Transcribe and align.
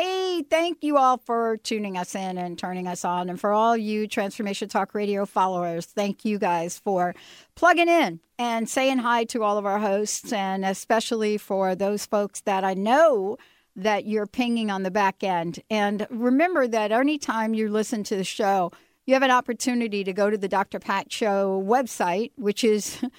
Hey, 0.00 0.44
thank 0.48 0.84
you 0.84 0.96
all 0.96 1.16
for 1.16 1.56
tuning 1.56 1.96
us 1.98 2.14
in 2.14 2.38
and 2.38 2.56
turning 2.56 2.86
us 2.86 3.04
on. 3.04 3.28
And 3.28 3.40
for 3.40 3.52
all 3.52 3.76
you 3.76 4.06
Transformation 4.06 4.68
Talk 4.68 4.94
Radio 4.94 5.26
followers, 5.26 5.86
thank 5.86 6.24
you 6.24 6.38
guys 6.38 6.78
for 6.78 7.16
plugging 7.56 7.88
in 7.88 8.20
and 8.38 8.68
saying 8.68 8.98
hi 8.98 9.24
to 9.24 9.42
all 9.42 9.58
of 9.58 9.66
our 9.66 9.80
hosts, 9.80 10.32
and 10.32 10.64
especially 10.64 11.36
for 11.36 11.74
those 11.74 12.06
folks 12.06 12.42
that 12.42 12.62
I 12.62 12.74
know 12.74 13.38
that 13.74 14.06
you're 14.06 14.28
pinging 14.28 14.70
on 14.70 14.84
the 14.84 14.92
back 14.92 15.24
end. 15.24 15.58
And 15.68 16.06
remember 16.10 16.68
that 16.68 16.92
anytime 16.92 17.52
you 17.54 17.68
listen 17.68 18.04
to 18.04 18.14
the 18.14 18.22
show, 18.22 18.70
you 19.04 19.14
have 19.14 19.24
an 19.24 19.32
opportunity 19.32 20.04
to 20.04 20.12
go 20.12 20.30
to 20.30 20.38
the 20.38 20.46
Dr. 20.46 20.78
Pat 20.78 21.10
Show 21.10 21.60
website, 21.66 22.30
which 22.36 22.62
is. 22.62 23.04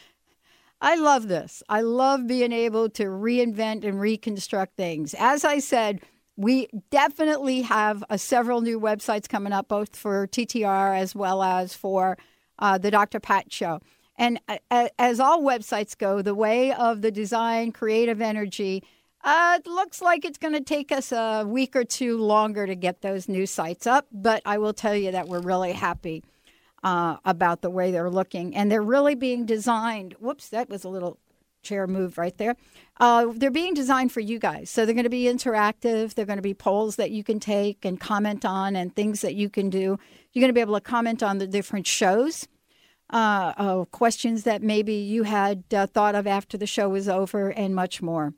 I 0.82 0.96
love 0.96 1.28
this. 1.28 1.62
I 1.68 1.82
love 1.82 2.26
being 2.26 2.54
able 2.54 2.88
to 2.92 3.04
reinvent 3.04 3.84
and 3.84 4.00
reconstruct 4.00 4.78
things. 4.78 5.14
As 5.20 5.44
I 5.44 5.60
said, 5.60 6.00
we 6.40 6.70
definitely 6.90 7.64
have 7.64 8.02
uh, 8.10 8.16
several 8.16 8.62
new 8.62 8.80
websites 8.80 9.28
coming 9.28 9.52
up, 9.52 9.68
both 9.68 9.94
for 9.94 10.26
TTR 10.26 10.98
as 10.98 11.14
well 11.14 11.44
as 11.44 11.74
for 11.74 12.18
uh, 12.60 12.78
the 12.78 12.90
Dr. 12.90 13.20
Pat 13.20 13.52
Show. 13.52 13.82
And 14.18 14.40
uh, 14.48 14.88
as 14.98 15.20
all 15.20 15.42
websites 15.42 15.98
go, 15.98 16.22
the 16.22 16.34
way 16.34 16.72
of 16.72 17.02
the 17.02 17.12
design, 17.12 17.74
creative 17.74 18.22
energy, 18.22 18.86
uh, 19.22 19.60
it 19.60 19.68
looks 19.70 20.02
like 20.02 20.24
it's 20.24 20.38
going 20.38 20.54
to 20.54 20.62
take 20.62 20.94
us 20.94 21.12
a 21.12 21.44
week 21.46 21.76
or 21.76 21.84
two 21.84 22.18
longer 22.18 22.66
to 22.66 22.76
get 22.76 23.02
those 23.02 23.28
new 23.28 23.46
sites 23.46 23.86
up. 23.86 24.08
But 24.10 24.42
I 24.46 24.60
will 24.60 24.74
tell 24.74 24.96
you 24.96 25.12
that 25.12 25.28
we're 25.28 25.42
really 25.42 25.74
happy 25.74 26.24
uh, 26.84 27.18
about 27.26 27.62
the 27.62 27.70
way 27.70 27.92
they're 27.92 28.10
looking. 28.10 28.56
And 28.56 28.72
they're 28.72 28.82
really 28.82 29.16
being 29.16 29.46
designed. 29.46 30.16
Whoops, 30.22 30.48
that 30.50 30.70
was 30.70 30.86
a 30.86 30.90
little 30.90 31.18
chair 31.62 31.88
moved 31.88 32.18
right 32.18 32.38
there. 32.38 32.56
Uh, 33.00 33.28
they're 33.36 33.52
being 33.52 33.74
designed 33.74 34.12
for 34.12 34.20
you 34.20 34.40
guys. 34.40 34.70
So 34.70 34.86
they're 34.86 34.96
going 34.96 35.04
to 35.04 35.10
be 35.10 35.24
interactive. 35.24 36.14
They're 36.14 36.26
going 36.26 36.38
to 36.38 36.44
be 36.44 36.54
polls 36.54 36.98
that 36.98 37.12
you 37.12 37.24
can 37.24 37.40
take 37.40 37.86
and 37.86 38.00
comment 38.00 38.46
on 38.46 38.76
and 38.76 38.96
things 38.96 39.22
that 39.22 39.36
you 39.36 39.50
can 39.50 39.70
do. 39.70 39.98
You're 40.34 40.42
going 40.42 40.50
to 40.50 40.54
be 40.54 40.62
able 40.62 40.76
to 40.76 40.82
comment 40.82 41.24
on 41.24 41.38
the 41.38 41.48
different 41.48 41.88
shows, 41.88 42.48
uh, 43.12 43.54
uh, 43.58 43.86
questions 43.86 44.44
that 44.44 44.62
maybe 44.62 44.94
you 44.94 45.24
had 45.24 45.64
uh, 45.74 45.88
thought 45.88 46.16
of 46.16 46.28
after 46.28 46.58
the 46.58 46.68
show 46.68 46.90
was 46.90 47.08
over, 47.08 47.50
and 47.50 47.74
much 47.74 48.02
more. 48.02 48.34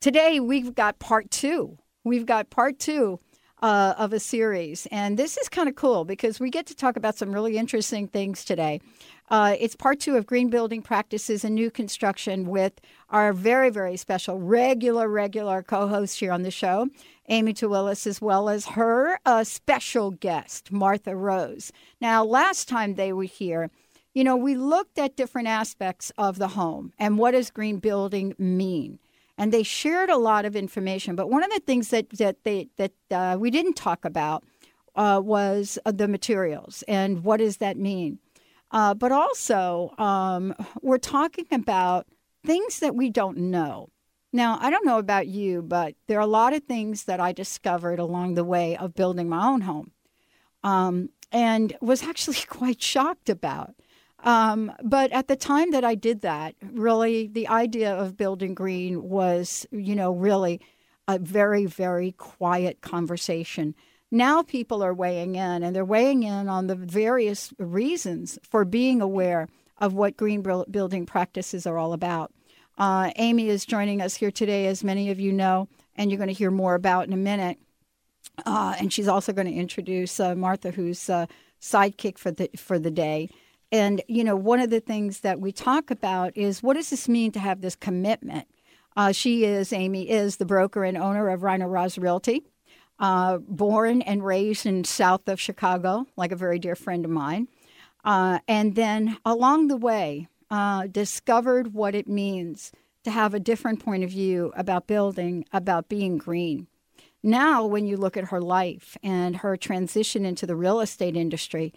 Today, 0.00 0.40
we've 0.40 0.74
got 0.74 0.98
part 0.98 1.30
two. 1.30 1.78
We've 2.04 2.26
got 2.26 2.50
part 2.50 2.78
two 2.78 3.20
uh, 3.62 3.94
of 3.96 4.12
a 4.12 4.20
series. 4.20 4.86
And 4.90 5.18
this 5.18 5.36
is 5.36 5.48
kind 5.48 5.68
of 5.68 5.74
cool 5.74 6.04
because 6.04 6.38
we 6.40 6.50
get 6.50 6.66
to 6.66 6.74
talk 6.74 6.96
about 6.96 7.16
some 7.16 7.32
really 7.32 7.56
interesting 7.56 8.08
things 8.08 8.44
today. 8.44 8.80
Uh, 9.28 9.56
it's 9.58 9.74
part 9.74 9.98
two 9.98 10.16
of 10.16 10.26
Green 10.26 10.48
Building 10.50 10.82
Practices 10.82 11.44
and 11.44 11.54
New 11.54 11.70
Construction 11.70 12.46
with 12.46 12.80
our 13.10 13.32
very, 13.32 13.70
very 13.70 13.96
special, 13.96 14.38
regular, 14.38 15.08
regular 15.08 15.62
co 15.62 15.88
host 15.88 16.20
here 16.20 16.30
on 16.30 16.42
the 16.42 16.50
show, 16.50 16.88
Amy 17.28 17.52
Towillis, 17.52 18.06
as 18.06 18.20
well 18.20 18.48
as 18.48 18.66
her 18.66 19.18
uh, 19.26 19.42
special 19.42 20.12
guest, 20.12 20.70
Martha 20.70 21.16
Rose. 21.16 21.72
Now, 22.00 22.24
last 22.24 22.68
time 22.68 22.94
they 22.94 23.12
were 23.12 23.24
here, 23.24 23.70
you 24.14 24.22
know, 24.22 24.36
we 24.36 24.54
looked 24.54 24.98
at 24.98 25.16
different 25.16 25.48
aspects 25.48 26.12
of 26.16 26.38
the 26.38 26.48
home 26.48 26.92
and 26.98 27.18
what 27.18 27.32
does 27.32 27.50
green 27.50 27.78
building 27.78 28.34
mean 28.38 28.98
and 29.38 29.52
they 29.52 29.62
shared 29.62 30.08
a 30.08 30.16
lot 30.16 30.46
of 30.46 30.56
information. 30.56 31.14
But 31.14 31.28
one 31.28 31.44
of 31.44 31.50
the 31.50 31.60
things 31.60 31.90
that 31.90 32.08
that 32.10 32.42
they 32.44 32.68
that 32.76 32.92
uh, 33.10 33.36
we 33.38 33.50
didn't 33.50 33.74
talk 33.74 34.04
about 34.04 34.44
uh, 34.94 35.20
was 35.22 35.78
uh, 35.84 35.92
the 35.92 36.08
materials 36.08 36.82
and 36.88 37.22
what 37.22 37.38
does 37.38 37.58
that 37.58 37.76
mean. 37.76 38.18
Uh, 38.70 38.94
but 38.94 39.12
also, 39.12 39.94
um, 39.98 40.54
we're 40.82 40.98
talking 40.98 41.46
about 41.52 42.06
things 42.44 42.80
that 42.80 42.94
we 42.94 43.10
don't 43.10 43.36
know. 43.36 43.88
Now, 44.32 44.58
I 44.60 44.70
don't 44.70 44.84
know 44.84 44.98
about 44.98 45.28
you, 45.28 45.62
but 45.62 45.94
there 46.08 46.18
are 46.18 46.22
a 46.22 46.26
lot 46.26 46.52
of 46.52 46.64
things 46.64 47.04
that 47.04 47.20
I 47.20 47.32
discovered 47.32 47.98
along 47.98 48.34
the 48.34 48.44
way 48.44 48.76
of 48.76 48.94
building 48.94 49.28
my 49.28 49.46
own 49.46 49.62
home, 49.62 49.92
um, 50.62 51.10
and 51.32 51.76
was 51.80 52.02
actually 52.02 52.38
quite 52.48 52.82
shocked 52.82 53.28
about. 53.28 53.74
Um, 54.24 54.72
but 54.82 55.12
at 55.12 55.28
the 55.28 55.36
time 55.36 55.70
that 55.70 55.84
I 55.84 55.94
did 55.94 56.22
that, 56.22 56.54
really, 56.62 57.28
the 57.28 57.48
idea 57.48 57.94
of 57.94 58.16
building 58.16 58.54
green 58.54 59.02
was, 59.02 59.66
you 59.70 59.94
know, 59.94 60.10
really 60.12 60.60
a 61.06 61.18
very, 61.18 61.66
very 61.66 62.12
quiet 62.12 62.80
conversation. 62.80 63.74
Now 64.10 64.42
people 64.42 64.82
are 64.82 64.94
weighing 64.94 65.34
in, 65.34 65.62
and 65.62 65.74
they're 65.74 65.84
weighing 65.84 66.22
in 66.22 66.48
on 66.48 66.66
the 66.66 66.76
various 66.76 67.52
reasons 67.58 68.38
for 68.42 68.64
being 68.64 69.00
aware 69.00 69.48
of 69.78 69.94
what 69.94 70.16
green 70.16 70.42
building 70.42 71.06
practices 71.06 71.66
are 71.66 71.76
all 71.76 71.92
about. 71.92 72.32
Uh, 72.78 73.10
Amy 73.16 73.48
is 73.48 73.64
joining 73.64 74.00
us 74.00 74.14
here 74.14 74.30
today, 74.30 74.66
as 74.66 74.84
many 74.84 75.10
of 75.10 75.18
you 75.18 75.32
know, 75.32 75.68
and 75.96 76.10
you're 76.10 76.18
going 76.18 76.28
to 76.28 76.34
hear 76.34 76.50
more 76.50 76.74
about 76.74 77.06
in 77.06 77.12
a 77.12 77.16
minute. 77.16 77.58
Uh, 78.44 78.74
and 78.78 78.92
she's 78.92 79.08
also 79.08 79.32
going 79.32 79.46
to 79.46 79.52
introduce 79.52 80.20
uh, 80.20 80.34
Martha, 80.34 80.70
who's 80.70 81.08
uh, 81.08 81.26
sidekick 81.60 82.18
for 82.18 82.30
the 82.30 82.50
for 82.56 82.78
the 82.78 82.90
day. 82.90 83.30
And, 83.72 84.02
you 84.08 84.22
know, 84.22 84.36
one 84.36 84.60
of 84.60 84.70
the 84.70 84.80
things 84.80 85.20
that 85.20 85.40
we 85.40 85.52
talk 85.52 85.90
about 85.90 86.36
is 86.36 86.62
what 86.62 86.74
does 86.74 86.90
this 86.90 87.08
mean 87.08 87.32
to 87.32 87.40
have 87.40 87.60
this 87.60 87.74
commitment? 87.74 88.46
Uh, 88.96 89.12
she 89.12 89.44
is, 89.44 89.72
Amy 89.72 90.08
is 90.08 90.36
the 90.36 90.46
broker 90.46 90.84
and 90.84 90.96
owner 90.96 91.28
of 91.28 91.42
Rhino 91.42 91.66
Roz 91.66 91.98
Realty, 91.98 92.44
uh, 92.98 93.38
born 93.38 94.02
and 94.02 94.24
raised 94.24 94.66
in 94.66 94.84
south 94.84 95.28
of 95.28 95.40
Chicago, 95.40 96.06
like 96.16 96.32
a 96.32 96.36
very 96.36 96.58
dear 96.58 96.74
friend 96.74 97.04
of 97.04 97.10
mine. 97.10 97.48
Uh, 98.04 98.38
and 98.46 98.74
then 98.74 99.18
along 99.24 99.68
the 99.68 99.76
way, 99.76 100.28
uh, 100.50 100.86
discovered 100.86 101.74
what 101.74 101.94
it 101.94 102.08
means 102.08 102.72
to 103.04 103.10
have 103.10 103.34
a 103.34 103.40
different 103.40 103.84
point 103.84 104.04
of 104.04 104.10
view 104.10 104.52
about 104.56 104.86
building, 104.86 105.44
about 105.52 105.88
being 105.88 106.18
green. 106.18 106.66
Now, 107.22 107.66
when 107.66 107.86
you 107.86 107.96
look 107.96 108.16
at 108.16 108.26
her 108.26 108.40
life 108.40 108.96
and 109.02 109.38
her 109.38 109.56
transition 109.56 110.24
into 110.24 110.46
the 110.46 110.56
real 110.56 110.80
estate 110.80 111.16
industry, 111.16 111.74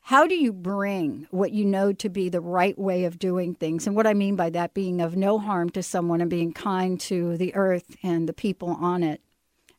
how 0.00 0.26
do 0.26 0.34
you 0.34 0.52
bring 0.52 1.26
what 1.30 1.52
you 1.52 1.64
know 1.64 1.92
to 1.94 2.08
be 2.08 2.28
the 2.28 2.40
right 2.40 2.78
way 2.78 3.04
of 3.04 3.18
doing 3.18 3.54
things? 3.54 3.86
And 3.86 3.96
what 3.96 4.06
I 4.06 4.14
mean 4.14 4.36
by 4.36 4.50
that 4.50 4.74
being 4.74 5.00
of 5.00 5.16
no 5.16 5.38
harm 5.38 5.70
to 5.70 5.82
someone 5.82 6.20
and 6.20 6.30
being 6.30 6.52
kind 6.52 7.00
to 7.00 7.36
the 7.36 7.54
earth 7.54 7.96
and 8.02 8.28
the 8.28 8.32
people 8.32 8.68
on 8.68 9.02
it. 9.02 9.20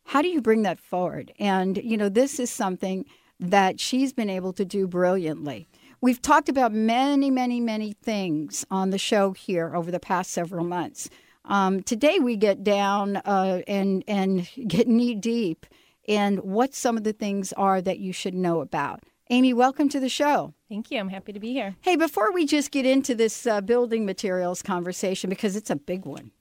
How 0.07 0.21
do 0.21 0.29
you 0.29 0.41
bring 0.41 0.61
that 0.61 0.79
forward? 0.79 1.33
And, 1.37 1.77
you 1.83 1.97
know, 1.97 2.07
this 2.07 2.39
is 2.39 2.49
something 2.49 3.05
that 3.41 3.77
she's 3.77 4.13
been 4.13 4.29
able 4.29 4.53
to 4.53 4.63
do 4.63 4.87
brilliantly. 4.87 5.67
We've 5.99 6.21
talked 6.21 6.47
about 6.47 6.71
many, 6.71 7.29
many, 7.29 7.59
many 7.59 7.91
things 7.91 8.65
on 8.71 8.91
the 8.91 8.97
show 8.97 9.33
here 9.33 9.75
over 9.75 9.91
the 9.91 9.99
past 9.99 10.31
several 10.31 10.63
months. 10.63 11.09
Um, 11.43 11.83
today 11.83 12.19
we 12.19 12.37
get 12.37 12.63
down 12.63 13.17
uh, 13.17 13.63
and 13.67 14.03
and 14.07 14.49
get 14.67 14.87
knee 14.87 15.13
deep 15.13 15.65
in 16.05 16.37
what 16.37 16.73
some 16.73 16.95
of 16.95 17.03
the 17.03 17.13
things 17.13 17.51
are 17.53 17.81
that 17.81 17.99
you 17.99 18.13
should 18.13 18.33
know 18.33 18.61
about. 18.61 19.03
Amy, 19.29 19.53
welcome 19.53 19.89
to 19.89 19.99
the 19.99 20.07
show. 20.07 20.53
Thank 20.69 20.89
you. 20.89 20.99
I'm 20.99 21.09
happy 21.09 21.33
to 21.33 21.39
be 21.39 21.51
here. 21.51 21.75
Hey, 21.81 21.97
before 21.97 22.31
we 22.31 22.45
just 22.45 22.71
get 22.71 22.85
into 22.85 23.13
this 23.13 23.45
uh, 23.45 23.59
building 23.59 24.05
materials 24.05 24.61
conversation, 24.61 25.29
because 25.29 25.57
it's 25.57 25.69
a 25.69 25.75
big 25.75 26.05
one, 26.05 26.31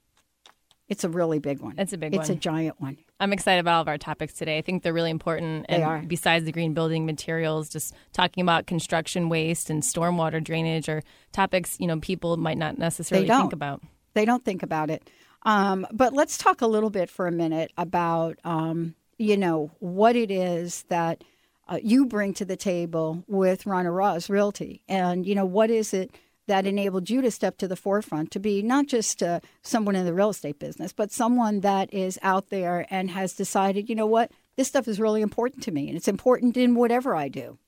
It's 0.88 1.02
a 1.02 1.08
really 1.08 1.40
big 1.40 1.60
one. 1.60 1.74
It's 1.78 1.92
a 1.92 1.98
big 1.98 2.14
It's 2.14 2.18
one. 2.18 2.22
It's 2.22 2.30
a 2.30 2.34
giant 2.36 2.80
one. 2.80 2.98
I'm 3.18 3.32
excited 3.32 3.60
about 3.60 3.74
all 3.76 3.82
of 3.82 3.88
our 3.88 3.98
topics 3.98 4.34
today. 4.34 4.58
I 4.58 4.62
think 4.62 4.82
they're 4.82 4.92
really 4.92 5.10
important. 5.10 5.66
They 5.68 5.76
and 5.76 5.84
are. 5.84 6.02
besides 6.06 6.44
the 6.44 6.52
green 6.52 6.74
building 6.74 7.06
materials, 7.06 7.68
just 7.68 7.94
talking 8.12 8.42
about 8.42 8.66
construction 8.66 9.28
waste 9.28 9.68
and 9.68 9.82
stormwater 9.82 10.42
drainage 10.42 10.88
are 10.88 11.02
topics, 11.32 11.76
you 11.80 11.86
know, 11.86 11.98
people 11.98 12.36
might 12.36 12.58
not 12.58 12.78
necessarily 12.78 13.26
think 13.26 13.52
about. 13.52 13.82
They 14.14 14.24
don't 14.24 14.44
think 14.44 14.62
about 14.62 14.90
it. 14.90 15.10
Um, 15.42 15.86
but 15.92 16.12
let's 16.12 16.38
talk 16.38 16.60
a 16.60 16.66
little 16.66 16.90
bit 16.90 17.10
for 17.10 17.26
a 17.26 17.32
minute 17.32 17.72
about, 17.76 18.38
um, 18.44 18.94
you 19.18 19.36
know, 19.36 19.70
what 19.78 20.16
it 20.16 20.30
is 20.30 20.84
that 20.88 21.22
uh, 21.68 21.78
you 21.82 22.06
bring 22.06 22.34
to 22.34 22.44
the 22.44 22.56
table 22.56 23.24
with 23.26 23.66
Rhino 23.66 23.90
Roz 23.90 24.30
Realty. 24.30 24.82
And, 24.88 25.26
you 25.26 25.34
know, 25.34 25.44
what 25.44 25.70
is 25.70 25.92
it 25.94 26.10
that 26.46 26.66
enabled 26.66 27.10
you 27.10 27.20
to 27.22 27.30
step 27.30 27.58
to 27.58 27.68
the 27.68 27.76
forefront 27.76 28.30
to 28.32 28.38
be 28.38 28.62
not 28.62 28.86
just 28.86 29.22
uh, 29.22 29.40
someone 29.62 29.96
in 29.96 30.04
the 30.04 30.14
real 30.14 30.30
estate 30.30 30.58
business, 30.58 30.92
but 30.92 31.12
someone 31.12 31.60
that 31.60 31.92
is 31.92 32.18
out 32.22 32.50
there 32.50 32.86
and 32.90 33.10
has 33.10 33.32
decided, 33.32 33.88
you 33.88 33.94
know 33.94 34.06
what, 34.06 34.30
this 34.56 34.68
stuff 34.68 34.88
is 34.88 35.00
really 35.00 35.22
important 35.22 35.62
to 35.64 35.70
me 35.70 35.88
and 35.88 35.96
it's 35.96 36.08
important 36.08 36.56
in 36.56 36.74
whatever 36.74 37.14
I 37.14 37.28
do. 37.28 37.58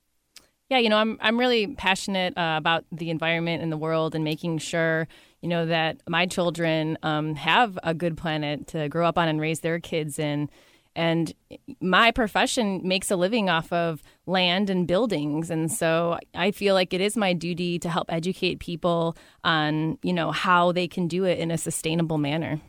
Yeah, 0.70 0.78
you 0.78 0.90
know, 0.90 0.98
I'm 0.98 1.16
I'm 1.22 1.38
really 1.38 1.66
passionate 1.66 2.36
uh, 2.36 2.56
about 2.58 2.84
the 2.92 3.08
environment 3.08 3.62
and 3.62 3.72
the 3.72 3.76
world 3.78 4.14
and 4.14 4.22
making 4.22 4.58
sure 4.58 5.08
you 5.40 5.48
know 5.48 5.64
that 5.66 6.02
my 6.06 6.26
children 6.26 6.98
um, 7.02 7.36
have 7.36 7.78
a 7.82 7.94
good 7.94 8.18
planet 8.18 8.66
to 8.68 8.88
grow 8.88 9.06
up 9.06 9.16
on 9.16 9.28
and 9.28 9.40
raise 9.40 9.60
their 9.60 9.80
kids 9.80 10.18
in. 10.18 10.50
And 10.98 11.32
my 11.80 12.10
profession 12.10 12.80
makes 12.82 13.08
a 13.08 13.14
living 13.14 13.48
off 13.48 13.72
of 13.72 14.02
land 14.26 14.68
and 14.68 14.84
buildings, 14.84 15.48
and 15.48 15.70
so 15.70 16.18
I 16.34 16.50
feel 16.50 16.74
like 16.74 16.92
it 16.92 17.00
is 17.00 17.16
my 17.16 17.34
duty 17.34 17.78
to 17.78 17.88
help 17.88 18.12
educate 18.12 18.58
people 18.58 19.16
on 19.44 19.96
you 20.02 20.12
know 20.12 20.32
how 20.32 20.72
they 20.72 20.88
can 20.88 21.06
do 21.06 21.22
it 21.22 21.38
in 21.38 21.52
a 21.52 21.56
sustainable 21.56 22.18
manner. 22.18 22.60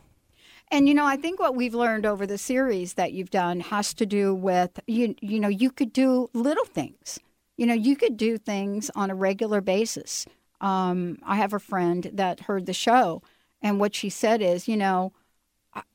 And 0.70 0.86
you 0.86 0.94
know, 0.94 1.06
I 1.06 1.16
think 1.16 1.40
what 1.40 1.56
we've 1.56 1.74
learned 1.74 2.06
over 2.06 2.24
the 2.24 2.38
series 2.38 2.94
that 2.94 3.12
you've 3.12 3.30
done 3.30 3.58
has 3.58 3.92
to 3.94 4.06
do 4.06 4.32
with 4.32 4.78
you. 4.86 5.16
You 5.20 5.40
know, 5.40 5.48
you 5.48 5.72
could 5.72 5.92
do 5.92 6.30
little 6.32 6.64
things. 6.64 7.18
You 7.56 7.66
know, 7.66 7.74
you 7.74 7.96
could 7.96 8.16
do 8.16 8.38
things 8.38 8.92
on 8.94 9.10
a 9.10 9.14
regular 9.16 9.60
basis. 9.60 10.24
Um, 10.60 11.18
I 11.26 11.34
have 11.34 11.52
a 11.52 11.58
friend 11.58 12.08
that 12.12 12.42
heard 12.42 12.66
the 12.66 12.74
show, 12.74 13.22
and 13.60 13.80
what 13.80 13.96
she 13.96 14.08
said 14.08 14.40
is, 14.40 14.68
you 14.68 14.76
know, 14.76 15.12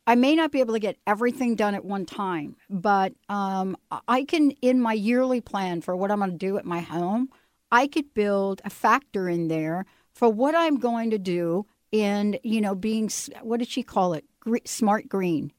I- 0.07 0.16
may 0.16 0.36
not 0.36 0.51
be 0.51 0.60
able 0.60 0.74
to 0.74 0.80
get 0.80 0.98
everything 1.06 1.56
done 1.56 1.75
at 1.75 1.83
one 1.86 2.06
time, 2.06 2.56
but 2.69 3.13
um, 3.30 3.75
I 4.07 4.24
can, 4.24 4.51
in 4.62 4.80
my 4.81 4.94
yearly 4.94 5.42
plan 5.42 5.81
for 5.81 5.95
what 5.95 6.12
I'm 6.12 6.19
going 6.19 6.31
to 6.31 6.38
do 6.38 6.57
at 6.57 6.66
my 6.66 6.80
home, 6.80 7.30
I 7.72 7.88
could 7.88 8.13
build 8.13 8.62
a 8.63 8.69
factor 8.69 9.27
in 9.27 9.48
there 9.48 9.86
for 10.13 10.30
what 10.30 10.56
I'm 10.56 10.77
going 10.77 11.10
to 11.10 11.18
do 11.18 11.66
in, 11.92 12.38
you 12.44 12.62
know, 12.62 12.75
being, 12.75 13.10
what 13.42 13.57
did 13.57 13.68
she 13.69 13.83
call 13.83 14.13
it? 14.13 14.25
Gre- 14.39 14.57
smart 14.66 15.10
green, 15.10 15.51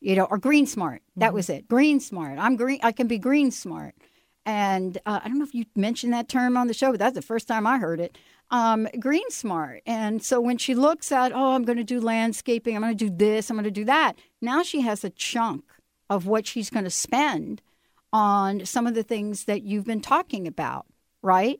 you 0.00 0.14
know, 0.16 0.24
or 0.24 0.38
green 0.38 0.66
smart. 0.66 1.02
That 1.16 1.32
was 1.32 1.48
it. 1.48 1.68
Green 1.68 2.00
smart. 2.00 2.38
I'm 2.38 2.56
green. 2.56 2.80
I 2.82 2.92
can 2.92 3.06
be 3.06 3.18
green 3.18 3.50
smart. 3.50 3.94
And 4.44 4.98
uh, 5.06 5.20
I 5.24 5.28
don't 5.28 5.38
know 5.38 5.44
if 5.44 5.54
you 5.54 5.64
mentioned 5.74 6.12
that 6.12 6.28
term 6.28 6.56
on 6.56 6.66
the 6.66 6.74
show, 6.74 6.90
but 6.90 7.00
that's 7.00 7.14
the 7.14 7.22
first 7.22 7.48
time 7.48 7.66
I 7.66 7.78
heard 7.78 8.00
it. 8.00 8.18
Um, 8.50 8.86
green 9.00 9.28
smart. 9.30 9.82
And 9.86 10.22
so 10.22 10.40
when 10.40 10.58
she 10.58 10.74
looks 10.74 11.10
at, 11.10 11.32
oh, 11.32 11.54
I'm 11.54 11.64
going 11.64 11.78
to 11.78 11.84
do 11.84 12.00
landscaping, 12.00 12.76
I'm 12.76 12.82
going 12.82 12.96
to 12.96 13.08
do 13.08 13.14
this, 13.14 13.50
I'm 13.50 13.56
going 13.56 13.64
to 13.64 13.70
do 13.70 13.84
that, 13.86 14.16
now 14.40 14.62
she 14.62 14.82
has 14.82 15.02
a 15.02 15.10
chunk 15.10 15.64
of 16.08 16.26
what 16.26 16.46
she's 16.46 16.70
going 16.70 16.84
to 16.84 16.90
spend 16.90 17.62
on 18.12 18.64
some 18.64 18.86
of 18.86 18.94
the 18.94 19.02
things 19.02 19.46
that 19.46 19.62
you've 19.62 19.86
been 19.86 20.00
talking 20.00 20.46
about, 20.46 20.86
right? 21.22 21.58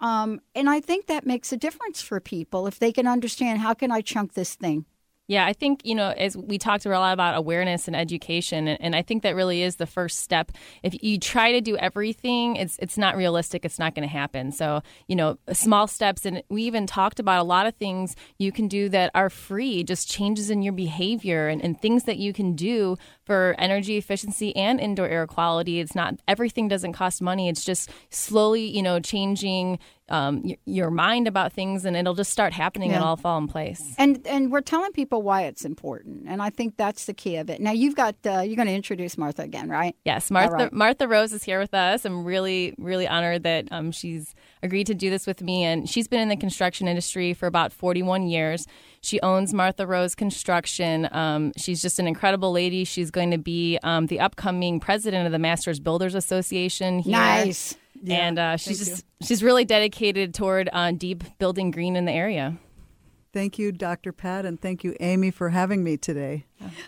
Um, 0.00 0.40
and 0.54 0.68
I 0.68 0.80
think 0.80 1.06
that 1.06 1.26
makes 1.26 1.52
a 1.52 1.56
difference 1.56 2.02
for 2.02 2.18
people 2.18 2.66
if 2.66 2.78
they 2.78 2.90
can 2.90 3.06
understand 3.06 3.60
how 3.60 3.72
can 3.72 3.92
I 3.92 4.00
chunk 4.00 4.34
this 4.34 4.56
thing. 4.56 4.84
Yeah, 5.32 5.46
I 5.46 5.54
think, 5.54 5.80
you 5.82 5.94
know, 5.94 6.10
as 6.10 6.36
we 6.36 6.58
talked 6.58 6.84
a 6.84 6.90
lot 6.90 7.14
about 7.14 7.38
awareness 7.38 7.88
and 7.88 7.96
education, 7.96 8.68
and, 8.68 8.78
and 8.82 8.94
I 8.94 9.00
think 9.00 9.22
that 9.22 9.34
really 9.34 9.62
is 9.62 9.76
the 9.76 9.86
first 9.86 10.18
step. 10.18 10.52
If 10.82 11.02
you 11.02 11.18
try 11.18 11.52
to 11.52 11.62
do 11.62 11.74
everything, 11.78 12.56
it's 12.56 12.78
it's 12.80 12.98
not 12.98 13.16
realistic. 13.16 13.64
It's 13.64 13.78
not 13.78 13.94
going 13.94 14.06
to 14.06 14.12
happen. 14.12 14.52
So, 14.52 14.82
you 15.08 15.16
know, 15.16 15.38
small 15.54 15.86
steps. 15.86 16.26
And 16.26 16.42
we 16.50 16.64
even 16.64 16.86
talked 16.86 17.18
about 17.18 17.40
a 17.40 17.44
lot 17.44 17.66
of 17.66 17.74
things 17.76 18.14
you 18.38 18.52
can 18.52 18.68
do 18.68 18.90
that 18.90 19.10
are 19.14 19.30
free, 19.30 19.82
just 19.84 20.06
changes 20.06 20.50
in 20.50 20.60
your 20.60 20.74
behavior 20.74 21.48
and, 21.48 21.64
and 21.64 21.80
things 21.80 22.04
that 22.04 22.18
you 22.18 22.34
can 22.34 22.54
do 22.54 22.98
for 23.24 23.54
energy 23.56 23.96
efficiency 23.96 24.54
and 24.54 24.78
indoor 24.80 25.08
air 25.08 25.26
quality. 25.26 25.80
It's 25.80 25.94
not 25.94 26.20
everything 26.28 26.68
doesn't 26.68 26.92
cost 26.92 27.22
money. 27.22 27.48
It's 27.48 27.64
just 27.64 27.88
slowly, 28.10 28.66
you 28.66 28.82
know, 28.82 29.00
changing 29.00 29.78
um, 30.12 30.42
your, 30.44 30.58
your 30.66 30.90
mind 30.90 31.26
about 31.26 31.52
things, 31.52 31.84
and 31.84 31.96
it'll 31.96 32.14
just 32.14 32.30
start 32.30 32.52
happening. 32.52 32.90
Yeah. 32.90 32.96
It'll 32.96 33.08
all 33.08 33.16
fall 33.16 33.38
in 33.38 33.48
place. 33.48 33.82
And 33.96 34.24
and 34.26 34.52
we're 34.52 34.60
telling 34.60 34.92
people 34.92 35.22
why 35.22 35.42
it's 35.42 35.64
important, 35.64 36.24
and 36.28 36.42
I 36.42 36.50
think 36.50 36.76
that's 36.76 37.06
the 37.06 37.14
key 37.14 37.36
of 37.36 37.48
it. 37.48 37.60
Now 37.60 37.72
you've 37.72 37.96
got 37.96 38.14
uh, 38.26 38.40
you're 38.40 38.56
going 38.56 38.68
to 38.68 38.74
introduce 38.74 39.16
Martha 39.16 39.42
again, 39.42 39.70
right? 39.70 39.96
Yes, 40.04 40.30
Martha 40.30 40.54
right. 40.54 40.72
Martha 40.72 41.08
Rose 41.08 41.32
is 41.32 41.42
here 41.42 41.58
with 41.58 41.72
us. 41.72 42.04
I'm 42.04 42.24
really 42.24 42.74
really 42.78 43.08
honored 43.08 43.42
that 43.44 43.68
um, 43.70 43.90
she's 43.90 44.34
agreed 44.62 44.86
to 44.88 44.94
do 44.94 45.08
this 45.08 45.26
with 45.26 45.40
me, 45.40 45.64
and 45.64 45.88
she's 45.88 46.06
been 46.06 46.20
in 46.20 46.28
the 46.28 46.36
construction 46.36 46.86
industry 46.86 47.32
for 47.32 47.46
about 47.46 47.72
41 47.72 48.28
years. 48.28 48.66
She 49.00 49.18
owns 49.22 49.54
Martha 49.54 49.86
Rose 49.86 50.14
Construction. 50.14 51.08
Um, 51.10 51.52
she's 51.56 51.80
just 51.80 51.98
an 51.98 52.06
incredible 52.06 52.52
lady. 52.52 52.84
She's 52.84 53.10
going 53.10 53.30
to 53.30 53.38
be 53.38 53.78
um, 53.82 54.06
the 54.06 54.20
upcoming 54.20 54.78
president 54.78 55.26
of 55.26 55.32
the 55.32 55.38
Masters 55.38 55.80
Builders 55.80 56.14
Association. 56.14 57.00
Here. 57.00 57.12
Nice. 57.12 57.76
And 58.06 58.38
uh, 58.38 58.56
she's 58.56 58.78
just 58.78 59.04
she's 59.22 59.42
really 59.42 59.64
dedicated 59.64 60.34
toward 60.34 60.68
uh, 60.72 60.92
deep 60.92 61.24
building 61.38 61.70
green 61.70 61.96
in 61.96 62.04
the 62.04 62.12
area. 62.12 62.58
Thank 63.32 63.58
you, 63.58 63.72
Dr. 63.72 64.12
Pat, 64.12 64.44
and 64.44 64.60
thank 64.60 64.84
you, 64.84 64.94
Amy, 65.00 65.30
for 65.30 65.48
having 65.48 65.82
me 65.82 65.96
today. 65.96 66.44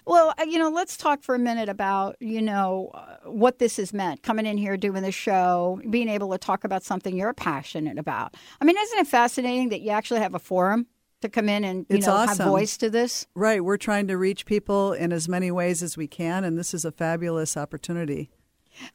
Well, 0.07 0.35
uh, 0.39 0.43
you 0.45 0.59
know, 0.59 0.69
let's 0.69 0.99
talk 0.99 1.23
for 1.23 1.35
a 1.35 1.39
minute 1.39 1.71
about 1.71 2.17
you 2.21 2.43
know 2.43 2.91
uh, 2.93 3.31
what 3.31 3.59
this 3.59 3.79
has 3.79 3.95
meant. 3.95 4.23
Coming 4.23 4.45
in 4.45 4.59
here, 4.59 4.77
doing 4.77 5.03
the 5.03 5.13
show, 5.13 5.81
being 5.89 6.09
able 6.09 6.31
to 6.33 6.39
talk 6.39 6.65
about 6.65 6.83
something 6.83 7.17
you're 7.17 7.33
passionate 7.33 7.99
about. 7.99 8.37
I 8.61 8.65
mean, 8.67 8.77
isn't 8.79 8.99
it 8.99 9.07
fascinating 9.07 9.71
that 9.71 9.81
you 9.81 9.91
actually 9.91 10.21
have 10.21 10.35
a 10.35 10.39
forum 10.39 10.87
to 11.23 11.31
come 11.31 11.49
in 11.49 11.65
and 11.65 11.87
you 11.89 11.97
It's 11.97 12.07
know 12.07 12.15
have 12.19 12.29
awesome. 12.31 12.51
voice 12.51 12.77
to 12.77 12.91
this? 12.91 13.27
Right, 13.35 13.65
we're 13.65 13.79
trying 13.79 14.09
to 14.09 14.19
reach 14.19 14.45
people 14.45 14.93
in 14.93 15.13
as 15.13 15.27
many 15.31 15.51
ways 15.51 15.83
as 15.83 15.97
we 15.97 16.07
can, 16.07 16.45
and 16.45 16.59
this 16.59 16.75
is 16.75 16.85
a 16.85 16.93
fabulous 16.93 17.57
opportunity. 17.57 18.31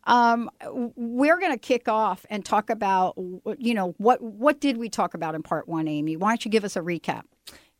Um, 0.05 0.49
we're 0.95 1.39
going 1.39 1.51
to 1.51 1.57
kick 1.57 1.87
off 1.87 2.25
and 2.29 2.43
talk 2.43 2.69
about 2.69 3.15
you 3.57 3.73
know 3.73 3.95
what 3.97 4.21
what 4.21 4.59
did 4.59 4.77
we 4.77 4.89
talk 4.89 5.13
about 5.13 5.35
in 5.35 5.43
part 5.43 5.67
one, 5.67 5.87
Amy? 5.87 6.15
Why 6.15 6.29
don't 6.29 6.45
you 6.45 6.51
give 6.51 6.63
us 6.63 6.75
a 6.75 6.81
recap? 6.81 7.23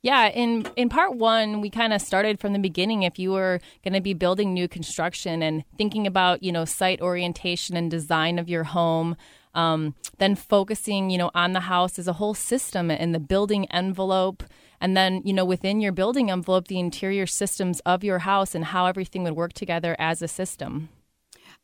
Yeah, 0.01 0.27
in 0.27 0.65
in 0.77 0.87
part 0.87 1.15
one, 1.15 1.59
we 1.59 1.69
kind 1.69 1.91
of 1.91 2.01
started 2.01 2.39
from 2.39 2.53
the 2.53 2.59
beginning. 2.59 3.03
If 3.03 3.19
you 3.19 3.31
were 3.31 3.59
going 3.83 3.93
to 3.93 4.01
be 4.01 4.13
building 4.13 4.53
new 4.53 4.67
construction 4.67 5.43
and 5.43 5.65
thinking 5.77 6.07
about 6.07 6.41
you 6.41 6.53
know 6.53 6.63
site 6.63 7.01
orientation 7.01 7.75
and 7.75 7.91
design 7.91 8.39
of 8.39 8.47
your 8.47 8.63
home, 8.63 9.17
um, 9.53 9.95
then 10.17 10.35
focusing 10.35 11.09
you 11.09 11.17
know 11.17 11.31
on 11.35 11.51
the 11.51 11.61
house 11.61 11.99
as 11.99 12.07
a 12.07 12.13
whole 12.13 12.33
system 12.33 12.89
and 12.89 13.13
the 13.13 13.19
building 13.19 13.69
envelope, 13.71 14.43
and 14.79 14.95
then 14.95 15.21
you 15.25 15.33
know 15.33 15.43
within 15.43 15.81
your 15.81 15.91
building 15.91 16.31
envelope, 16.31 16.69
the 16.69 16.79
interior 16.79 17.25
systems 17.25 17.81
of 17.81 18.01
your 18.01 18.19
house 18.19 18.55
and 18.55 18.65
how 18.65 18.85
everything 18.85 19.23
would 19.23 19.35
work 19.35 19.51
together 19.51 19.97
as 19.99 20.21
a 20.21 20.29
system. 20.29 20.87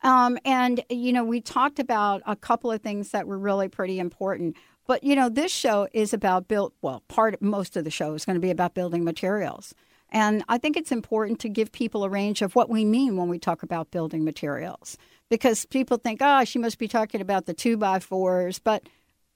Um, 0.04 0.38
and 0.46 0.84
you 0.90 1.14
know, 1.14 1.24
we 1.24 1.42
talked 1.42 1.80
about 1.80 2.22
a 2.25 2.36
couple 2.36 2.72
of 2.72 2.82
things 2.82 3.12
that 3.12 3.28
were 3.28 3.38
really 3.38 3.68
pretty 3.68 4.00
important. 4.00 4.56
But 4.88 5.04
you 5.04 5.16
know, 5.16 5.30
this 5.30 5.52
show 5.52 5.88
is 5.94 6.14
about 6.14 6.48
built. 6.48 6.74
Well, 6.82 7.04
part 7.08 7.42
most 7.42 7.75
of 7.75 7.84
the 7.84 7.92
show 7.92 8.14
is 8.14 8.25
going 8.25 8.36
to 8.36 8.42
be 8.42 8.52
about 8.52 8.75
building 8.75 9.04
materials, 9.04 9.74
and 10.10 10.44
I 10.48 10.58
think 10.58 10.78
it's 10.78 10.92
important 10.92 11.40
to 11.40 11.50
give 11.50 11.72
people 11.72 12.04
a 12.04 12.10
range 12.10 12.42
of 12.42 12.56
what 12.56 12.70
we 12.70 12.86
mean 12.86 13.18
when 13.18 13.30
we 13.30 13.40
talk 13.40 13.64
about 13.64 13.92
building 13.92 14.24
materials, 14.24 14.98
because 15.30 15.66
people 15.66 15.98
think, 15.98 16.20
oh, 16.22 16.44
she 16.44 16.60
must 16.60 16.78
be 16.78 16.88
talking 16.88 17.22
about 17.22 17.48
the 17.48 17.54
two 17.54 17.78
by 17.78 18.00
fours, 18.00 18.60
but 18.60 18.88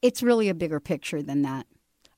it's 0.01 0.21
really 0.21 0.49
a 0.49 0.53
bigger 0.53 0.79
picture 0.79 1.23
than 1.23 1.41
that. 1.41 1.65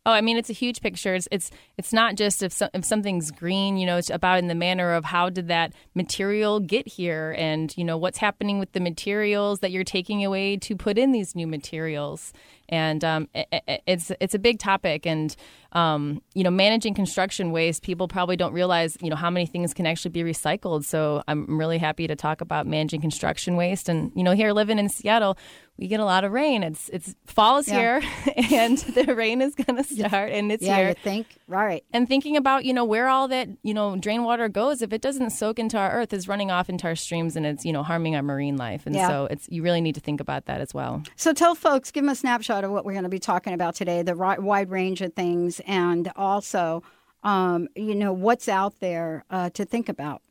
Oh, 0.03 0.11
I 0.11 0.21
mean, 0.21 0.35
it's 0.35 0.49
a 0.49 0.53
huge 0.53 0.81
picture. 0.81 1.13
It's 1.13 1.27
it's, 1.29 1.51
it's 1.77 1.93
not 1.93 2.15
just 2.15 2.41
if, 2.41 2.51
so, 2.51 2.69
if 2.73 2.83
something's 2.83 3.29
green, 3.29 3.77
you 3.77 3.85
know, 3.85 3.97
it's 3.97 4.09
about 4.09 4.39
in 4.39 4.47
the 4.47 4.55
manner 4.55 4.93
of 4.93 5.05
how 5.05 5.29
did 5.29 5.47
that 5.49 5.73
material 5.93 6.59
get 6.59 6.87
here, 6.87 7.35
and 7.37 7.75
you 7.77 7.83
know 7.83 7.97
what's 7.97 8.17
happening 8.17 8.57
with 8.57 8.71
the 8.71 8.79
materials 8.79 9.59
that 9.59 9.69
you're 9.69 9.83
taking 9.83 10.25
away 10.25 10.57
to 10.57 10.75
put 10.75 10.97
in 10.97 11.11
these 11.11 11.35
new 11.35 11.45
materials. 11.45 12.33
And 12.71 13.03
um, 13.03 13.27
it, 13.35 13.47
it- 13.67 13.81
it's 13.85 14.11
it's 14.19 14.33
a 14.33 14.39
big 14.39 14.59
topic, 14.59 15.05
and 15.05 15.35
um, 15.73 16.21
you 16.33 16.43
know, 16.43 16.51
managing 16.51 16.93
construction 16.93 17.51
waste, 17.51 17.81
people 17.83 18.07
probably 18.07 18.35
don't 18.35 18.53
realize, 18.53 18.97
you 19.01 19.09
know, 19.09 19.15
how 19.15 19.29
many 19.29 19.45
things 19.45 19.73
can 19.73 19.85
actually 19.85 20.11
be 20.11 20.21
recycled. 20.23 20.83
So 20.85 21.23
I'm 21.27 21.57
really 21.57 21.77
happy 21.77 22.07
to 22.07 22.15
talk 22.15 22.41
about 22.41 22.67
managing 22.67 23.01
construction 23.01 23.55
waste. 23.55 23.87
And 23.89 24.11
you 24.15 24.23
know, 24.23 24.31
here 24.33 24.51
living 24.53 24.79
in 24.79 24.89
Seattle, 24.89 25.37
we 25.77 25.87
get 25.87 25.99
a 25.99 26.05
lot 26.05 26.23
of 26.23 26.31
rain. 26.31 26.63
It's 26.63 26.89
it's 26.89 27.15
fall 27.25 27.57
is 27.57 27.67
Yeah. 27.67 27.99
here, 28.01 28.33
and 28.51 28.77
the 28.77 29.15
rain 29.15 29.41
is 29.41 29.55
going 29.55 29.81
to 29.81 29.83
start, 29.83 30.31
and 30.31 30.51
it's 30.51 30.63
yeah, 30.63 30.75
here. 30.77 30.87
you 30.89 30.93
think 30.95 31.27
right? 31.47 31.83
and 31.93 32.07
thinking 32.07 32.37
about 32.37 32.65
you 32.65 32.73
know 32.73 32.85
where 32.85 33.07
all 33.07 33.27
that 33.29 33.47
you 33.63 33.73
know 33.73 33.95
drain 33.95 34.23
water 34.23 34.47
goes 34.49 34.81
if 34.81 34.93
it 34.93 35.01
doesn't 35.01 35.31
soak 35.31 35.57
into 35.59 35.77
our 35.77 35.91
earth 35.91 36.13
is 36.13 36.27
running 36.27 36.51
off 36.51 36.69
into 36.69 36.85
our 36.87 36.95
streams 36.95 37.35
and 37.35 37.45
it's 37.45 37.65
you 37.65 37.73
know 37.73 37.83
harming 37.83 38.15
our 38.15 38.21
marine 38.23 38.55
life 38.57 38.85
and 38.85 38.95
Yeah. 38.95 39.07
so 39.07 39.25
it's 39.31 39.47
you 39.49 39.63
really 39.63 39.81
need 39.81 39.95
to 39.95 40.01
think 40.01 40.19
about 40.21 40.45
that 40.45 40.61
as 40.61 40.73
well 40.73 41.03
So 41.15 41.33
tell 41.33 41.55
folks, 41.55 41.91
give 41.91 42.03
them 42.03 42.09
a 42.09 42.15
snapshot 42.15 42.60
of 42.63 42.71
what 42.71 42.85
we're 42.85 42.93
going 42.93 43.03
to 43.03 43.09
be 43.09 43.19
talking 43.19 43.53
about 43.53 43.75
today, 43.75 44.01
the 44.01 44.15
wide 44.15 44.69
range 44.69 45.01
of 45.01 45.13
things, 45.13 45.61
and 45.65 46.11
also 46.15 46.83
um, 47.23 47.67
you 47.75 47.95
know, 47.95 48.13
what's 48.13 48.49
out 48.49 48.79
there 48.79 49.23
uh, 49.29 49.49
to 49.51 49.65
think 49.65 49.89
about. 49.89 50.21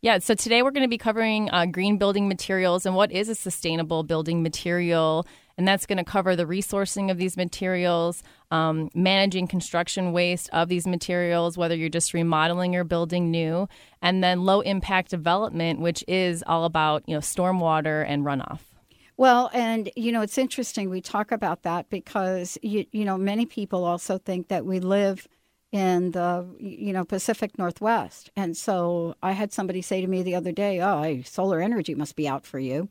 Yeah, 0.00 0.18
so 0.18 0.34
today 0.34 0.62
we're 0.62 0.70
going 0.70 0.84
to 0.84 0.88
be 0.88 0.98
covering 0.98 1.50
uh, 1.50 1.64
green 1.64 1.96
building 1.96 2.28
materials 2.28 2.84
and 2.84 2.94
what 2.94 3.10
is 3.10 3.30
a 3.30 3.34
sustainable 3.34 4.02
building 4.02 4.42
material. 4.42 5.26
And 5.56 5.66
that's 5.66 5.86
going 5.86 5.98
to 5.98 6.04
cover 6.04 6.36
the 6.36 6.44
resourcing 6.44 7.10
of 7.10 7.16
these 7.16 7.36
materials, 7.36 8.22
um, 8.50 8.90
managing 8.92 9.46
construction 9.46 10.12
waste 10.12 10.50
of 10.52 10.68
these 10.68 10.86
materials, 10.86 11.56
whether 11.56 11.74
you're 11.74 11.88
just 11.88 12.12
remodeling 12.12 12.76
or 12.76 12.84
building 12.84 13.30
new, 13.30 13.68
and 14.02 14.22
then 14.22 14.44
low 14.44 14.60
impact 14.60 15.10
development, 15.10 15.80
which 15.80 16.04
is 16.06 16.44
all 16.46 16.64
about 16.64 17.04
you 17.06 17.14
know 17.14 17.20
stormwater 17.20 18.04
and 18.06 18.24
runoff. 18.24 18.73
Well, 19.16 19.50
and 19.52 19.90
you 19.96 20.10
know 20.12 20.22
it's 20.22 20.38
interesting 20.38 20.90
we 20.90 21.00
talk 21.00 21.30
about 21.30 21.62
that 21.62 21.88
because 21.88 22.58
you 22.62 22.86
you 22.92 23.04
know 23.04 23.16
many 23.16 23.46
people 23.46 23.84
also 23.84 24.18
think 24.18 24.48
that 24.48 24.66
we 24.66 24.80
live 24.80 25.28
in 25.70 26.12
the 26.12 26.46
you 26.58 26.92
know 26.92 27.04
Pacific 27.04 27.58
Northwest. 27.58 28.30
And 28.36 28.56
so 28.56 29.16
I 29.22 29.32
had 29.32 29.52
somebody 29.52 29.82
say 29.82 30.00
to 30.00 30.06
me 30.06 30.22
the 30.22 30.34
other 30.34 30.52
day, 30.52 30.80
"Oh, 30.80 31.22
solar 31.22 31.60
energy 31.60 31.94
must 31.94 32.16
be 32.16 32.28
out 32.28 32.46
for 32.46 32.58
you." 32.58 32.88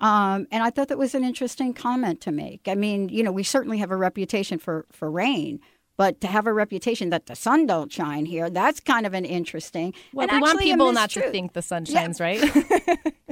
Um, 0.00 0.46
and 0.50 0.62
I 0.62 0.70
thought 0.70 0.88
that 0.88 0.98
was 0.98 1.14
an 1.14 1.24
interesting 1.24 1.72
comment 1.72 2.20
to 2.22 2.32
make. 2.32 2.68
I 2.68 2.74
mean, 2.74 3.08
you 3.08 3.22
know, 3.22 3.32
we 3.32 3.42
certainly 3.42 3.78
have 3.78 3.90
a 3.90 3.96
reputation 3.96 4.58
for 4.58 4.86
for 4.92 5.10
rain, 5.10 5.60
but 5.96 6.20
to 6.20 6.26
have 6.26 6.46
a 6.46 6.52
reputation 6.52 7.10
that 7.10 7.26
the 7.26 7.36
sun 7.36 7.66
don't 7.66 7.90
shine 7.90 8.26
here, 8.26 8.50
that's 8.50 8.80
kind 8.80 9.06
of 9.06 9.14
an 9.14 9.24
interesting. 9.24 9.94
Well, 10.12 10.28
we 10.30 10.40
want 10.40 10.60
people 10.60 10.92
not 10.92 11.10
to 11.10 11.30
think 11.30 11.54
the 11.54 11.62
sun 11.62 11.84
shines, 11.84 12.20
yeah. 12.20 12.26
right? 12.26 13.14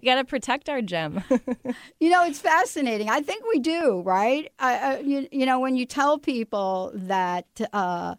We 0.00 0.06
got 0.06 0.16
to 0.16 0.24
protect 0.24 0.68
our 0.68 0.82
gem. 0.82 1.22
you 2.00 2.10
know, 2.10 2.24
it's 2.24 2.38
fascinating. 2.38 3.08
I 3.08 3.20
think 3.20 3.44
we 3.48 3.58
do, 3.58 4.02
right? 4.04 4.52
I, 4.58 4.98
you, 5.00 5.28
you, 5.30 5.46
know, 5.46 5.58
when 5.60 5.76
you 5.76 5.86
tell 5.86 6.18
people 6.18 6.90
that 6.94 7.46
uh, 7.72 8.16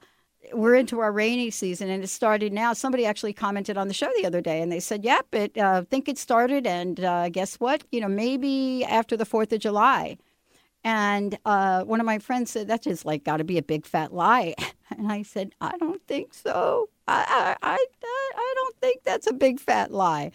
we're 0.53 0.75
into 0.75 1.00
our 1.00 1.12
rainy 1.12 1.51
season 1.51 1.89
and 1.89 2.03
it 2.03 2.08
started 2.08 2.53
now, 2.53 2.74
somebody 2.74 3.05
actually 3.05 3.34
commented 3.34 3.77
on 3.77 3.88
the 3.88 3.93
show 3.93 4.10
the 4.17 4.25
other 4.25 4.41
day 4.41 4.62
and 4.62 4.72
they 4.72 4.79
said, 4.79 5.03
"Yep, 5.03 5.27
it 5.34 5.58
uh, 5.58 5.84
think 5.84 6.08
it 6.10 6.17
started, 6.17 6.67
and 6.67 7.00
uh, 7.00 7.29
guess 7.29 7.60
what? 7.60 7.84
You 7.91 8.01
know, 8.01 8.08
maybe 8.08 8.84
after 8.86 9.15
the 9.15 9.25
Fourth 9.25 9.53
of 9.53 9.60
July." 9.60 10.17
And 10.84 11.38
uh, 11.46 11.84
one 11.84 12.00
of 12.00 12.06
my 12.06 12.20
friends 12.20 12.52
said, 12.52 12.68
"That's 12.68 12.84
just 12.84 13.06
like 13.06 13.24
got 13.24 13.38
to 13.38 13.44
be 13.44 13.58
a 13.58 13.63
big 13.63 13.86
fat 13.86 14.13
lie." 14.13 14.56
And 14.96 15.12
I 15.12 15.24
said, 15.24 15.56
"I 15.60 15.75
don't 15.80 16.06
think 16.08 16.36
so. 16.36 16.88
I, 17.08 17.56
I, 17.63 17.68
I, 17.74 17.88
I 18.36 18.54
don't 18.56 18.75
think 18.80 19.02
that's 19.04 19.25
a 19.25 19.34
big 19.34 19.60
fat 19.60 19.92
lie." 19.92 20.32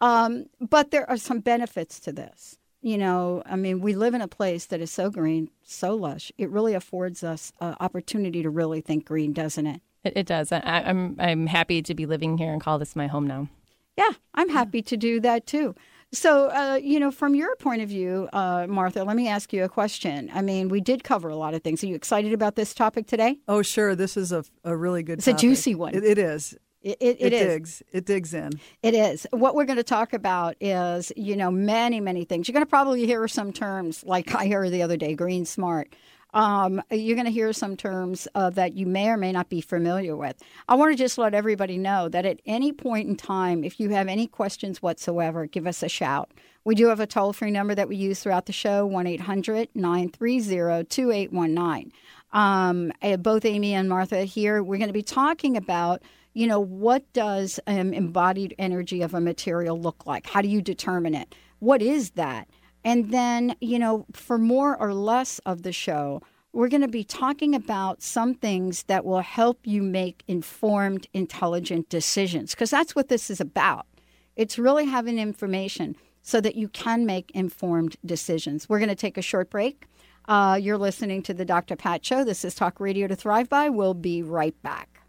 Um, 0.00 0.46
but 0.60 0.90
there 0.90 1.08
are 1.08 1.16
some 1.16 1.38
benefits 1.38 2.00
to 2.00 2.12
this. 2.12 2.58
You 2.82 2.98
know, 2.98 3.44
I 3.46 3.54
mean, 3.54 3.80
we 3.80 3.94
live 3.94 4.14
in 4.14 4.20
a 4.20 4.26
place 4.26 4.66
that 4.66 4.80
is 4.80 4.90
so 4.90 5.10
green, 5.10 5.48
so 5.62 5.94
lush. 5.94 6.32
It 6.38 6.50
really 6.50 6.74
affords 6.74 7.22
us 7.22 7.52
an 7.60 7.76
opportunity 7.78 8.42
to 8.42 8.50
really 8.50 8.80
think 8.80 9.04
green, 9.04 9.32
doesn't 9.32 9.66
it? 9.66 9.80
It, 10.02 10.14
it 10.16 10.26
does. 10.26 10.50
I, 10.50 10.60
I'm 10.60 11.14
I'm 11.20 11.46
happy 11.46 11.82
to 11.82 11.94
be 11.94 12.06
living 12.06 12.38
here 12.38 12.52
and 12.52 12.60
call 12.60 12.80
this 12.80 12.96
my 12.96 13.06
home 13.06 13.28
now. 13.28 13.48
Yeah, 13.96 14.12
I'm 14.34 14.48
happy 14.48 14.82
to 14.82 14.96
do 14.96 15.20
that 15.20 15.46
too. 15.46 15.74
So, 16.12 16.48
uh, 16.48 16.80
you 16.82 16.98
know, 16.98 17.12
from 17.12 17.34
your 17.36 17.54
point 17.56 17.82
of 17.82 17.88
view, 17.88 18.28
uh, 18.32 18.66
Martha, 18.68 19.04
let 19.04 19.16
me 19.16 19.28
ask 19.28 19.52
you 19.52 19.62
a 19.62 19.68
question. 19.68 20.28
I 20.34 20.42
mean, 20.42 20.68
we 20.68 20.80
did 20.80 21.04
cover 21.04 21.28
a 21.28 21.36
lot 21.36 21.54
of 21.54 21.62
things. 21.62 21.84
Are 21.84 21.86
you 21.86 21.94
excited 21.94 22.32
about 22.32 22.56
this 22.56 22.74
topic 22.74 23.06
today? 23.06 23.38
Oh, 23.46 23.62
sure. 23.62 23.94
This 23.94 24.16
is 24.16 24.32
a, 24.32 24.44
a 24.64 24.76
really 24.76 25.04
good 25.04 25.18
It's 25.18 25.26
topic. 25.26 25.38
a 25.38 25.40
juicy 25.40 25.74
one. 25.76 25.94
it, 25.94 26.02
it 26.02 26.18
is. 26.18 26.56
It, 26.82 26.96
it, 26.98 27.16
it, 27.20 27.26
it 27.26 27.32
is. 27.34 27.42
digs. 27.46 27.82
It 27.92 28.06
digs 28.06 28.34
in. 28.34 28.52
It 28.82 28.94
is. 28.94 29.26
What 29.30 29.54
we're 29.54 29.66
going 29.66 29.76
to 29.76 29.84
talk 29.84 30.12
about 30.12 30.56
is, 30.60 31.12
you 31.14 31.36
know, 31.36 31.50
many, 31.50 32.00
many 32.00 32.24
things. 32.24 32.48
You're 32.48 32.54
going 32.54 32.64
to 32.66 32.70
probably 32.70 33.06
hear 33.06 33.28
some 33.28 33.52
terms 33.52 34.02
like 34.04 34.34
I 34.34 34.48
heard 34.48 34.70
the 34.72 34.82
other 34.82 34.96
day, 34.96 35.14
green 35.14 35.44
smart. 35.44 35.94
Um, 36.34 36.82
you're 36.90 37.16
going 37.16 37.26
to 37.26 37.32
hear 37.32 37.52
some 37.52 37.76
terms 37.76 38.28
uh, 38.34 38.50
that 38.50 38.74
you 38.74 38.86
may 38.86 39.08
or 39.08 39.16
may 39.16 39.32
not 39.32 39.48
be 39.48 39.60
familiar 39.60 40.16
with. 40.16 40.42
I 40.68 40.74
want 40.74 40.92
to 40.92 40.96
just 40.96 41.18
let 41.18 41.34
everybody 41.34 41.78
know 41.78 42.08
that 42.08 42.24
at 42.24 42.40
any 42.46 42.72
point 42.72 43.08
in 43.08 43.16
time, 43.16 43.64
if 43.64 43.80
you 43.80 43.90
have 43.90 44.08
any 44.08 44.26
questions 44.26 44.82
whatsoever, 44.82 45.46
give 45.46 45.66
us 45.66 45.82
a 45.82 45.88
shout. 45.88 46.30
We 46.64 46.74
do 46.74 46.88
have 46.88 47.00
a 47.00 47.06
toll 47.06 47.32
free 47.32 47.50
number 47.50 47.74
that 47.74 47.88
we 47.88 47.96
use 47.96 48.20
throughout 48.20 48.46
the 48.46 48.52
show 48.52 48.86
1 48.86 49.06
800 49.06 49.68
930 49.74 50.84
2819. 50.84 51.92
Um, 52.32 52.92
eh, 53.02 53.16
both 53.16 53.44
Amy 53.44 53.74
and 53.74 53.88
Martha 53.88 54.24
here, 54.24 54.62
we're 54.62 54.78
going 54.78 54.88
to 54.88 54.92
be 54.92 55.02
talking 55.02 55.56
about 55.56 56.02
you 56.32 56.46
know, 56.46 56.60
what 56.60 57.12
does 57.12 57.58
um, 57.66 57.92
embodied 57.92 58.54
energy 58.58 59.02
of 59.02 59.14
a 59.14 59.20
material 59.20 59.80
look 59.80 60.06
like? 60.06 60.26
How 60.26 60.42
do 60.42 60.48
you 60.48 60.62
determine 60.62 61.14
it? 61.14 61.34
What 61.58 61.82
is 61.82 62.10
that? 62.10 62.48
And 62.84 63.10
then, 63.10 63.54
you 63.60 63.78
know, 63.78 64.06
for 64.12 64.38
more 64.38 64.76
or 64.76 64.94
less 64.94 65.38
of 65.40 65.62
the 65.62 65.72
show, 65.72 66.22
we're 66.52 66.68
going 66.68 66.80
to 66.80 66.88
be 66.88 67.04
talking 67.04 67.54
about 67.54 68.02
some 68.02 68.34
things 68.34 68.84
that 68.84 69.04
will 69.04 69.20
help 69.20 69.60
you 69.64 69.82
make 69.82 70.24
informed, 70.26 71.06
intelligent 71.12 71.88
decisions, 71.88 72.54
because 72.54 72.70
that's 72.70 72.96
what 72.96 73.08
this 73.08 73.30
is 73.30 73.40
about. 73.40 73.86
It's 74.34 74.58
really 74.58 74.86
having 74.86 75.18
information 75.18 75.96
so 76.22 76.40
that 76.40 76.56
you 76.56 76.68
can 76.68 77.06
make 77.06 77.30
informed 77.32 77.96
decisions. 78.04 78.68
We're 78.68 78.78
going 78.78 78.88
to 78.88 78.94
take 78.94 79.16
a 79.16 79.22
short 79.22 79.50
break. 79.50 79.86
Uh, 80.28 80.58
you're 80.60 80.78
listening 80.78 81.22
to 81.22 81.34
the 81.34 81.44
Dr. 81.44 81.76
Pat 81.76 82.04
Show. 82.04 82.24
This 82.24 82.44
is 82.44 82.54
Talk 82.54 82.80
Radio 82.80 83.06
to 83.06 83.16
Thrive 83.16 83.48
By. 83.48 83.68
We'll 83.68 83.94
be 83.94 84.22
right 84.22 84.60
back 84.62 85.00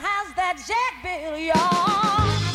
house 0.00 0.32
that 0.34 0.56
Jack 0.66 1.02
built, 1.02 1.40
y'all. 1.40 2.45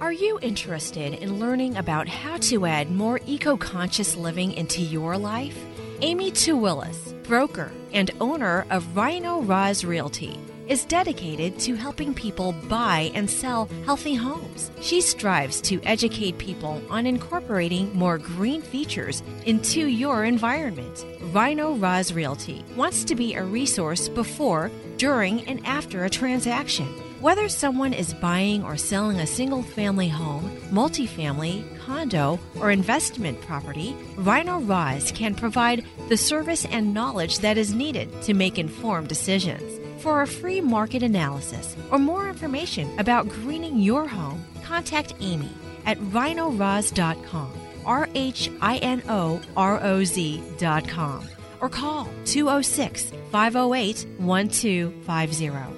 Are 0.00 0.12
you 0.12 0.38
interested 0.42 1.14
in 1.14 1.40
learning 1.40 1.76
about 1.76 2.06
how 2.06 2.36
to 2.36 2.66
add 2.66 2.88
more 2.88 3.18
eco 3.26 3.56
conscious 3.56 4.14
living 4.16 4.52
into 4.52 4.80
your 4.80 5.18
life? 5.18 5.58
Amy 6.02 6.32
Willis, 6.46 7.14
broker 7.24 7.72
and 7.92 8.12
owner 8.20 8.64
of 8.70 8.96
Rhino 8.96 9.42
Roz 9.42 9.84
Realty 9.84 10.38
is 10.68 10.84
dedicated 10.84 11.58
to 11.60 11.74
helping 11.74 12.14
people 12.14 12.52
buy 12.68 13.10
and 13.12 13.28
sell 13.28 13.68
healthy 13.86 14.14
homes. 14.14 14.70
She 14.80 15.00
strives 15.00 15.60
to 15.62 15.82
educate 15.82 16.38
people 16.38 16.80
on 16.90 17.04
incorporating 17.04 17.92
more 17.92 18.18
green 18.18 18.62
features 18.62 19.24
into 19.46 19.88
your 19.88 20.24
environment. 20.24 21.04
Rhino 21.32 21.74
Roz 21.74 22.12
Realty 22.12 22.64
wants 22.76 23.02
to 23.02 23.16
be 23.16 23.34
a 23.34 23.42
resource 23.42 24.08
before, 24.08 24.70
during, 24.96 25.40
and 25.48 25.66
after 25.66 26.04
a 26.04 26.10
transaction. 26.10 26.86
Whether 27.20 27.48
someone 27.48 27.94
is 27.94 28.14
buying 28.14 28.62
or 28.62 28.76
selling 28.76 29.18
a 29.18 29.26
single 29.26 29.64
family 29.64 30.08
home, 30.08 30.48
multifamily, 30.70 31.64
condo, 31.80 32.38
or 32.60 32.70
investment 32.70 33.40
property, 33.40 33.96
Rhino 34.16 34.60
Roz 34.60 35.10
can 35.10 35.34
provide 35.34 35.84
the 36.08 36.16
service 36.16 36.64
and 36.66 36.94
knowledge 36.94 37.40
that 37.40 37.58
is 37.58 37.74
needed 37.74 38.22
to 38.22 38.34
make 38.34 38.56
informed 38.56 39.08
decisions. 39.08 39.80
For 40.00 40.22
a 40.22 40.28
free 40.28 40.60
market 40.60 41.02
analysis 41.02 41.76
or 41.90 41.98
more 41.98 42.28
information 42.28 42.96
about 43.00 43.28
greening 43.28 43.80
your 43.80 44.06
home, 44.06 44.44
contact 44.62 45.14
Amy 45.18 45.50
at 45.86 45.98
rhinoroz.com, 45.98 47.52
R 47.84 48.08
H 48.14 48.48
I 48.60 48.76
N 48.76 49.02
O 49.08 49.40
R 49.56 49.82
O 49.82 50.04
Z.com, 50.04 51.28
or 51.60 51.68
call 51.68 52.08
206 52.26 53.10
508 53.32 54.06
1250. 54.18 55.77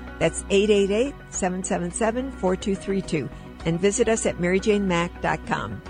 That's 0.21 0.45
888 0.51 1.15
777 1.31 2.31
4232. 2.33 3.27
And 3.65 3.79
visit 3.79 4.07
us 4.07 4.27
at 4.27 4.37
maryjanemack.com. 4.37 5.81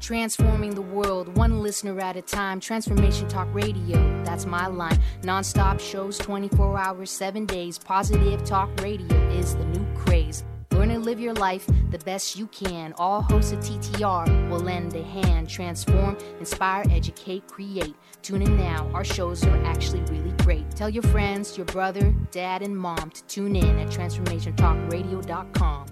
Transforming 0.00 0.74
the 0.76 0.82
world, 0.82 1.36
one 1.36 1.60
listener 1.60 1.98
at 1.98 2.16
a 2.16 2.22
time. 2.22 2.60
Transformation 2.60 3.26
Talk 3.26 3.48
Radio, 3.52 3.96
that's 4.24 4.46
my 4.46 4.68
line. 4.68 5.00
Non 5.24 5.42
stop 5.42 5.80
shows 5.80 6.18
24 6.18 6.78
hours, 6.78 7.10
7 7.10 7.46
days. 7.46 7.80
Positive 7.80 8.44
Talk 8.44 8.70
Radio 8.80 9.16
is 9.30 9.56
the 9.56 9.64
new 9.64 9.84
craze. 9.96 10.44
Learn 10.82 10.90
and 10.90 11.04
live 11.04 11.20
your 11.20 11.34
life 11.34 11.64
the 11.92 11.98
best 11.98 12.36
you 12.36 12.48
can. 12.48 12.92
All 12.98 13.22
hosts 13.22 13.52
of 13.52 13.60
TTR 13.60 14.50
will 14.50 14.58
lend 14.58 14.96
a 14.96 15.02
hand. 15.04 15.48
Transform, 15.48 16.18
inspire, 16.40 16.82
educate, 16.90 17.46
create. 17.46 17.94
Tune 18.22 18.42
in 18.42 18.56
now. 18.56 18.90
Our 18.92 19.04
shows 19.04 19.44
are 19.44 19.64
actually 19.64 20.00
really 20.10 20.32
great. 20.38 20.68
Tell 20.72 20.88
your 20.88 21.04
friends, 21.04 21.56
your 21.56 21.66
brother, 21.66 22.12
dad, 22.32 22.62
and 22.62 22.76
mom 22.76 23.12
to 23.12 23.24
tune 23.26 23.54
in 23.54 23.78
at 23.78 23.90
transformationtalkradio.com. 23.90 25.91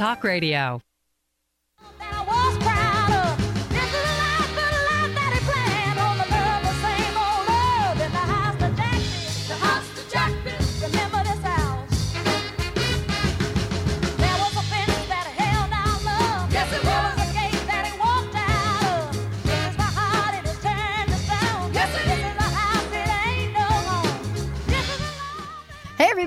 Talk 0.01 0.23
Radio. 0.23 0.81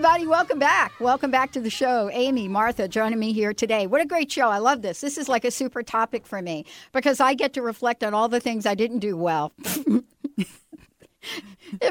Everybody, 0.04 0.26
welcome 0.26 0.58
back. 0.58 0.92
Welcome 1.00 1.30
back 1.30 1.52
to 1.52 1.60
the 1.62 1.70
show. 1.70 2.10
Amy, 2.12 2.46
Martha 2.46 2.86
joining 2.88 3.18
me 3.18 3.32
here 3.32 3.54
today. 3.54 3.86
What 3.86 4.02
a 4.02 4.04
great 4.04 4.30
show. 4.30 4.50
I 4.50 4.58
love 4.58 4.82
this. 4.82 5.00
This 5.00 5.16
is 5.16 5.30
like 5.30 5.46
a 5.46 5.50
super 5.50 5.82
topic 5.82 6.26
for 6.26 6.42
me 6.42 6.66
because 6.92 7.20
I 7.20 7.32
get 7.32 7.54
to 7.54 7.62
reflect 7.62 8.04
on 8.04 8.12
all 8.12 8.28
the 8.28 8.38
things 8.38 8.66
I 8.66 8.74
didn't 8.74 8.98
do 8.98 9.16
well. 9.16 9.54
in 9.66 10.04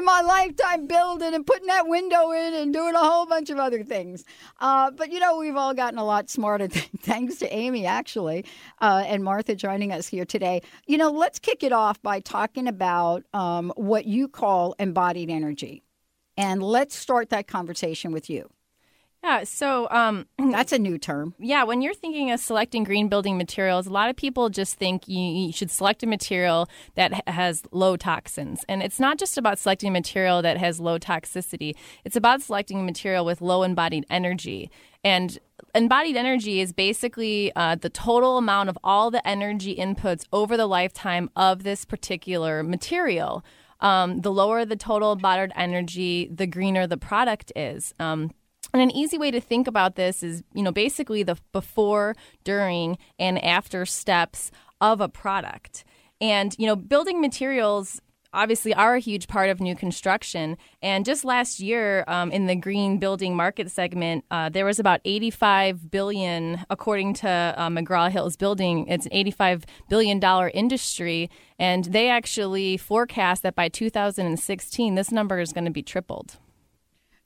my 0.04 0.20
lifetime 0.20 0.86
building 0.86 1.34
and 1.34 1.44
putting 1.44 1.66
that 1.66 1.88
window 1.88 2.30
in 2.30 2.54
and 2.54 2.72
doing 2.72 2.94
a 2.94 2.98
whole 2.98 3.26
bunch 3.26 3.50
of 3.50 3.58
other 3.58 3.82
things. 3.82 4.24
Uh, 4.60 4.92
but 4.92 5.10
you 5.10 5.18
know, 5.18 5.36
we've 5.36 5.56
all 5.56 5.74
gotten 5.74 5.98
a 5.98 6.04
lot 6.04 6.30
smarter 6.30 6.68
thanks 7.00 7.38
to 7.38 7.52
Amy, 7.52 7.84
actually, 7.84 8.44
uh, 8.80 9.02
and 9.08 9.24
Martha 9.24 9.56
joining 9.56 9.90
us 9.90 10.06
here 10.06 10.24
today. 10.24 10.62
You 10.86 10.98
know, 10.98 11.10
let's 11.10 11.40
kick 11.40 11.64
it 11.64 11.72
off 11.72 12.00
by 12.00 12.20
talking 12.20 12.68
about 12.68 13.24
um, 13.34 13.72
what 13.74 14.04
you 14.04 14.28
call 14.28 14.76
embodied 14.78 15.30
energy. 15.30 15.83
And 16.36 16.62
let's 16.62 16.96
start 16.96 17.30
that 17.30 17.46
conversation 17.46 18.12
with 18.12 18.28
you. 18.28 18.50
Yeah, 19.24 19.44
so 19.44 19.88
um, 19.90 20.26
that's 20.38 20.72
a 20.72 20.78
new 20.78 20.98
term. 20.98 21.34
Yeah, 21.38 21.64
when 21.64 21.80
you're 21.80 21.94
thinking 21.94 22.30
of 22.30 22.40
selecting 22.40 22.84
green 22.84 23.08
building 23.08 23.38
materials, 23.38 23.86
a 23.86 23.90
lot 23.90 24.10
of 24.10 24.16
people 24.16 24.50
just 24.50 24.74
think 24.74 25.08
you, 25.08 25.18
you, 25.18 25.52
should 25.52 25.70
select 25.70 26.02
a 26.02 26.06
material 26.06 26.68
that 26.94 27.26
has 27.26 27.62
low 27.72 27.96
toxins. 27.96 28.66
And 28.68 28.82
it's 28.82 29.00
not 29.00 29.16
just 29.16 29.38
about 29.38 29.58
selecting 29.58 29.88
a 29.88 29.92
material 29.92 30.42
that 30.42 30.58
has 30.58 30.78
low 30.78 30.98
toxicity, 30.98 31.74
it's 32.04 32.16
about 32.16 32.42
selecting 32.42 32.80
a 32.80 32.82
material 32.82 33.24
with 33.24 33.40
low 33.40 33.62
embodied 33.62 34.04
energy. 34.10 34.70
And 35.02 35.38
embodied 35.74 36.16
energy 36.16 36.60
is 36.60 36.74
basically 36.74 37.50
uh, 37.56 37.76
the 37.76 37.88
total 37.88 38.36
amount 38.36 38.68
of 38.68 38.76
all 38.84 39.10
the 39.10 39.26
energy 39.26 39.74
inputs 39.74 40.26
over 40.34 40.58
the 40.58 40.66
lifetime 40.66 41.30
of 41.34 41.62
this 41.62 41.86
particular 41.86 42.62
material. 42.62 43.42
Um, 43.80 44.20
the 44.20 44.32
lower 44.32 44.64
the 44.64 44.76
total 44.76 45.12
embodied 45.12 45.52
energy, 45.56 46.30
the 46.32 46.46
greener 46.46 46.86
the 46.86 46.96
product 46.96 47.52
is. 47.54 47.92
Um, 47.98 48.30
and 48.72 48.82
an 48.82 48.90
easy 48.90 49.18
way 49.18 49.30
to 49.30 49.40
think 49.40 49.68
about 49.68 49.94
this 49.94 50.22
is, 50.22 50.42
you 50.52 50.62
know, 50.62 50.72
basically 50.72 51.22
the 51.22 51.36
before, 51.52 52.16
during, 52.42 52.98
and 53.18 53.42
after 53.44 53.86
steps 53.86 54.50
of 54.80 55.00
a 55.00 55.08
product. 55.08 55.84
And, 56.20 56.54
you 56.58 56.66
know, 56.66 56.76
building 56.76 57.20
materials 57.20 58.00
obviously 58.34 58.74
are 58.74 58.96
a 58.96 59.00
huge 59.00 59.28
part 59.28 59.48
of 59.48 59.60
new 59.60 59.74
construction. 59.74 60.56
And 60.82 61.04
just 61.04 61.24
last 61.24 61.60
year, 61.60 62.04
um, 62.08 62.30
in 62.30 62.46
the 62.46 62.56
green 62.56 62.98
building 62.98 63.36
market 63.36 63.70
segment, 63.70 64.24
uh, 64.30 64.48
there 64.48 64.64
was 64.64 64.78
about 64.78 65.00
85 65.04 65.90
billion, 65.90 66.64
according 66.68 67.14
to 67.14 67.28
uh, 67.28 67.68
McGraw 67.68 68.10
Hill's 68.10 68.36
Building. 68.36 68.86
It's 68.88 69.06
an 69.06 69.12
85 69.14 69.64
billion 69.88 70.18
dollar 70.18 70.50
industry, 70.52 71.30
and 71.58 71.84
they 71.86 72.10
actually 72.10 72.76
forecast 72.76 73.42
that 73.44 73.54
by 73.54 73.68
2016, 73.68 74.94
this 74.94 75.12
number 75.12 75.38
is 75.40 75.52
going 75.52 75.64
to 75.64 75.70
be 75.70 75.82
tripled. 75.82 76.36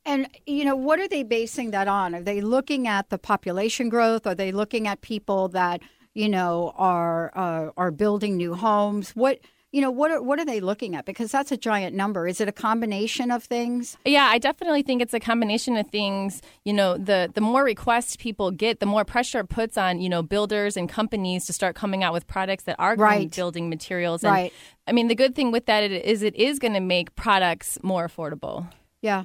And 0.05 0.29
you 0.47 0.65
know, 0.65 0.77
what 0.77 0.99
are 1.01 1.09
they 1.09 1.23
basing 1.23 1.71
that 1.73 1.89
on? 1.89 2.15
Are 2.15 2.23
they 2.23 2.41
looking 2.41 2.89
at 2.89 3.11
the 3.11 3.19
population 3.19 3.89
growth? 3.89 4.27
Are 4.27 4.35
they 4.35 4.53
looking 4.53 4.87
at 4.87 5.03
people 5.03 5.49
that 5.49 5.83
you 6.15 6.29
know 6.29 6.73
are 6.77 7.31
uh, 7.35 7.71
are 7.77 7.91
building 7.91 8.37
new 8.37 8.55
homes? 8.55 9.11
What 9.11 9.41
you 9.71 9.83
know 9.83 9.91
what 9.91 10.11
are 10.11 10.23
what 10.23 10.39
are 10.39 10.45
they 10.45 10.61
looking 10.61 10.95
at? 10.95 11.05
Because 11.05 11.31
that's 11.31 11.53
a 11.53 11.57
giant 11.57 11.95
number. 11.95 12.27
Is 12.27 12.41
it 12.41 12.49
a 12.49 12.53
combination 12.53 13.31
of 13.31 13.45
things? 13.45 13.99
Yeah 14.05 14.25
i 14.25 14.39
definitely 14.39 14.83
think 14.83 15.03
it's 15.03 15.13
a 15.13 15.21
combination 15.21 15.77
of 15.77 15.89
things. 15.89 16.41
You 16.65 16.73
know 16.73 16.97
the 16.97 17.31
the 17.35 17.41
more 17.41 17.65
requests 17.65 18.17
people 18.17 18.51
get 18.51 18.81
the 18.81 18.87
more 18.87 19.05
pressure 19.05 19.41
it 19.41 19.49
puts 19.49 19.77
on 19.77 20.01
you 20.01 20.09
know 20.09 20.23
builders 20.23 20.77
and 20.77 20.89
companies 20.89 21.47
to 21.47 21.53
start 21.53 21.77
coming 21.77 22.03
out 22.03 22.13
with 22.13 22.27
products 22.27 22.65
that 22.65 22.77
are 22.79 22.97
right. 22.97 23.35
building 23.35 23.69
materials. 23.69 24.25
And, 24.25 24.33
right. 24.33 24.53
I 24.87 24.93
mean 24.93 25.09
the 25.09 25.15
good 25.15 25.35
thing 25.35 25.53
with 25.53 25.67
that 25.67 25.83
is 25.91 26.23
it 26.23 26.35
is 26.35 26.59
going 26.59 26.75
to 26.75 26.81
make 26.81 27.15
products 27.15 27.79
more 27.83 28.09
affordable. 28.09 28.67
Yeah. 29.03 29.25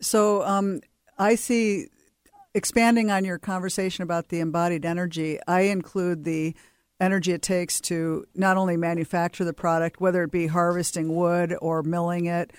So 0.00 0.42
um, 0.42 0.80
i 1.16 1.36
see 1.36 1.86
expanding 2.54 3.10
on 3.10 3.24
your 3.24 3.38
conversation 3.38 4.02
about 4.02 4.30
the 4.30 4.40
embodied 4.40 4.84
energy 4.84 5.38
i 5.46 5.62
include 5.62 6.24
the 6.24 6.56
energy 7.00 7.32
it 7.32 7.42
takes 7.42 7.80
to 7.80 8.24
not 8.34 8.56
only 8.56 8.76
manufacture 8.76 9.44
the 9.44 9.52
product, 9.52 10.00
whether 10.00 10.24
it 10.24 10.32
be 10.32 10.48
harvesting 10.48 11.14
wood 11.14 11.56
or 11.60 11.82
milling 11.82 12.26
it, 12.26 12.52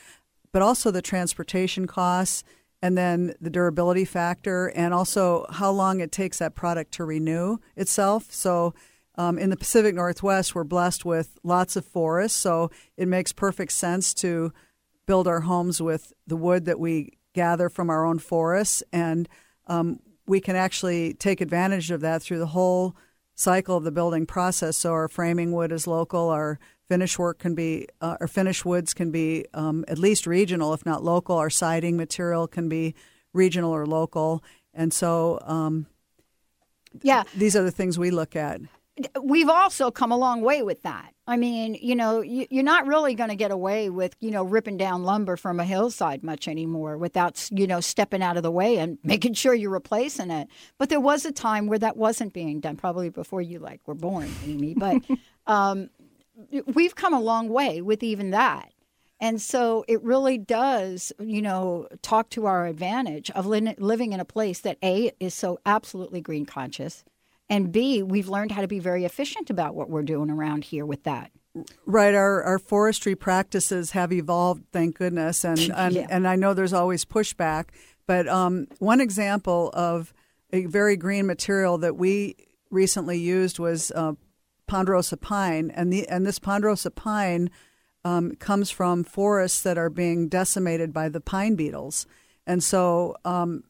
but 0.51 0.61
also 0.61 0.91
the 0.91 1.01
transportation 1.01 1.87
costs 1.87 2.43
and 2.81 2.97
then 2.97 3.33
the 3.41 3.49
durability 3.49 4.05
factor 4.05 4.67
and 4.67 4.93
also 4.93 5.45
how 5.49 5.69
long 5.69 5.99
it 5.99 6.11
takes 6.11 6.39
that 6.39 6.55
product 6.55 6.93
to 6.93 7.03
renew 7.03 7.57
itself. 7.75 8.31
So 8.31 8.73
um, 9.15 9.37
in 9.37 9.49
the 9.49 9.57
Pacific 9.57 9.93
Northwest, 9.93 10.55
we're 10.55 10.63
blessed 10.63 11.03
with 11.03 11.37
lots 11.43 11.75
of 11.75 11.83
forests, 11.83 12.37
so 12.37 12.71
it 12.95 13.07
makes 13.07 13.33
perfect 13.33 13.73
sense 13.73 14.13
to 14.15 14.53
build 15.05 15.27
our 15.27 15.41
homes 15.41 15.81
with 15.81 16.13
the 16.25 16.37
wood 16.37 16.65
that 16.65 16.79
we 16.79 17.17
gather 17.33 17.67
from 17.67 17.89
our 17.89 18.05
own 18.05 18.19
forests, 18.19 18.81
and 18.93 19.27
um, 19.67 19.99
we 20.25 20.39
can 20.39 20.55
actually 20.55 21.13
take 21.15 21.41
advantage 21.41 21.91
of 21.91 21.99
that 22.01 22.21
through 22.21 22.39
the 22.39 22.45
whole 22.45 22.95
cycle 23.39 23.77
of 23.77 23.85
the 23.85 23.91
building 23.91 24.25
process. 24.25 24.77
So 24.77 24.91
our 24.91 25.07
framing 25.07 25.53
wood 25.53 25.71
is 25.71 25.87
local, 25.87 26.29
our 26.29 26.59
finish 26.89 27.17
work 27.17 27.39
can 27.39 27.55
be, 27.55 27.87
uh, 28.01 28.17
our 28.19 28.27
finish 28.27 28.65
woods 28.65 28.93
can 28.93 29.11
be 29.11 29.45
um, 29.53 29.85
at 29.87 29.97
least 29.97 30.27
regional, 30.27 30.73
if 30.73 30.85
not 30.85 31.03
local. 31.03 31.37
Our 31.37 31.49
siding 31.49 31.95
material 31.95 32.47
can 32.47 32.67
be 32.67 32.95
regional 33.31 33.71
or 33.71 33.85
local, 33.85 34.43
and 34.73 34.93
so 34.93 35.39
um, 35.43 35.85
yeah, 37.01 37.23
these 37.35 37.55
are 37.55 37.63
the 37.63 37.71
things 37.71 37.97
we 37.97 38.11
look 38.11 38.35
at. 38.35 38.59
We've 39.21 39.49
also 39.49 39.91
come 39.91 40.11
a 40.11 40.17
long 40.17 40.41
way 40.41 40.61
with 40.61 40.83
that. 40.83 41.13
I 41.27 41.37
mean, 41.37 41.77
you 41.79 41.95
know, 41.95 42.21
you're 42.21 42.63
not 42.63 42.87
really 42.87 43.13
going 43.13 43.29
to 43.29 43.35
get 43.35 43.51
away 43.51 43.89
with, 43.89 44.15
you 44.19 44.31
know, 44.31 44.43
ripping 44.43 44.77
down 44.77 45.03
lumber 45.03 45.37
from 45.37 45.59
a 45.59 45.63
hillside 45.63 46.23
much 46.23 46.47
anymore 46.47 46.97
without, 46.97 47.47
you 47.51 47.67
know, 47.67 47.81
stepping 47.81 48.23
out 48.23 48.35
of 48.35 48.43
the 48.43 48.51
way 48.51 48.77
and 48.77 48.97
making 49.03 49.33
sure 49.33 49.53
you're 49.53 49.69
replacing 49.69 50.31
it. 50.31 50.47
But 50.77 50.89
there 50.89 50.99
was 50.99 51.25
a 51.25 51.31
time 51.31 51.67
where 51.67 51.79
that 51.79 51.97
wasn't 51.97 52.33
being 52.33 52.59
done, 52.59 52.77
probably 52.77 53.09
before 53.09 53.41
you 53.41 53.59
like 53.59 53.81
were 53.87 53.95
born, 53.95 54.29
Amy. 54.45 54.75
But 54.79 55.01
um, 55.45 55.89
we've 56.67 56.95
come 56.95 57.13
a 57.13 57.19
long 57.19 57.49
way 57.49 57.81
with 57.81 58.01
even 58.01 58.31
that. 58.31 58.71
And 59.19 59.41
so 59.41 59.83
it 59.87 60.01
really 60.01 60.37
does, 60.37 61.11
you 61.19 61.41
know, 61.41 61.87
talk 62.01 62.29
to 62.31 62.45
our 62.45 62.65
advantage 62.65 63.29
of 63.31 63.45
li- 63.45 63.75
living 63.77 64.13
in 64.13 64.19
a 64.19 64.25
place 64.25 64.61
that 64.61 64.77
A 64.81 65.11
is 65.19 65.33
so 65.33 65.59
absolutely 65.65 66.21
green 66.21 66.45
conscious 66.45 67.03
and 67.49 67.71
B, 67.71 68.03
we've 68.03 68.29
learned 68.29 68.51
how 68.51 68.61
to 68.61 68.67
be 68.67 68.79
very 68.79 69.05
efficient 69.05 69.49
about 69.49 69.75
what 69.75 69.89
we're 69.89 70.03
doing 70.03 70.29
around 70.29 70.65
here 70.65 70.85
with 70.85 71.03
that. 71.03 71.31
Right, 71.85 72.13
our, 72.13 72.43
our 72.43 72.59
forestry 72.59 73.15
practices 73.15 73.91
have 73.91 74.11
evolved, 74.13 74.63
thank 74.71 74.97
goodness, 74.97 75.43
and 75.43 75.59
and, 75.75 75.95
Yeah. 75.95 76.07
and 76.09 76.27
I 76.27 76.35
know 76.35 76.53
there's 76.53 76.73
always 76.73 77.05
pushback. 77.05 77.65
But 78.05 78.27
um, 78.27 78.67
one 78.79 79.01
example 79.01 79.69
of 79.73 80.13
a 80.51 80.65
very 80.65 80.95
green 80.95 81.25
material 81.27 81.77
that 81.79 81.95
we 81.95 82.35
recently 82.71 83.19
used 83.19 83.59
was 83.59 83.91
uh, 83.91 84.13
ponderosa 84.67 85.17
pine, 85.17 85.71
and 85.75 85.91
the 85.91 86.07
and 86.07 86.25
this 86.25 86.39
ponderosa 86.39 86.91
pine 86.91 87.49
um, 88.05 88.35
comes 88.35 88.71
from 88.71 89.03
forests 89.03 89.61
that 89.61 89.77
are 89.77 89.89
being 89.89 90.27
decimated 90.27 90.93
by 90.93 91.09
the 91.09 91.19
pine 91.21 91.55
beetles, 91.55 92.05
and 92.47 92.63
so 92.63 93.15
um, 93.25 93.63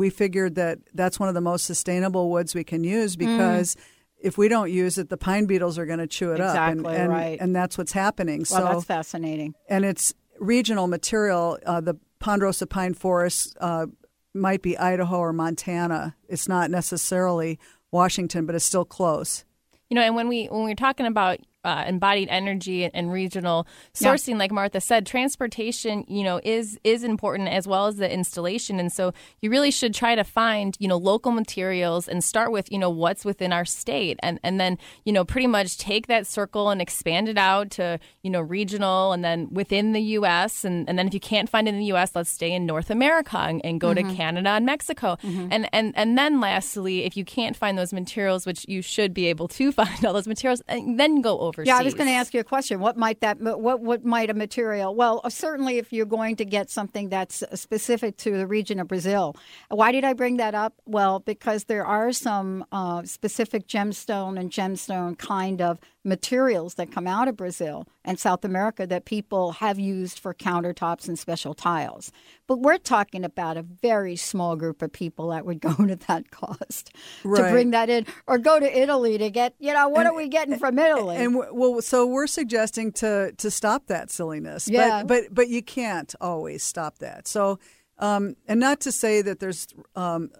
we 0.00 0.10
figured 0.10 0.56
that 0.56 0.78
that's 0.94 1.20
one 1.20 1.28
of 1.28 1.34
the 1.36 1.40
most 1.40 1.64
sustainable 1.64 2.30
woods 2.30 2.54
we 2.54 2.64
can 2.64 2.82
use 2.84 3.14
Mm. 3.16 3.18
because. 3.20 3.76
If 4.22 4.36
we 4.36 4.48
don't 4.48 4.70
use 4.70 4.98
it, 4.98 5.08
the 5.08 5.16
pine 5.16 5.46
beetles 5.46 5.78
are 5.78 5.86
going 5.86 5.98
to 5.98 6.06
chew 6.06 6.32
it 6.32 6.42
up, 6.42 6.54
and, 6.54 6.80
Exactly, 6.80 6.96
and, 7.02 7.10
right. 7.10 7.38
and 7.40 7.56
that's 7.56 7.78
what's 7.78 7.92
happening. 7.92 8.40
Well, 8.50 8.60
so 8.60 8.64
that's 8.74 8.84
fascinating. 8.84 9.54
and 9.66 9.82
it's 9.82 10.12
regional 10.38 10.88
material. 10.88 11.56
Uh, 11.64 11.80
the 11.80 11.94
ponderosa 12.18 12.66
pine 12.66 12.92
forest 12.92 13.56
uh, 13.62 13.86
might 14.34 14.60
be 14.60 14.76
Idaho 14.76 15.16
or 15.20 15.32
Montana. 15.32 16.16
It's 16.28 16.48
not 16.48 16.70
necessarily 16.70 17.58
Washington, 17.92 18.44
but 18.44 18.54
it's 18.54 18.66
still 18.66 18.84
close. 18.84 19.46
You 19.88 19.94
know, 19.94 20.02
and 20.02 20.14
when 20.14 20.28
we 20.28 20.48
when 20.48 20.64
we're 20.64 20.74
talking 20.74 21.06
about 21.06 21.38
uh, 21.64 21.84
embodied 21.86 22.28
energy 22.30 22.84
and, 22.84 22.94
and 22.94 23.12
regional 23.12 23.66
Yeah. 23.98 24.12
sourcing, 24.12 24.38
like 24.38 24.52
Martha 24.52 24.80
said, 24.80 25.06
transportation, 25.06 26.04
you 26.08 26.24
know, 26.24 26.40
is 26.42 26.78
is 26.84 27.04
important 27.04 27.48
as 27.48 27.66
well 27.66 27.86
as 27.86 27.96
the 27.96 28.10
installation. 28.12 28.80
And 28.80 28.92
so 28.92 29.12
you 29.40 29.50
really 29.50 29.70
should 29.70 29.94
try 29.94 30.14
to 30.14 30.24
find, 30.24 30.76
you 30.78 30.88
know, 30.88 30.96
local 30.96 31.32
materials 31.32 32.08
and 32.08 32.22
start 32.24 32.52
with, 32.52 32.70
you 32.72 32.78
know, 32.78 32.90
what's 32.90 33.24
within 33.24 33.52
our 33.52 33.64
state, 33.64 34.18
and 34.22 34.40
and 34.42 34.58
then 34.58 34.78
you 35.04 35.12
know, 35.12 35.24
pretty 35.24 35.46
much 35.46 35.78
take 35.78 36.06
that 36.06 36.26
circle 36.26 36.70
and 36.70 36.80
expand 36.80 37.28
it 37.28 37.38
out 37.38 37.70
to, 37.70 37.98
you 38.22 38.30
know, 38.30 38.40
regional, 38.40 39.12
and 39.12 39.24
then 39.24 39.48
within 39.52 39.92
the 39.92 40.02
U.S. 40.18 40.64
and 40.64 40.88
and 40.88 40.98
then 40.98 41.06
if 41.06 41.14
you 41.14 41.20
can't 41.20 41.48
find 41.48 41.68
it 41.68 41.74
in 41.74 41.80
the 41.80 41.86
U.S., 41.86 42.12
let's 42.14 42.30
stay 42.30 42.52
in 42.52 42.66
North 42.66 42.90
America 42.90 43.38
and, 43.38 43.60
and 43.64 43.80
go 43.80 43.94
to 43.94 44.02
mm-hmm. 44.02 44.14
Canada 44.14 44.50
and 44.50 44.66
Mexico, 44.66 45.16
mm-hmm. 45.22 45.48
and 45.50 45.68
and 45.72 45.92
and 45.96 46.16
then 46.16 46.40
lastly, 46.40 47.04
if 47.04 47.16
you 47.16 47.24
can't 47.24 47.56
find 47.56 47.76
those 47.76 47.92
materials, 47.92 48.46
which 48.46 48.64
you 48.68 48.82
should 48.82 49.12
be 49.12 49.26
able 49.26 49.48
to 49.48 49.72
find 49.80 50.04
all 50.04 50.12
those 50.12 50.28
materials, 50.28 50.62
eh, 50.68 50.80
then 50.96 51.20
go 51.20 51.49
overseas. 51.50 51.68
Yeah, 51.68 51.78
I 51.78 51.82
was 51.82 51.94
going 51.94 52.08
to 52.08 52.14
ask 52.14 52.32
you 52.34 52.40
a 52.40 52.44
question. 52.44 52.80
What 52.80 52.96
might 52.96 53.20
that? 53.20 53.40
What 53.40 53.80
what 53.80 54.04
might 54.04 54.30
a 54.30 54.34
material? 54.34 54.94
Well, 54.94 55.20
uh, 55.22 55.30
certainly 55.30 55.78
if 55.78 55.92
you're 55.92 56.06
going 56.06 56.36
to 56.36 56.44
get 56.44 56.70
something 56.70 57.10
that's 57.10 57.44
specific 57.54 58.16
to 58.18 58.30
the 58.36 58.46
region 58.46 58.80
of 58.80 58.88
Brazil. 58.88 59.36
Why 59.68 59.92
did 59.92 60.04
I 60.04 60.12
bring 60.14 60.38
that 60.38 60.54
up? 60.54 60.74
Well, 60.86 61.20
because 61.20 61.64
there 61.64 61.84
are 61.84 62.12
some 62.12 62.64
uh, 62.72 63.02
specific 63.04 63.66
gemstone 63.66 64.38
and 64.40 64.50
gemstone 64.50 65.18
kind 65.18 65.60
of 65.60 65.78
materials 66.04 66.74
that 66.74 66.90
come 66.90 67.06
out 67.06 67.28
of 67.28 67.36
Brazil 67.36 67.86
and 68.04 68.18
South 68.18 68.44
America 68.44 68.86
that 68.86 69.04
people 69.04 69.52
have 69.52 69.78
used 69.78 70.18
for 70.18 70.32
countertops 70.32 71.08
and 71.08 71.18
special 71.18 71.52
tiles. 71.52 72.10
But 72.46 72.60
we're 72.60 72.78
talking 72.78 73.24
about 73.24 73.56
a 73.56 73.62
very 73.62 74.16
small 74.16 74.56
group 74.56 74.80
of 74.80 74.92
people 74.92 75.28
that 75.28 75.44
would 75.44 75.60
go 75.60 75.74
to 75.74 75.96
that 76.08 76.30
cost 76.30 76.92
to 77.22 77.48
bring 77.50 77.72
that 77.72 77.90
in, 77.90 78.06
or 78.26 78.38
go 78.38 78.58
to 78.58 78.78
Italy 78.78 79.18
to 79.18 79.30
get. 79.30 79.54
You 79.58 79.74
know, 79.74 79.88
what 79.88 80.06
are 80.06 80.14
we 80.14 80.28
getting 80.28 80.58
from 80.58 80.78
Italy? 80.78 81.16
And 81.16 81.34
w- 81.34 81.54
well, 81.54 81.82
so 81.82 82.06
we're 82.06 82.26
suggesting 82.26 82.92
to 82.92 83.32
to 83.32 83.50
stop 83.50 83.86
that 83.88 84.10
silliness. 84.10 84.68
Yeah. 84.68 85.02
But 85.02 85.24
but, 85.24 85.34
but 85.34 85.48
you 85.48 85.62
can't 85.62 86.14
always 86.20 86.62
stop 86.62 86.98
that. 86.98 87.28
So, 87.28 87.58
um, 87.98 88.36
and 88.48 88.58
not 88.58 88.80
to 88.80 88.92
say 88.92 89.20
that 89.22 89.40
there's, 89.40 89.66
um, 89.94 90.30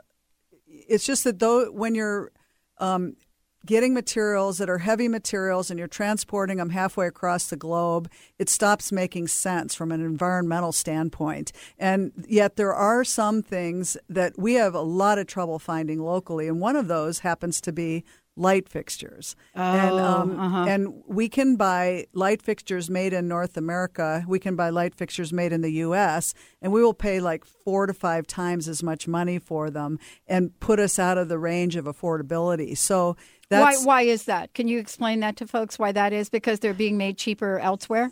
it's 0.67 1.05
just 1.05 1.25
that 1.25 1.39
though 1.39 1.71
when 1.71 1.95
you're 1.95 2.33
um, 2.79 3.17
getting 3.67 3.93
materials 3.95 4.59
that 4.59 4.71
are 4.71 4.79
heavy 4.79 5.09
materials 5.09 5.71
and 5.71 5.79
you're 5.79 5.89
transporting 5.89 6.59
them 6.59 6.71
halfway 6.71 7.07
across 7.07 7.49
the 7.49 7.57
globe, 7.57 8.11
it 8.39 8.49
stops 8.49 8.91
making 8.91 9.29
sense 9.29 9.75
from 9.75 9.93
an 9.93 10.01
environmental 10.01 10.73
standpoint. 10.73 11.53
And 11.79 12.13
yet 12.29 12.57
there 12.57 12.75
are 12.75 13.05
some 13.05 13.43
things 13.43 13.97
that 14.09 14.39
we 14.39 14.55
have 14.55 14.75
a 14.75 14.81
lot 14.81 15.19
of 15.19 15.27
trouble 15.27 15.59
finding 15.59 16.01
locally, 16.01 16.49
and 16.49 16.61
one 16.61 16.77
of 16.77 16.89
those 16.89 17.21
happens 17.21 17.61
to 17.63 17.73
be 17.73 18.05
light 18.37 18.69
fixtures. 18.69 19.37
and 19.55 19.95
um, 19.99 20.69
and 20.69 21.03
we 21.07 21.29
can 21.29 21.57
buy 21.57 22.07
light 22.15 22.41
fixtures 22.41 22.89
made 22.89 23.13
in 23.13 23.29
North 23.29 23.57
America. 23.57 24.25
We 24.27 24.39
can 24.39 24.57
buy 24.57 24.71
light 24.71 24.95
fixtures 24.95 25.33
made 25.33 25.53
in 25.53 25.61
the 25.61 25.73
U.S. 25.85 26.33
and 26.63 26.73
we 26.73 26.83
will 26.83 26.95
pay 26.95 27.21
like 27.21 27.45
four 27.45 27.87
to 27.87 27.93
five 27.93 28.27
times 28.27 28.69
as 28.69 28.83
much 28.83 29.07
money 29.07 29.39
for 29.39 29.69
them 29.69 29.99
and 30.27 30.59
put 30.61 30.79
us 30.81 30.99
out 30.99 31.19
of 31.19 31.29
the 31.29 31.39
range 31.39 31.77
of 31.77 31.85
affordability. 31.85 32.77
So 32.77 33.17
that's 33.51 33.85
why 33.85 34.03
is 34.03 34.25
that? 34.25 34.55
Can 34.55 34.69
you 34.69 34.79
explain 34.79 35.21
that 35.21 35.37
to 35.37 35.47
folks 35.47 35.79
why 35.79 35.93
that 35.93 36.13
is? 36.13 36.29
Because 36.31 36.61
they're 36.61 36.75
being 36.75 36.97
made 36.97 37.19
cheaper 37.19 37.59
elsewhere? 37.59 38.11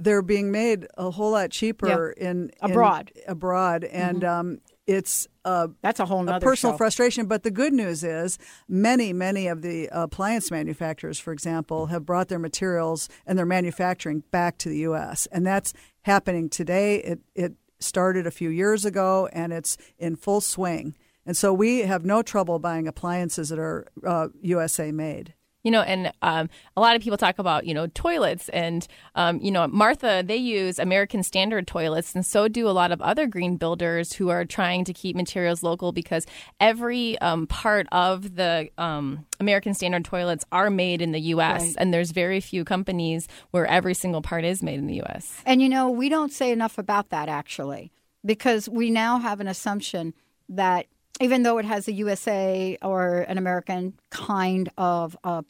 they're 0.00 0.22
being 0.22 0.52
made 0.52 0.86
a 0.96 1.10
whole 1.10 1.32
lot 1.32 1.50
cheaper 1.50 2.10
in, 2.12 2.50
in- 2.62 2.70
Abroad. 2.70 3.10
Mm-hmm. 3.16 3.30
abroad, 3.32 3.84
and 3.84 4.22
um, 4.22 4.58
it's 4.86 5.26
a 5.44 5.70
That's 5.82 5.98
a 5.98 6.06
whole 6.06 6.28
a 6.28 6.38
personal 6.40 6.74
show. 6.74 6.78
frustration. 6.78 7.26
But 7.26 7.42
the 7.42 7.50
good 7.50 7.72
news 7.72 8.04
is, 8.04 8.38
many, 8.68 9.12
many 9.12 9.48
of 9.48 9.62
the 9.62 9.88
appliance 9.90 10.50
manufacturers, 10.52 11.18
for 11.18 11.32
example, 11.32 11.86
have 11.86 12.06
brought 12.06 12.28
their 12.28 12.38
materials 12.38 13.08
and 13.26 13.36
their 13.36 13.44
manufacturing 13.46 14.22
back 14.30 14.58
to 14.58 14.68
the 14.68 14.78
U.S., 14.78 15.26
and 15.32 15.44
that's 15.44 15.72
happening 16.02 16.48
today. 16.48 16.96
It 16.98 17.20
it 17.34 17.52
started 17.80 18.24
a 18.26 18.30
few 18.30 18.50
years 18.50 18.84
ago, 18.84 19.28
and 19.32 19.52
it's 19.52 19.76
in 19.98 20.14
full 20.16 20.40
swing. 20.40 20.96
And 21.28 21.36
so 21.36 21.52
we 21.52 21.80
have 21.80 22.04
no 22.06 22.22
trouble 22.22 22.58
buying 22.58 22.88
appliances 22.88 23.50
that 23.50 23.58
are 23.58 23.86
uh, 24.04 24.28
USA 24.40 24.90
made. 24.90 25.34
You 25.64 25.72
know, 25.72 25.82
and 25.82 26.10
um, 26.22 26.48
a 26.74 26.80
lot 26.80 26.96
of 26.96 27.02
people 27.02 27.18
talk 27.18 27.38
about, 27.38 27.66
you 27.66 27.74
know, 27.74 27.88
toilets. 27.88 28.48
And, 28.50 28.86
um, 29.14 29.38
you 29.42 29.50
know, 29.50 29.66
Martha, 29.68 30.22
they 30.24 30.36
use 30.36 30.78
American 30.78 31.22
Standard 31.22 31.66
toilets, 31.66 32.14
and 32.14 32.24
so 32.24 32.48
do 32.48 32.66
a 32.66 32.70
lot 32.70 32.92
of 32.92 33.02
other 33.02 33.26
green 33.26 33.56
builders 33.56 34.14
who 34.14 34.30
are 34.30 34.46
trying 34.46 34.84
to 34.86 34.94
keep 34.94 35.14
materials 35.16 35.62
local 35.62 35.92
because 35.92 36.24
every 36.60 37.18
um, 37.18 37.46
part 37.48 37.86
of 37.92 38.36
the 38.36 38.70
um, 38.78 39.26
American 39.40 39.74
Standard 39.74 40.06
toilets 40.06 40.46
are 40.50 40.70
made 40.70 41.02
in 41.02 41.12
the 41.12 41.20
U.S., 41.36 41.60
Right. 41.60 41.74
and 41.76 41.92
there's 41.92 42.12
very 42.12 42.40
few 42.40 42.64
companies 42.64 43.28
where 43.50 43.66
every 43.66 43.94
single 43.94 44.22
part 44.22 44.44
is 44.46 44.62
made 44.62 44.78
in 44.78 44.86
the 44.86 44.94
U.S. 44.94 45.42
And 45.44 45.60
you 45.60 45.68
know, 45.68 45.90
we 45.90 46.08
don't 46.08 46.32
say 46.32 46.52
enough 46.52 46.78
about 46.78 47.10
that 47.10 47.28
actually, 47.28 47.92
because 48.24 48.68
we 48.70 48.88
now 48.88 49.18
have 49.18 49.40
an 49.40 49.48
assumption 49.48 50.14
that 50.48 50.86
even 51.20 51.42
though 51.42 51.58
it 51.58 51.64
has 51.64 51.88
a 51.88 51.92
USA 51.92 52.78
or 52.82 53.20
an 53.20 53.38
American 53.38 53.94
kind 54.10 54.68
of 54.78 55.16
uh, 55.24 55.42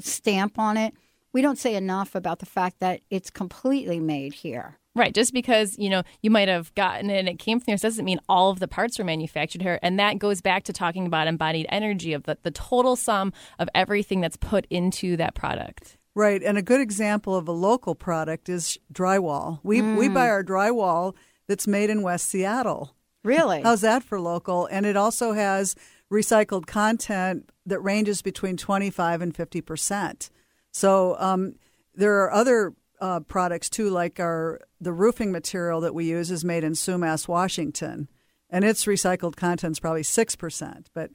stamp 0.00 0.58
on 0.58 0.76
it, 0.76 0.94
we 1.32 1.42
don't 1.42 1.58
say 1.58 1.74
enough 1.74 2.14
about 2.14 2.38
the 2.38 2.46
fact 2.46 2.80
that 2.80 3.00
it's 3.10 3.30
completely 3.30 4.00
made 4.00 4.34
here. 4.34 4.78
Right. 4.96 5.12
Just 5.12 5.32
because, 5.32 5.76
you 5.76 5.90
know, 5.90 6.04
you 6.22 6.30
might 6.30 6.46
have 6.46 6.72
gotten 6.76 7.10
it 7.10 7.18
and 7.18 7.28
it 7.28 7.40
came 7.40 7.58
from 7.58 7.64
there 7.66 7.76
doesn't 7.76 8.04
mean 8.04 8.20
all 8.28 8.50
of 8.50 8.60
the 8.60 8.68
parts 8.68 8.96
were 8.96 9.04
manufactured 9.04 9.60
here. 9.60 9.80
And 9.82 9.98
that 9.98 10.20
goes 10.20 10.40
back 10.40 10.62
to 10.64 10.72
talking 10.72 11.04
about 11.04 11.26
embodied 11.26 11.66
energy 11.68 12.12
of 12.12 12.22
the, 12.22 12.38
the 12.44 12.52
total 12.52 12.94
sum 12.94 13.32
of 13.58 13.68
everything 13.74 14.20
that's 14.20 14.36
put 14.36 14.66
into 14.70 15.16
that 15.16 15.34
product. 15.34 15.96
Right, 16.16 16.44
and 16.44 16.56
a 16.56 16.62
good 16.62 16.80
example 16.80 17.34
of 17.34 17.48
a 17.48 17.52
local 17.52 17.96
product 17.96 18.48
is 18.48 18.78
drywall. 18.92 19.58
We 19.64 19.82
we 19.82 20.08
buy 20.08 20.28
our 20.28 20.44
drywall 20.44 21.16
that's 21.48 21.66
made 21.66 21.90
in 21.90 22.02
West 22.02 22.28
Seattle. 22.28 22.94
Really? 23.24 23.62
How's 23.62 23.80
that 23.80 24.04
for 24.04 24.20
local? 24.20 24.66
And 24.66 24.86
it 24.86 24.96
also 24.96 25.32
has 25.32 25.74
recycled 26.12 26.66
content 26.66 27.50
that 27.66 27.80
ranges 27.80 28.22
between 28.22 28.56
25 28.56 29.22
and 29.22 29.34
50 29.34 29.60
percent. 29.62 30.30
So 30.70 31.16
um, 31.18 31.54
there 31.94 32.22
are 32.22 32.32
other 32.32 32.74
uh, 33.00 33.20
products 33.20 33.68
too, 33.68 33.90
like 33.90 34.20
our 34.20 34.60
the 34.80 34.92
roofing 34.92 35.32
material 35.32 35.80
that 35.80 35.94
we 35.94 36.04
use 36.04 36.30
is 36.30 36.44
made 36.44 36.64
in 36.64 36.72
Sumas, 36.72 37.26
Washington, 37.26 38.08
and 38.50 38.64
its 38.64 38.84
recycled 38.84 39.36
content 39.36 39.72
is 39.72 39.80
probably 39.80 40.02
six 40.02 40.36
percent. 40.36 40.90
But 40.94 41.10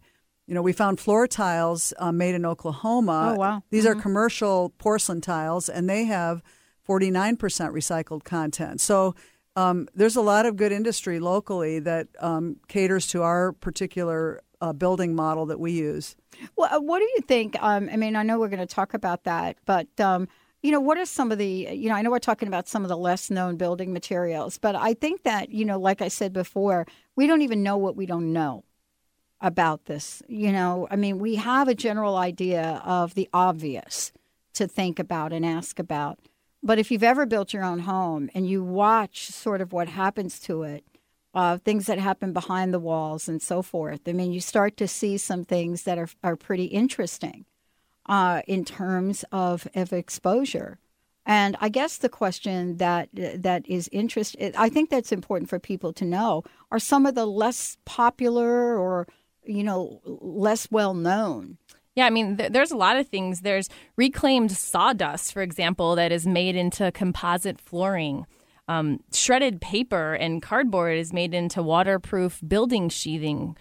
you 0.48 0.56
know, 0.56 0.64
we 0.64 0.74
found 0.74 1.00
floor 1.00 1.28
tiles 1.28 1.94
uh, 2.00 2.12
made 2.12 2.34
in 2.34 2.44
Oklahoma. 2.44 3.34
Oh, 3.36 3.40
wow. 3.40 3.64
These 3.70 3.86
are 3.86 3.94
commercial 3.94 4.74
porcelain 4.80 5.22
tiles, 5.22 5.70
and 5.70 5.88
they 5.88 6.06
have 6.06 6.42
49% 6.88 7.38
recycled 7.38 8.24
content. 8.24 8.82
So 8.82 9.14
um, 9.60 9.90
there's 9.94 10.16
a 10.16 10.22
lot 10.22 10.46
of 10.46 10.56
good 10.56 10.72
industry 10.72 11.20
locally 11.20 11.80
that 11.80 12.08
um, 12.20 12.56
caters 12.70 13.08
to 13.08 13.24
our 13.24 13.52
particular 13.52 14.42
uh, 14.62 14.72
building 14.72 15.14
model 15.16 15.46
that 15.48 15.60
we 15.60 15.74
use. 15.74 16.16
Well, 16.56 16.74
uh, 16.74 16.80
what 16.80 17.00
do 17.00 17.06
you 17.06 17.22
think? 17.28 17.62
Um, 17.62 17.90
I 17.92 17.98
mean, 17.98 18.16
I 18.16 18.24
know 18.24 18.40
we're 18.40 18.48
going 18.48 18.66
to 18.66 18.74
talk 18.76 18.94
about 18.94 19.26
that, 19.26 19.58
but 19.66 19.88
um, 20.00 20.30
you 20.62 20.72
know, 20.72 20.80
what 20.80 20.98
are 20.98 21.06
some 21.06 21.32
of 21.32 21.38
the? 21.38 21.68
You 21.74 21.90
know, 21.90 21.96
I 21.96 22.02
know 22.02 22.10
we're 22.10 22.20
talking 22.20 22.48
about 22.48 22.70
some 22.70 22.84
of 22.84 22.90
the 22.90 22.98
less 22.98 23.30
known 23.30 23.58
building 23.58 23.92
materials, 23.92 24.58
but 24.58 24.76
I 24.76 24.94
think 24.94 25.24
that 25.24 25.50
you 25.50 25.66
know, 25.66 25.78
like 25.78 26.02
I 26.02 26.08
said 26.08 26.32
before, 26.32 26.86
we 27.18 27.28
don't 27.28 27.42
even 27.42 27.62
know 27.62 27.76
what 27.76 27.98
we 27.98 28.06
don't 28.06 28.32
know 28.32 28.64
about 29.42 29.86
this. 29.86 30.24
You 30.30 30.54
know, 30.54 30.88
I 30.90 30.96
mean, 30.96 31.20
we 31.20 31.36
have 31.36 31.68
a 31.68 31.76
general 31.76 32.16
idea 32.16 32.82
of 32.86 33.14
the 33.14 33.28
obvious 33.34 34.14
to 34.54 34.68
think 34.68 35.00
about 35.00 35.34
and 35.34 35.46
ask 35.46 35.80
about. 35.80 36.20
But 36.62 36.80
if 36.80 36.92
you've 36.92 37.04
ever 37.04 37.26
built 37.26 37.54
your 37.54 37.64
own 37.64 37.80
home 37.80 38.30
and 38.34 38.48
you 38.48 38.64
watch 38.64 39.28
sort 39.28 39.62
of 39.62 39.72
what 39.72 39.88
happens 39.88 40.40
to 40.42 40.64
it, 40.64 40.84
uh, 41.34 41.58
things 41.58 41.86
that 41.86 42.00
happen 42.00 42.34
behind 42.34 42.74
the 42.74 42.80
walls 42.80 43.30
and 43.30 43.42
so 43.42 43.62
forth, 43.62 44.02
I 44.08 44.14
mean, 44.14 44.34
you 44.34 44.42
start 44.42 44.76
to 44.78 44.88
see 44.88 45.18
some 45.18 45.46
things 45.46 45.84
that 45.84 45.98
are, 45.98 46.10
are 46.24 46.36
pretty 46.36 46.66
interesting 46.66 47.46
uh, 48.08 48.42
in 48.48 48.66
terms 48.66 49.24
of, 49.32 49.68
of 49.76 49.94
exposure. 49.94 50.80
And 51.26 51.56
I 51.62 51.70
guess 51.70 51.98
the 51.98 52.10
question 52.10 52.78
that 52.78 53.10
that 53.14 53.68
is 53.68 53.88
interest, 53.92 54.36
I 54.58 54.68
think 54.68 54.90
that's 54.90 55.12
important 55.12 55.50
for 55.50 55.60
people 55.60 55.94
to 55.94 56.06
know. 56.06 56.44
Are 56.72 56.80
some 56.80 57.06
of 57.06 57.14
the 57.14 57.28
less 57.28 57.78
popular 57.86 58.76
or 58.78 59.08
you 59.50 59.64
know, 59.64 60.02
less 60.06 60.70
well 60.72 60.94
known. 60.94 61.58
Yeah, 62.00 62.06
I 62.06 62.12
mean, 62.12 62.38
th- 62.38 62.54
there's 62.54 62.72
a 62.72 62.78
lot 62.78 62.96
of 62.96 63.10
things. 63.10 63.42
There's 63.42 63.68
reclaimed 63.98 64.54
sawdust, 64.54 65.34
for 65.34 65.42
example, 65.42 65.96
that 65.96 66.14
is 66.14 66.26
made 66.26 66.56
into 66.56 66.94
composite 66.94 67.60
flooring. 67.60 68.26
Um, 68.70 69.02
shredded 69.12 69.60
paper 69.60 70.14
and 70.14 70.42
cardboard 70.42 70.98
is 70.98 71.12
made 71.12 71.34
into 71.34 71.62
waterproof 71.62 72.40
building 72.48 72.88
sheathing. 72.88 73.58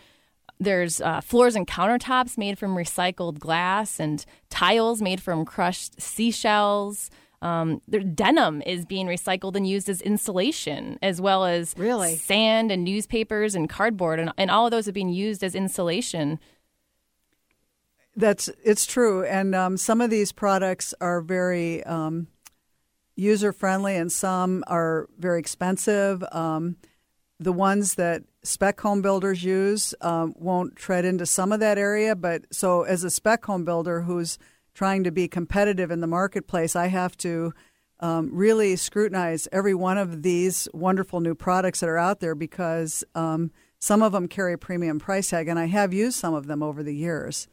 There's 0.60 1.00
uh, 1.00 1.20
floors 1.20 1.56
and 1.56 1.66
countertops 1.66 2.38
made 2.38 2.60
from 2.60 2.76
recycled 2.76 3.40
glass 3.40 3.98
and 3.98 4.24
tiles 4.50 5.02
made 5.02 5.20
from 5.20 5.44
crushed 5.44 6.00
seashells. 6.00 7.10
Um, 7.42 7.82
the 7.88 7.98
denim 7.98 8.62
is 8.62 8.86
being 8.86 9.08
recycled 9.08 9.56
and 9.56 9.66
used 9.66 9.88
as 9.88 10.00
insulation, 10.00 10.96
as 11.02 11.20
well 11.20 11.44
as 11.44 11.74
really 11.76 12.14
sand 12.14 12.70
and 12.70 12.84
newspapers 12.84 13.56
and 13.56 13.68
cardboard, 13.68 14.20
and, 14.20 14.32
and 14.38 14.48
all 14.48 14.66
of 14.66 14.70
those 14.70 14.86
are 14.86 14.92
being 14.92 15.08
used 15.08 15.42
as 15.42 15.56
insulation. 15.56 16.38
That's 18.18 18.50
it's 18.64 18.84
true, 18.84 19.24
and 19.24 19.54
um, 19.54 19.76
some 19.76 20.00
of 20.00 20.10
these 20.10 20.32
products 20.32 20.92
are 21.00 21.20
very 21.20 21.84
um, 21.84 22.26
user 23.14 23.52
friendly, 23.52 23.94
and 23.94 24.10
some 24.10 24.64
are 24.66 25.08
very 25.16 25.38
expensive. 25.38 26.24
Um, 26.32 26.78
the 27.38 27.52
ones 27.52 27.94
that 27.94 28.24
spec 28.42 28.80
home 28.80 29.02
builders 29.02 29.44
use 29.44 29.94
um, 30.00 30.34
won't 30.36 30.74
tread 30.74 31.04
into 31.04 31.26
some 31.26 31.52
of 31.52 31.60
that 31.60 31.78
area, 31.78 32.16
but 32.16 32.42
so 32.52 32.82
as 32.82 33.04
a 33.04 33.10
spec 33.10 33.44
home 33.44 33.64
builder 33.64 34.02
who's 34.02 34.36
trying 34.74 35.04
to 35.04 35.12
be 35.12 35.28
competitive 35.28 35.92
in 35.92 36.00
the 36.00 36.08
marketplace, 36.08 36.74
I 36.74 36.88
have 36.88 37.16
to 37.18 37.52
um, 38.00 38.30
really 38.32 38.74
scrutinize 38.74 39.46
every 39.52 39.76
one 39.76 39.96
of 39.96 40.24
these 40.24 40.66
wonderful 40.74 41.20
new 41.20 41.36
products 41.36 41.78
that 41.78 41.88
are 41.88 41.98
out 41.98 42.18
there 42.18 42.34
because 42.34 43.04
um, 43.14 43.52
some 43.78 44.02
of 44.02 44.10
them 44.10 44.26
carry 44.26 44.54
a 44.54 44.58
premium 44.58 44.98
price 44.98 45.30
tag, 45.30 45.46
and 45.46 45.56
I 45.56 45.66
have 45.66 45.94
used 45.94 46.18
some 46.18 46.34
of 46.34 46.48
them 46.48 46.64
over 46.64 46.82
the 46.82 46.96
years. 46.96 47.46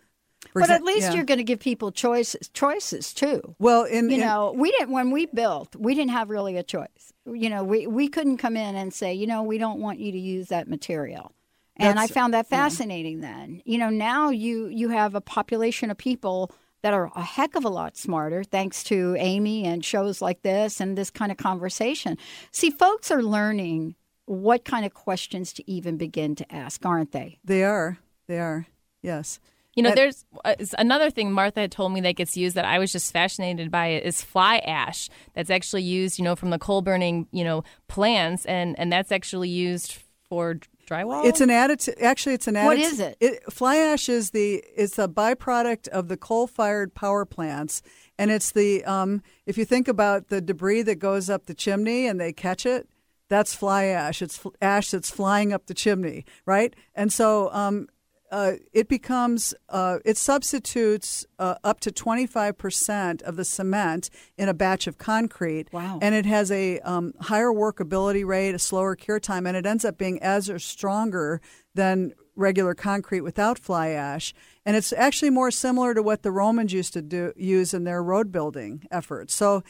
But 0.62 0.70
exa- 0.70 0.76
at 0.76 0.84
least 0.84 1.02
yeah. 1.02 1.14
you're 1.14 1.26
going 1.26 1.38
to 1.38 1.44
give 1.44 1.60
people 1.60 1.92
choices, 1.92 2.50
choices 2.54 3.14
too. 3.14 3.56
Well, 3.60 3.84
in 3.84 4.10
you 4.10 4.16
in, 4.16 4.22
know, 4.22 4.54
we 4.56 4.72
didn't 4.72 4.92
when 4.92 5.12
we 5.12 5.26
built, 5.26 5.76
we 5.76 5.94
didn't 5.94 6.12
have 6.12 6.30
really 6.30 6.56
a 6.58 6.64
choice. 6.64 7.14
You 7.26 7.50
know, 7.50 7.64
we 7.64 7.88
we 7.88 8.08
couldn't 8.08 8.38
come 8.38 8.56
in 8.56 8.76
and 8.76 8.94
say, 8.94 9.14
you 9.14 9.28
know, 9.28 9.44
we 9.44 9.58
don't 9.58 9.80
want 9.80 10.00
you 10.00 10.12
to 10.12 10.20
use 10.20 10.48
that 10.48 10.68
material. 10.68 11.32
And 11.78 12.00
I 12.00 12.08
found 12.08 12.34
that 12.34 12.48
fascinating. 12.48 13.22
Yeah. 13.22 13.34
Then, 13.34 13.62
you 13.66 13.78
know, 13.78 13.90
now 13.90 14.30
you 14.30 14.68
you 14.68 14.90
have 14.90 15.14
a 15.14 15.22
population 15.22 15.92
of 15.92 15.98
people 15.98 16.52
that 16.82 16.94
are 16.94 17.12
a 17.16 17.22
heck 17.22 17.56
of 17.56 17.66
a 17.66 17.70
lot 17.70 17.98
smarter 17.98 18.44
thanks 18.44 18.84
to 18.84 19.16
Amy 19.18 19.66
and 19.66 19.84
shows 19.84 20.22
like 20.22 20.44
this 20.44 20.80
and 20.80 20.98
this 20.98 21.10
kind 21.10 21.32
of 21.32 21.38
conversation. 21.38 22.18
See, 22.52 22.70
folks 22.70 23.12
are 23.12 23.24
learning 23.24 23.96
what 24.26 24.64
kind 24.66 24.86
of 24.86 24.94
questions 24.94 25.52
to 25.54 25.70
even 25.70 25.98
begin 25.98 26.36
to 26.36 26.56
ask, 26.56 26.86
aren't 26.86 27.12
they? 27.12 27.40
They 27.44 27.64
are. 27.64 27.98
They 28.28 28.40
are. 28.40 28.68
Yes. 29.02 29.40
You 29.76 29.84
know, 29.84 29.94
there's 29.94 30.24
uh, 30.46 30.56
another 30.78 31.10
thing 31.10 31.32
Martha 31.32 31.60
had 31.60 31.72
told 31.72 31.92
me 31.92 32.02
that 32.02 32.16
gets 32.16 32.38
used 32.38 32.56
that 32.56 32.66
I 32.66 32.80
was 32.80 32.92
just 32.92 33.12
fascinated 33.12 33.70
by 33.70 33.88
it 33.88 34.06
is 34.06 34.22
fly 34.22 34.60
ash. 34.60 35.10
That's 35.34 35.50
actually 35.50 35.84
used, 35.84 36.18
you 36.18 36.24
know, 36.24 36.36
from 36.36 36.50
the 36.50 36.60
coal 36.60 36.82
burning, 36.82 37.28
you 37.32 37.44
know, 37.44 37.64
plants, 37.88 38.46
and 38.46 38.80
and 38.80 38.92
that's 38.92 39.12
actually 39.12 39.50
used 39.50 39.98
for 40.30 40.60
drywall? 40.86 41.26
It's 41.26 41.42
an 41.42 41.50
additive. 41.50 42.02
Actually, 42.02 42.36
it's 42.36 42.48
an 42.48 42.56
additive. 42.56 42.66
What 42.66 42.80
is 42.80 43.00
it? 43.00 43.18
it? 43.20 43.54
Fly 43.54 43.78
ash 43.78 44.10
is 44.10 44.32
the 44.32 44.64
it's 44.76 44.98
a 44.98 45.08
byproduct 45.08 45.88
of 45.90 46.08
the 46.08 46.18
coal-fired 46.18 46.94
power 46.94 47.26
plants, 47.26 47.82
and 48.18 48.32
it's 48.32 48.52
the 48.52 48.84
um, 48.86 49.22
if 49.46 49.58
you 49.58 49.66
think 49.66 49.88
about 49.88 50.30
the 50.30 50.42
debris 50.42 50.84
that 50.84 50.96
goes 50.96 51.30
up 51.30 51.46
the 51.46 51.54
chimney 51.54 52.08
and 52.08 52.20
they 52.20 52.34
catch 52.34 52.66
it, 52.66 52.88
that's 53.30 53.54
fly 53.54 53.86
ash. 53.86 54.22
It's 54.22 54.42
ash 54.62 54.92
that's 54.92 55.10
flying 55.12 55.54
up 55.54 55.66
the 55.66 55.74
chimney, 55.74 56.26
right? 56.46 56.76
And 56.94 57.12
so 57.12 57.52
um, 57.52 57.88
uh, 58.32 58.54
it 58.74 58.88
becomes 58.88 59.54
uh, 59.70 60.00
it 60.04 60.18
substitutes 60.18 61.26
uh, 61.40 61.56
up 61.64 61.80
to 61.82 61.92
25% 61.92 63.22
of 63.22 63.36
the 63.36 63.46
cement 63.46 64.10
in 64.38 64.50
a 64.50 64.54
batch 64.54 64.88
of 64.88 64.98
concrete. 64.98 65.72
Wow. 65.72 66.00
and 66.02 66.16
it 66.16 66.26
has 66.26 66.52
a 66.52 66.80
um, 66.80 67.14
higher 67.22 67.52
workability 67.52 68.26
rate 68.26 68.56
a 68.56 68.60
slower 68.60 68.96
cure 68.96 69.20
time 69.20 69.46
and 69.46 69.56
it 69.56 69.66
ends 69.66 69.86
up 69.86 69.98
being 69.98 70.22
as 70.22 70.50
or 70.50 70.60
stronger 70.60 71.42
than 71.74 72.14
regular 72.36 72.74
concrete 72.74 73.22
without 73.22 73.58
fly 73.58 73.90
ash. 73.90 74.34
And 74.66 74.76
it's 74.76 74.92
actually 74.94 75.30
more 75.30 75.52
similar 75.52 75.94
to 75.94 76.04
what 76.04 76.24
the 76.24 76.32
romans 76.32 76.74
used 76.74 76.94
to 76.94 77.02
do 77.02 77.34
use 77.36 77.74
in 77.74 77.84
their 77.84 78.04
road 78.04 78.32
building 78.32 78.86
efforts. 78.92 79.34
So 79.34 79.64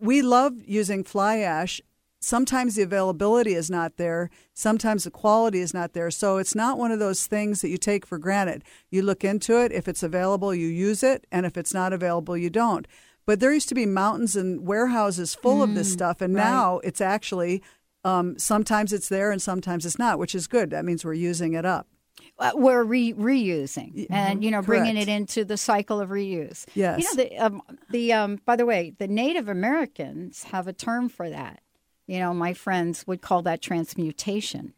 we 0.00 0.22
love 0.22 0.54
using 0.64 1.04
fly 1.04 1.38
ash 1.38 1.80
sometimes 2.26 2.74
the 2.74 2.82
availability 2.82 3.54
is 3.54 3.70
not 3.70 3.96
there, 3.96 4.30
sometimes 4.52 5.04
the 5.04 5.10
quality 5.10 5.60
is 5.60 5.72
not 5.72 5.92
there. 5.92 6.10
So 6.10 6.38
it's 6.38 6.54
not 6.54 6.78
one 6.78 6.90
of 6.90 6.98
those 6.98 7.26
things 7.26 7.60
that 7.62 7.68
you 7.68 7.78
take 7.78 8.04
for 8.04 8.18
granted. 8.18 8.64
You 8.90 9.02
look 9.02 9.24
into 9.24 9.62
it, 9.62 9.72
if 9.72 9.86
it's 9.86 10.02
available, 10.02 10.54
you 10.54 10.66
use 10.66 11.02
it, 11.02 11.26
and 11.30 11.46
if 11.46 11.56
it's 11.56 11.72
not 11.72 11.92
available, 11.92 12.36
you 12.36 12.50
don't. 12.50 12.86
But 13.26 13.40
there 13.40 13.52
used 13.52 13.68
to 13.68 13.74
be 13.74 13.86
mountains 13.86 14.36
and 14.36 14.66
warehouses 14.66 15.34
full 15.34 15.58
mm, 15.58 15.64
of 15.64 15.74
this 15.74 15.90
mm, 15.90 15.92
stuff, 15.92 16.20
and 16.20 16.34
right. 16.34 16.42
now 16.42 16.78
it's 16.80 17.00
actually 17.00 17.62
um, 18.04 18.38
sometimes 18.38 18.92
it's 18.92 19.08
there 19.08 19.32
and 19.32 19.42
sometimes 19.42 19.84
it's 19.84 19.98
not, 19.98 20.18
which 20.18 20.34
is 20.34 20.46
good. 20.46 20.70
That 20.70 20.84
means 20.84 21.04
we're 21.04 21.14
using 21.14 21.54
it 21.54 21.64
up. 21.64 21.88
Uh, 22.38 22.52
we're 22.54 22.84
re- 22.84 23.14
reusing 23.14 23.94
mm-hmm. 23.94 24.12
and 24.12 24.44
you 24.44 24.50
know 24.50 24.62
Correct. 24.62 24.82
bringing 24.82 24.96
it 24.96 25.08
into 25.08 25.44
the 25.44 25.56
cycle 25.56 26.00
of 26.00 26.10
reuse. 26.10 26.66
Yes. 26.74 27.00
You 27.00 27.04
know 27.04 27.24
the 27.24 27.38
um, 27.38 27.62
the 27.90 28.12
um, 28.12 28.40
by 28.44 28.56
the 28.56 28.66
way, 28.66 28.94
the 28.98 29.08
Native 29.08 29.48
Americans 29.48 30.44
have 30.44 30.66
a 30.68 30.72
term 30.72 31.08
for 31.08 31.28
that. 31.30 31.60
You 32.06 32.18
know, 32.20 32.32
my 32.32 32.54
friends 32.54 33.06
would 33.06 33.20
call 33.20 33.42
that 33.42 33.62
transmutation. 33.62 34.74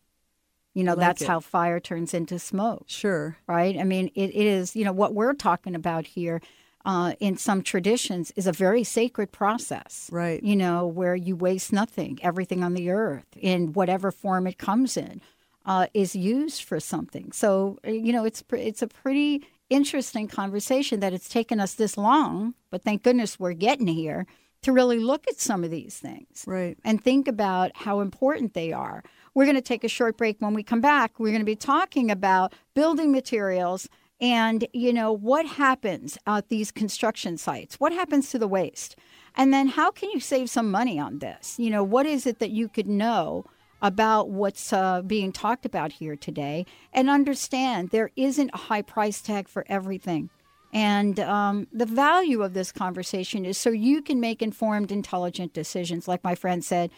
You 0.74 0.84
know, 0.84 0.92
like 0.92 1.00
that's 1.00 1.22
it. 1.22 1.28
how 1.28 1.40
fire 1.40 1.80
turns 1.80 2.14
into 2.14 2.38
smoke. 2.38 2.84
Sure. 2.86 3.36
Right? 3.46 3.76
I 3.76 3.84
mean, 3.84 4.10
it, 4.14 4.30
it 4.30 4.46
is, 4.46 4.76
you 4.76 4.84
know, 4.84 4.92
what 4.92 5.14
we're 5.14 5.34
talking 5.34 5.74
about 5.74 6.06
here 6.06 6.40
uh, 6.84 7.14
in 7.20 7.36
some 7.36 7.62
traditions 7.62 8.32
is 8.36 8.46
a 8.46 8.52
very 8.52 8.84
sacred 8.84 9.32
process. 9.32 10.08
Right. 10.12 10.42
You 10.42 10.56
know, 10.56 10.86
where 10.86 11.16
you 11.16 11.36
waste 11.36 11.72
nothing, 11.72 12.18
everything 12.22 12.62
on 12.62 12.74
the 12.74 12.90
earth 12.90 13.26
in 13.36 13.72
whatever 13.72 14.10
form 14.10 14.46
it 14.46 14.58
comes 14.58 14.96
in. 14.96 15.20
Uh, 15.66 15.86
is 15.92 16.16
used 16.16 16.62
for 16.62 16.80
something. 16.80 17.30
So 17.30 17.78
you 17.84 18.10
know, 18.10 18.24
it's 18.24 18.42
it's 18.52 18.80
a 18.80 18.86
pretty 18.86 19.46
interesting 19.68 20.26
conversation 20.26 21.00
that 21.00 21.12
it's 21.12 21.28
taken 21.28 21.60
us 21.60 21.74
this 21.74 21.98
long, 21.98 22.54
but 22.70 22.82
thank 22.82 23.02
goodness 23.02 23.38
we're 23.38 23.52
getting 23.52 23.86
here 23.86 24.26
to 24.62 24.72
really 24.72 24.98
look 24.98 25.26
at 25.28 25.38
some 25.38 25.64
of 25.64 25.70
these 25.70 25.98
things 25.98 26.44
right. 26.46 26.76
and 26.84 27.02
think 27.02 27.28
about 27.28 27.70
how 27.76 28.00
important 28.00 28.54
they 28.54 28.72
are. 28.72 29.02
We're 29.34 29.44
going 29.44 29.56
to 29.56 29.62
take 29.62 29.84
a 29.84 29.88
short 29.88 30.16
break. 30.16 30.36
When 30.40 30.54
we 30.54 30.62
come 30.62 30.80
back, 30.80 31.18
we're 31.18 31.28
going 31.30 31.40
to 31.40 31.44
be 31.44 31.56
talking 31.56 32.10
about 32.10 32.54
building 32.74 33.12
materials 33.12 33.88
and, 34.20 34.66
you 34.72 34.92
know, 34.92 35.12
what 35.12 35.46
happens 35.46 36.18
at 36.26 36.48
these 36.48 36.72
construction 36.72 37.38
sites? 37.38 37.78
What 37.78 37.92
happens 37.92 38.30
to 38.30 38.38
the 38.38 38.48
waste? 38.48 38.96
And 39.36 39.54
then 39.54 39.68
how 39.68 39.92
can 39.92 40.10
you 40.10 40.18
save 40.18 40.50
some 40.50 40.72
money 40.72 40.98
on 40.98 41.20
this? 41.20 41.56
You 41.58 41.70
know, 41.70 41.84
what 41.84 42.04
is 42.04 42.26
it 42.26 42.40
that 42.40 42.50
you 42.50 42.68
could 42.68 42.88
know 42.88 43.44
about 43.80 44.28
what's 44.28 44.72
uh, 44.72 45.02
being 45.02 45.32
talked 45.32 45.64
about 45.64 45.92
here 45.92 46.16
today 46.16 46.66
and 46.92 47.08
understand 47.08 47.90
there 47.90 48.10
isn't 48.16 48.50
a 48.52 48.58
high 48.58 48.82
price 48.82 49.20
tag 49.20 49.48
for 49.48 49.64
everything. 49.68 50.30
And 50.72 51.18
um, 51.20 51.66
the 51.72 51.86
value 51.86 52.42
of 52.42 52.54
this 52.54 52.72
conversation 52.72 53.44
is 53.44 53.56
so 53.56 53.70
you 53.70 54.02
can 54.02 54.20
make 54.20 54.42
informed, 54.42 54.92
intelligent 54.92 55.54
decisions. 55.54 56.06
Like 56.06 56.22
my 56.22 56.34
friend 56.34 56.62
said, 56.64 56.90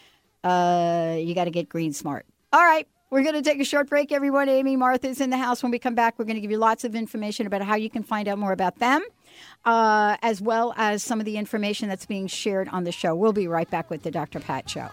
uh, 0.43 1.15
you 1.17 1.33
got 1.35 1.45
to 1.45 1.51
get 1.51 1.69
green 1.69 1.93
smart. 1.93 2.25
All 2.51 2.61
right, 2.61 2.87
we're 3.11 3.23
going 3.23 3.35
to 3.35 3.41
take 3.41 3.61
a 3.61 3.65
short 3.65 3.89
break, 3.89 4.11
everyone. 4.11 4.49
Amy 4.49 4.75
Martha's 4.75 5.21
in 5.21 5.29
the 5.29 5.37
house. 5.37 5.63
When 5.63 5.71
we 5.71 5.79
come 5.79 5.95
back, 5.95 6.17
we're 6.17 6.25
going 6.25 6.35
to 6.35 6.41
give 6.41 6.51
you 6.51 6.57
lots 6.57 6.83
of 6.83 6.95
information 6.95 7.47
about 7.47 7.61
how 7.61 7.75
you 7.75 7.89
can 7.89 8.03
find 8.03 8.27
out 8.27 8.37
more 8.37 8.51
about 8.51 8.79
them, 8.79 9.03
uh, 9.63 10.17
as 10.21 10.41
well 10.41 10.73
as 10.75 11.03
some 11.03 11.19
of 11.19 11.25
the 11.25 11.37
information 11.37 11.87
that's 11.87 12.05
being 12.05 12.27
shared 12.27 12.67
on 12.69 12.83
the 12.83 12.91
show. 12.91 13.15
We'll 13.15 13.33
be 13.33 13.47
right 13.47 13.69
back 13.69 13.89
with 13.89 14.03
the 14.03 14.11
Dr. 14.11 14.39
Pat 14.39 14.69
Show. 14.69 14.89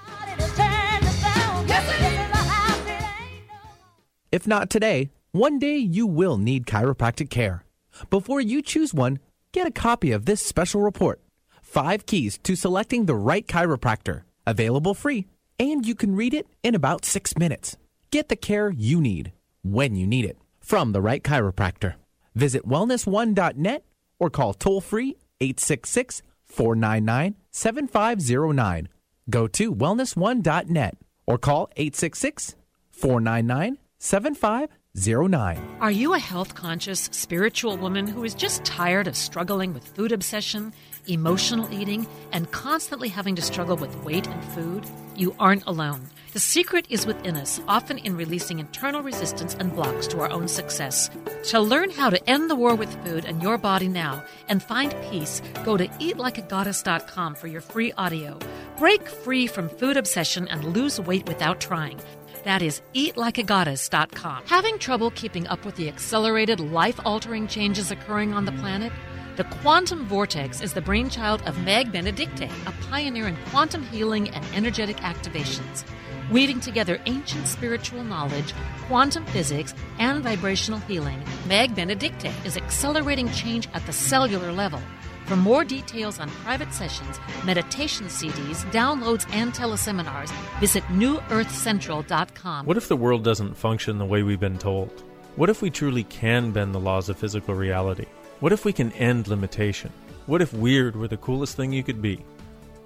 If 4.30 4.46
not 4.46 4.68
today, 4.68 5.10
one 5.32 5.58
day 5.58 5.76
you 5.76 6.06
will 6.06 6.38
need 6.38 6.66
chiropractic 6.66 7.30
care. 7.30 7.64
Before 8.10 8.40
you 8.40 8.62
choose 8.62 8.94
one, 8.94 9.18
get 9.52 9.66
a 9.66 9.70
copy 9.70 10.12
of 10.12 10.24
this 10.24 10.42
special 10.44 10.80
report 10.80 11.20
Five 11.62 12.06
Keys 12.06 12.38
to 12.38 12.56
Selecting 12.56 13.06
the 13.06 13.14
Right 13.14 13.46
Chiropractor. 13.46 14.22
Available 14.46 14.94
free, 14.94 15.26
and 15.58 15.86
you 15.86 15.94
can 15.94 16.16
read 16.16 16.32
it 16.32 16.46
in 16.62 16.74
about 16.74 17.04
six 17.04 17.36
minutes. 17.36 17.76
Get 18.10 18.28
the 18.28 18.36
care 18.36 18.70
you 18.70 19.00
need 19.00 19.32
when 19.62 19.94
you 19.94 20.06
need 20.06 20.24
it 20.24 20.38
from 20.60 20.92
the 20.92 21.00
right 21.00 21.22
chiropractor. 21.22 21.94
Visit 22.34 22.66
wellness1.net 22.66 23.84
or 24.18 24.30
call 24.30 24.54
toll 24.54 24.80
free 24.80 25.16
866 25.40 26.22
499 26.44 27.36
7509. 27.50 28.88
Go 29.28 29.46
to 29.46 29.74
wellness1.net 29.74 30.96
or 31.26 31.38
call 31.38 31.68
866 31.76 32.56
499 32.90 33.78
7509. 33.98 34.77
09. 35.06 35.76
Are 35.80 35.90
you 35.90 36.14
a 36.14 36.18
health 36.18 36.54
conscious, 36.54 37.08
spiritual 37.12 37.76
woman 37.76 38.06
who 38.06 38.24
is 38.24 38.34
just 38.34 38.64
tired 38.64 39.06
of 39.06 39.16
struggling 39.16 39.72
with 39.72 39.86
food 39.86 40.12
obsession, 40.12 40.72
emotional 41.06 41.72
eating, 41.72 42.06
and 42.32 42.50
constantly 42.50 43.08
having 43.08 43.36
to 43.36 43.42
struggle 43.42 43.76
with 43.76 43.94
weight 44.04 44.26
and 44.26 44.44
food? 44.46 44.84
You 45.14 45.34
aren't 45.38 45.66
alone. 45.66 46.08
The 46.32 46.40
secret 46.40 46.86
is 46.90 47.06
within 47.06 47.36
us, 47.36 47.60
often 47.66 47.98
in 47.98 48.16
releasing 48.16 48.58
internal 48.58 49.02
resistance 49.02 49.54
and 49.54 49.74
blocks 49.74 50.06
to 50.08 50.20
our 50.20 50.30
own 50.30 50.46
success. 50.46 51.10
To 51.44 51.60
learn 51.60 51.90
how 51.90 52.10
to 52.10 52.30
end 52.30 52.50
the 52.50 52.54
war 52.56 52.74
with 52.74 52.92
food 53.04 53.24
and 53.24 53.42
your 53.42 53.56
body 53.56 53.88
now 53.88 54.22
and 54.48 54.62
find 54.62 54.94
peace, 55.10 55.40
go 55.64 55.76
to 55.76 55.88
eatlikeagoddess.com 55.88 57.34
for 57.34 57.46
your 57.46 57.62
free 57.62 57.92
audio. 57.92 58.38
Break 58.76 59.08
free 59.08 59.46
from 59.46 59.68
food 59.68 59.96
obsession 59.96 60.46
and 60.48 60.76
lose 60.76 61.00
weight 61.00 61.26
without 61.26 61.60
trying. 61.60 61.98
That 62.44 62.62
is 62.62 62.82
eatlikeagoddess.com. 62.94 64.44
Having 64.46 64.78
trouble 64.78 65.10
keeping 65.10 65.46
up 65.48 65.64
with 65.64 65.76
the 65.76 65.88
accelerated, 65.88 66.60
life 66.60 67.00
altering 67.04 67.46
changes 67.46 67.90
occurring 67.90 68.34
on 68.34 68.44
the 68.44 68.52
planet? 68.52 68.92
The 69.36 69.44
quantum 69.44 70.04
vortex 70.06 70.60
is 70.60 70.72
the 70.72 70.80
brainchild 70.80 71.42
of 71.42 71.56
Meg 71.62 71.92
Benedicte, 71.92 72.50
a 72.66 72.72
pioneer 72.90 73.28
in 73.28 73.36
quantum 73.50 73.84
healing 73.84 74.30
and 74.30 74.44
energetic 74.54 74.96
activations. 74.96 75.84
Weaving 76.30 76.60
together 76.60 77.00
ancient 77.06 77.46
spiritual 77.46 78.02
knowledge, 78.02 78.52
quantum 78.86 79.24
physics, 79.26 79.74
and 79.98 80.22
vibrational 80.22 80.80
healing, 80.80 81.22
Meg 81.46 81.74
Benedicte 81.74 82.32
is 82.44 82.56
accelerating 82.56 83.30
change 83.30 83.68
at 83.74 83.86
the 83.86 83.92
cellular 83.92 84.52
level. 84.52 84.80
For 85.28 85.36
more 85.36 85.62
details 85.62 86.18
on 86.20 86.30
private 86.30 86.72
sessions, 86.72 87.20
meditation 87.44 88.06
CDs, 88.06 88.64
downloads, 88.72 89.26
and 89.30 89.52
teleseminars, 89.52 90.30
visit 90.58 90.82
newearthcentral.com. 90.84 92.64
What 92.64 92.78
if 92.78 92.88
the 92.88 92.96
world 92.96 93.24
doesn't 93.24 93.54
function 93.54 93.98
the 93.98 94.06
way 94.06 94.22
we've 94.22 94.40
been 94.40 94.56
told? 94.56 94.88
What 95.36 95.50
if 95.50 95.60
we 95.60 95.68
truly 95.68 96.04
can 96.04 96.50
bend 96.52 96.74
the 96.74 96.80
laws 96.80 97.10
of 97.10 97.18
physical 97.18 97.54
reality? 97.54 98.06
What 98.40 98.52
if 98.52 98.64
we 98.64 98.72
can 98.72 98.90
end 98.92 99.28
limitation? 99.28 99.92
What 100.24 100.40
if 100.40 100.54
weird 100.54 100.96
were 100.96 101.08
the 101.08 101.18
coolest 101.18 101.56
thing 101.56 101.74
you 101.74 101.84
could 101.84 102.00
be? 102.00 102.24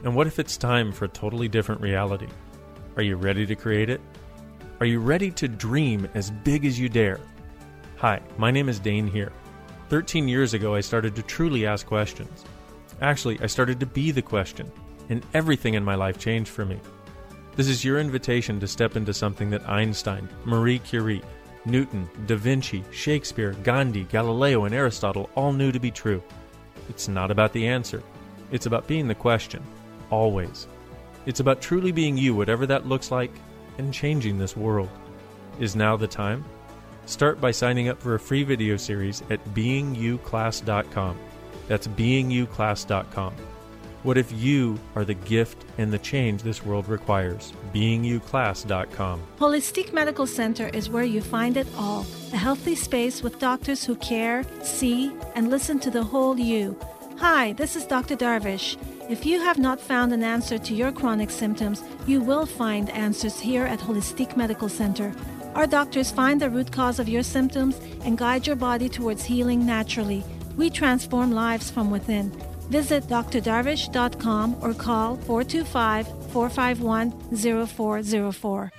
And 0.03 0.17
what 0.17 0.27
if 0.27 0.41
it's 0.41 0.57
time 0.57 0.91
for 0.91 1.05
a 1.05 1.09
totally 1.09 1.47
different 1.47 1.81
reality? 1.81 2.27
Are 2.97 3.03
you 3.03 3.15
ready 3.15 3.47
to 3.47 3.55
create 3.55 3.89
it? 3.89 4.01
Are 4.81 4.87
you 4.87 4.99
ready 4.99 5.31
to 5.31 5.47
dream 5.47 6.09
as 6.15 6.33
big 6.33 6.65
as 6.65 6.77
you 6.77 6.89
dare? 6.89 7.21
Hi, 7.99 8.21
my 8.37 8.51
name 8.51 8.69
is 8.69 8.81
Dane 8.81 9.07
Heer. 9.07 9.31
13 9.93 10.27
years 10.27 10.55
ago, 10.55 10.75
I 10.75 10.81
started 10.81 11.15
to 11.17 11.23
truly 11.23 11.67
ask 11.67 11.85
questions. 11.85 12.47
Actually, 13.03 13.39
I 13.43 13.47
started 13.47 13.79
to 13.79 13.85
be 13.85 14.11
the 14.11 14.23
question, 14.23 14.73
and 15.11 15.23
everything 15.35 15.75
in 15.75 15.85
my 15.85 15.97
life 15.97 16.19
changed 16.19 16.51
for 16.51 16.65
me. 16.65 16.81
This 17.57 17.69
is 17.69 17.85
your 17.85 17.99
invitation 17.99 18.59
to 18.61 18.67
step 18.67 18.97
into 18.97 19.13
something 19.13 19.51
that 19.51 19.69
Einstein, 19.69 20.31
Marie 20.47 20.79
Curie, 20.79 21.21
Newton, 21.67 22.09
Da 22.25 22.37
Vinci, 22.37 22.83
Shakespeare, 22.91 23.53
Gandhi, 23.65 24.05
Galileo, 24.05 24.65
and 24.65 24.75
Aristotle 24.75 25.29
all 25.35 25.53
knew 25.53 25.71
to 25.71 25.79
be 25.79 25.91
true. 25.91 26.23
It's 26.89 27.07
not 27.07 27.31
about 27.31 27.53
the 27.53 27.69
answer, 27.69 28.03
it's 28.51 28.65
about 28.65 28.87
being 28.87 29.07
the 29.07 29.15
question, 29.15 29.63
always. 30.09 30.69
It's 31.27 31.41
about 31.41 31.61
truly 31.61 31.93
being 31.93 32.17
you, 32.17 32.35
whatever 32.35 32.65
that 32.65 32.87
looks 32.87 33.11
like, 33.11 33.33
and 33.77 33.93
changing 33.93 34.39
this 34.39 34.57
world. 34.57 34.89
Is 35.61 35.77
now 35.77 35.99
the 35.99 36.09
time? 36.09 36.47
Start 37.12 37.42
by 37.42 37.51
signing 37.51 37.88
up 37.88 38.01
for 38.01 38.14
a 38.14 38.18
free 38.18 38.42
video 38.42 38.79
series 38.79 39.22
at 39.29 39.44
beingyouclass.com. 39.53 41.18
That's 41.68 41.87
beingyouclass.com. 41.87 43.35
What 44.03 44.16
if 44.16 44.33
you 44.33 44.79
are 44.96 45.05
the 45.05 45.12
gift 45.12 45.66
and 45.77 45.92
the 45.92 45.98
change 45.98 46.42
this 46.42 46.64
world 46.64 46.88
requires? 46.88 47.53
beingyouclass.com. 47.75 49.20
Holistic 49.38 49.92
Medical 49.92 50.27
Center 50.27 50.68
is 50.68 50.88
where 50.88 51.05
you 51.05 51.20
find 51.20 51.59
it 51.59 51.66
all. 51.77 52.07
A 52.33 52.38
healthy 52.38 52.75
space 52.75 53.22
with 53.22 53.38
doctors 53.38 53.85
who 53.85 53.94
care, 53.96 54.42
see, 54.62 55.12
and 55.35 55.51
listen 55.51 55.79
to 55.81 55.90
the 55.90 56.03
whole 56.03 56.40
you. 56.40 56.79
Hi, 57.18 57.53
this 57.53 57.77
is 57.77 57.85
Dr. 57.85 58.16
Darvish. 58.16 58.79
If 59.11 59.27
you 59.27 59.38
have 59.38 59.59
not 59.59 59.83
found 59.83 60.14
an 60.14 60.25
answer 60.25 60.57
to 60.57 60.75
your 60.75 60.90
chronic 60.90 61.31
symptoms, 61.31 61.85
you 62.07 62.22
will 62.22 62.46
find 62.46 62.88
answers 62.88 63.38
here 63.38 63.64
at 63.64 63.81
Holistic 63.81 64.35
Medical 64.35 64.70
Center. 64.70 65.14
Our 65.55 65.67
doctors 65.67 66.11
find 66.11 66.41
the 66.41 66.49
root 66.49 66.73
cause 66.73 66.99
of 66.99 67.09
your 67.09 67.23
symptoms 67.23 67.79
and 68.05 68.17
guide 68.17 68.47
your 68.47 68.57
body 68.57 68.88
towards 68.88 69.25
healing 69.25 69.67
naturally. 69.67 70.25
We 70.57 70.71
transform 70.71 71.33
lives 71.33 71.71
from 71.71 71.91
within. 71.91 72.31
Visit 72.71 73.05
drdarvish.com 73.05 74.57
or 74.62 74.73
call 74.73 75.17
425 75.17 76.07
451 76.33 77.11
0404. 77.67 78.73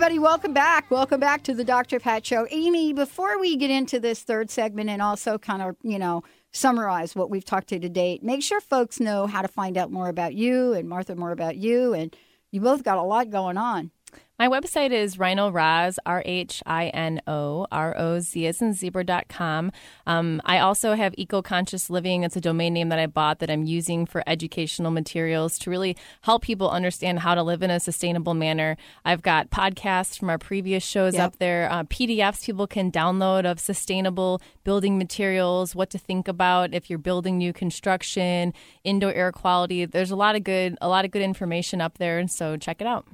Everybody, 0.00 0.18
welcome 0.18 0.54
back. 0.54 0.90
Welcome 0.90 1.20
back 1.20 1.42
to 1.42 1.52
the 1.52 1.62
Dr. 1.62 2.00
Pat 2.00 2.24
Show. 2.24 2.46
Amy, 2.50 2.94
before 2.94 3.38
we 3.38 3.54
get 3.54 3.70
into 3.70 4.00
this 4.00 4.22
third 4.22 4.50
segment 4.50 4.88
and 4.88 5.02
also 5.02 5.36
kind 5.36 5.60
of, 5.60 5.76
you 5.82 5.98
know, 5.98 6.22
summarize 6.52 7.14
what 7.14 7.28
we've 7.28 7.44
talked 7.44 7.68
to 7.68 7.78
to 7.78 7.88
date, 7.90 8.22
make 8.22 8.42
sure 8.42 8.62
folks 8.62 8.98
know 8.98 9.26
how 9.26 9.42
to 9.42 9.48
find 9.48 9.76
out 9.76 9.92
more 9.92 10.08
about 10.08 10.32
you 10.32 10.72
and 10.72 10.88
Martha 10.88 11.14
more 11.14 11.32
about 11.32 11.58
you. 11.58 11.92
And 11.92 12.16
you 12.50 12.62
both 12.62 12.82
got 12.82 12.96
a 12.96 13.02
lot 13.02 13.28
going 13.28 13.58
on. 13.58 13.90
My 14.40 14.48
website 14.48 14.90
is 14.90 15.18
Rhino 15.18 15.50
Roz, 15.50 15.98
R 16.06 16.22
H 16.24 16.62
I 16.64 16.86
N 16.86 17.20
O 17.26 17.66
R 17.70 17.94
O 17.98 18.20
Z 18.20 18.46
as 18.46 18.62
in 18.62 18.72
zebra.com. 18.72 19.70
Um, 20.06 20.40
I 20.46 20.60
also 20.60 20.94
have 20.94 21.14
Eco 21.18 21.42
Conscious 21.42 21.90
Living. 21.90 22.22
It's 22.22 22.36
a 22.36 22.40
domain 22.40 22.72
name 22.72 22.88
that 22.88 22.98
I 22.98 23.06
bought 23.06 23.40
that 23.40 23.50
I'm 23.50 23.64
using 23.64 24.06
for 24.06 24.24
educational 24.26 24.92
materials 24.92 25.58
to 25.58 25.68
really 25.68 25.94
help 26.22 26.40
people 26.40 26.70
understand 26.70 27.18
how 27.18 27.34
to 27.34 27.42
live 27.42 27.62
in 27.62 27.70
a 27.70 27.78
sustainable 27.78 28.32
manner. 28.32 28.78
I've 29.04 29.20
got 29.20 29.50
podcasts 29.50 30.18
from 30.18 30.30
our 30.30 30.38
previous 30.38 30.82
shows 30.82 31.16
Yep. 31.16 31.22
up 31.22 31.38
there, 31.38 31.70
uh, 31.70 31.84
PDFs 31.84 32.46
people 32.46 32.66
can 32.66 32.90
download 32.90 33.44
of 33.44 33.60
sustainable 33.60 34.40
building 34.64 34.96
materials, 34.96 35.74
what 35.74 35.90
to 35.90 35.98
think 35.98 36.28
about 36.28 36.72
if 36.72 36.88
you're 36.88 36.98
building 36.98 37.36
new 37.36 37.52
construction, 37.52 38.54
indoor 38.84 39.12
air 39.12 39.32
quality. 39.32 39.84
There's 39.84 40.10
a 40.10 40.16
lot 40.16 40.34
of 40.34 40.44
good, 40.44 40.78
a 40.80 40.88
lot 40.88 41.04
of 41.04 41.10
good 41.10 41.20
information 41.20 41.82
up 41.82 41.98
there, 41.98 42.18
and 42.18 42.30
so 42.30 42.56
check 42.56 42.80
it 42.80 42.86
out. 42.86 43.06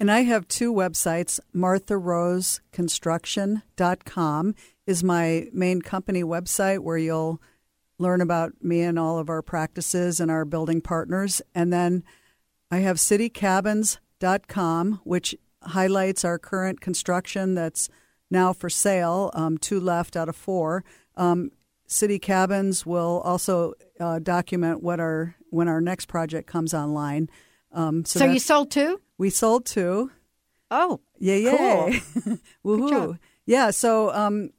And 0.00 0.10
I 0.10 0.22
have 0.22 0.48
two 0.48 0.72
websites. 0.72 1.38
MarthaRoseConstruction.com 1.54 4.54
is 4.86 5.04
my 5.04 5.46
main 5.52 5.82
company 5.82 6.24
website 6.24 6.78
where 6.78 6.96
you'll 6.96 7.42
learn 7.98 8.22
about 8.22 8.54
me 8.62 8.80
and 8.80 8.98
all 8.98 9.18
of 9.18 9.28
our 9.28 9.42
practices 9.42 10.18
and 10.18 10.30
our 10.30 10.46
building 10.46 10.80
partners. 10.80 11.42
And 11.54 11.70
then 11.70 12.02
I 12.70 12.78
have 12.78 12.96
citycabins.com, 12.96 15.00
which 15.04 15.36
highlights 15.62 16.24
our 16.24 16.38
current 16.38 16.80
construction 16.80 17.54
that's 17.54 17.90
now 18.30 18.54
for 18.54 18.70
sale, 18.70 19.30
um, 19.34 19.58
two 19.58 19.80
left 19.80 20.16
out 20.16 20.30
of 20.30 20.36
four. 20.36 20.82
Um, 21.18 21.50
City 21.86 22.18
Cabins 22.18 22.86
will 22.86 23.20
also 23.22 23.74
uh, 23.98 24.18
document 24.20 24.82
what 24.82 24.98
our 24.98 25.36
when 25.50 25.68
our 25.68 25.82
next 25.82 26.06
project 26.06 26.46
comes 26.46 26.72
online. 26.72 27.28
Um, 27.72 28.06
So, 28.06 28.24
you 28.24 28.38
sold 28.38 28.70
two? 28.70 29.02
We 29.20 29.28
sold 29.30 29.66
two. 29.66 30.10
Oh, 30.70 31.00
Yeah, 31.18 31.34
yeah. 31.36 32.00
Woohoo. 32.64 32.88
job. 32.90 33.18
Yeah, 33.44 33.70
so 33.70 34.10
um 34.14 34.50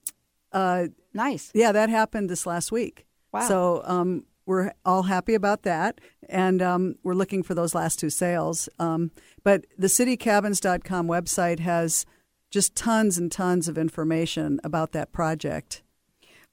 uh 0.54 0.88
nice. 1.14 1.52
yeah, 1.54 1.72
that 1.72 1.90
happened 1.90 2.30
this 2.30 2.46
last 2.46 2.72
week. 2.72 3.06
Wow. 3.34 3.48
So 3.48 3.82
um 3.86 4.26
we're 4.46 4.72
all 4.86 5.04
happy 5.04 5.34
about 5.34 5.64
that 5.64 6.00
and 6.30 6.62
um 6.62 6.96
we're 7.04 7.16
looking 7.16 7.42
for 7.44 7.56
those 7.56 7.74
last 7.74 7.98
two 8.00 8.10
sales. 8.12 8.70
Um 8.78 9.12
but 9.44 9.66
the 9.78 9.88
citycabins.com 9.88 11.08
website 11.08 11.60
has 11.60 12.06
just 12.52 12.76
tons 12.76 13.18
and 13.18 13.32
tons 13.32 13.68
of 13.68 13.78
information 13.78 14.60
about 14.64 14.92
that 14.92 15.12
project. 15.12 15.82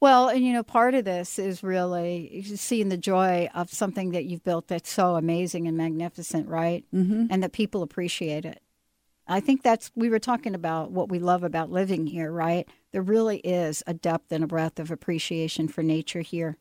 Well, 0.01 0.29
and 0.29 0.45
you 0.45 0.53
know, 0.53 0.63
part 0.63 0.95
of 0.95 1.05
this 1.05 1.39
is 1.39 1.63
really 1.63 2.43
seeing 2.55 2.89
the 2.89 2.97
joy 2.97 3.49
of 3.55 3.73
something 3.73 4.13
that 4.13 4.27
you've 4.27 4.45
built 4.45 4.69
that's 4.69 4.91
so 4.91 5.17
amazing 5.17 5.67
and 5.67 5.77
magnificent, 5.77 6.49
right? 6.49 6.85
Mm-hmm. 6.95 7.27
And 7.31 7.43
that 7.43 7.53
people 7.53 7.83
appreciate 7.83 8.45
it. 8.45 8.63
I 9.27 9.41
think 9.41 9.63
that's, 9.63 9.91
we 9.95 10.09
were 10.09 10.21
talking 10.21 10.55
about 10.55 10.91
what 10.91 11.11
we 11.11 11.19
love 11.19 11.43
about 11.43 11.71
living 11.71 12.07
here, 12.07 12.31
right? 12.31 12.67
There 12.93 13.03
really 13.03 13.39
is 13.39 13.83
a 13.87 13.93
depth 13.93 14.33
and 14.33 14.43
a 14.43 14.47
breadth 14.47 14.79
of 14.79 14.91
appreciation 14.91 15.69
for 15.69 15.83
nature 15.83 16.23
here, 16.23 16.57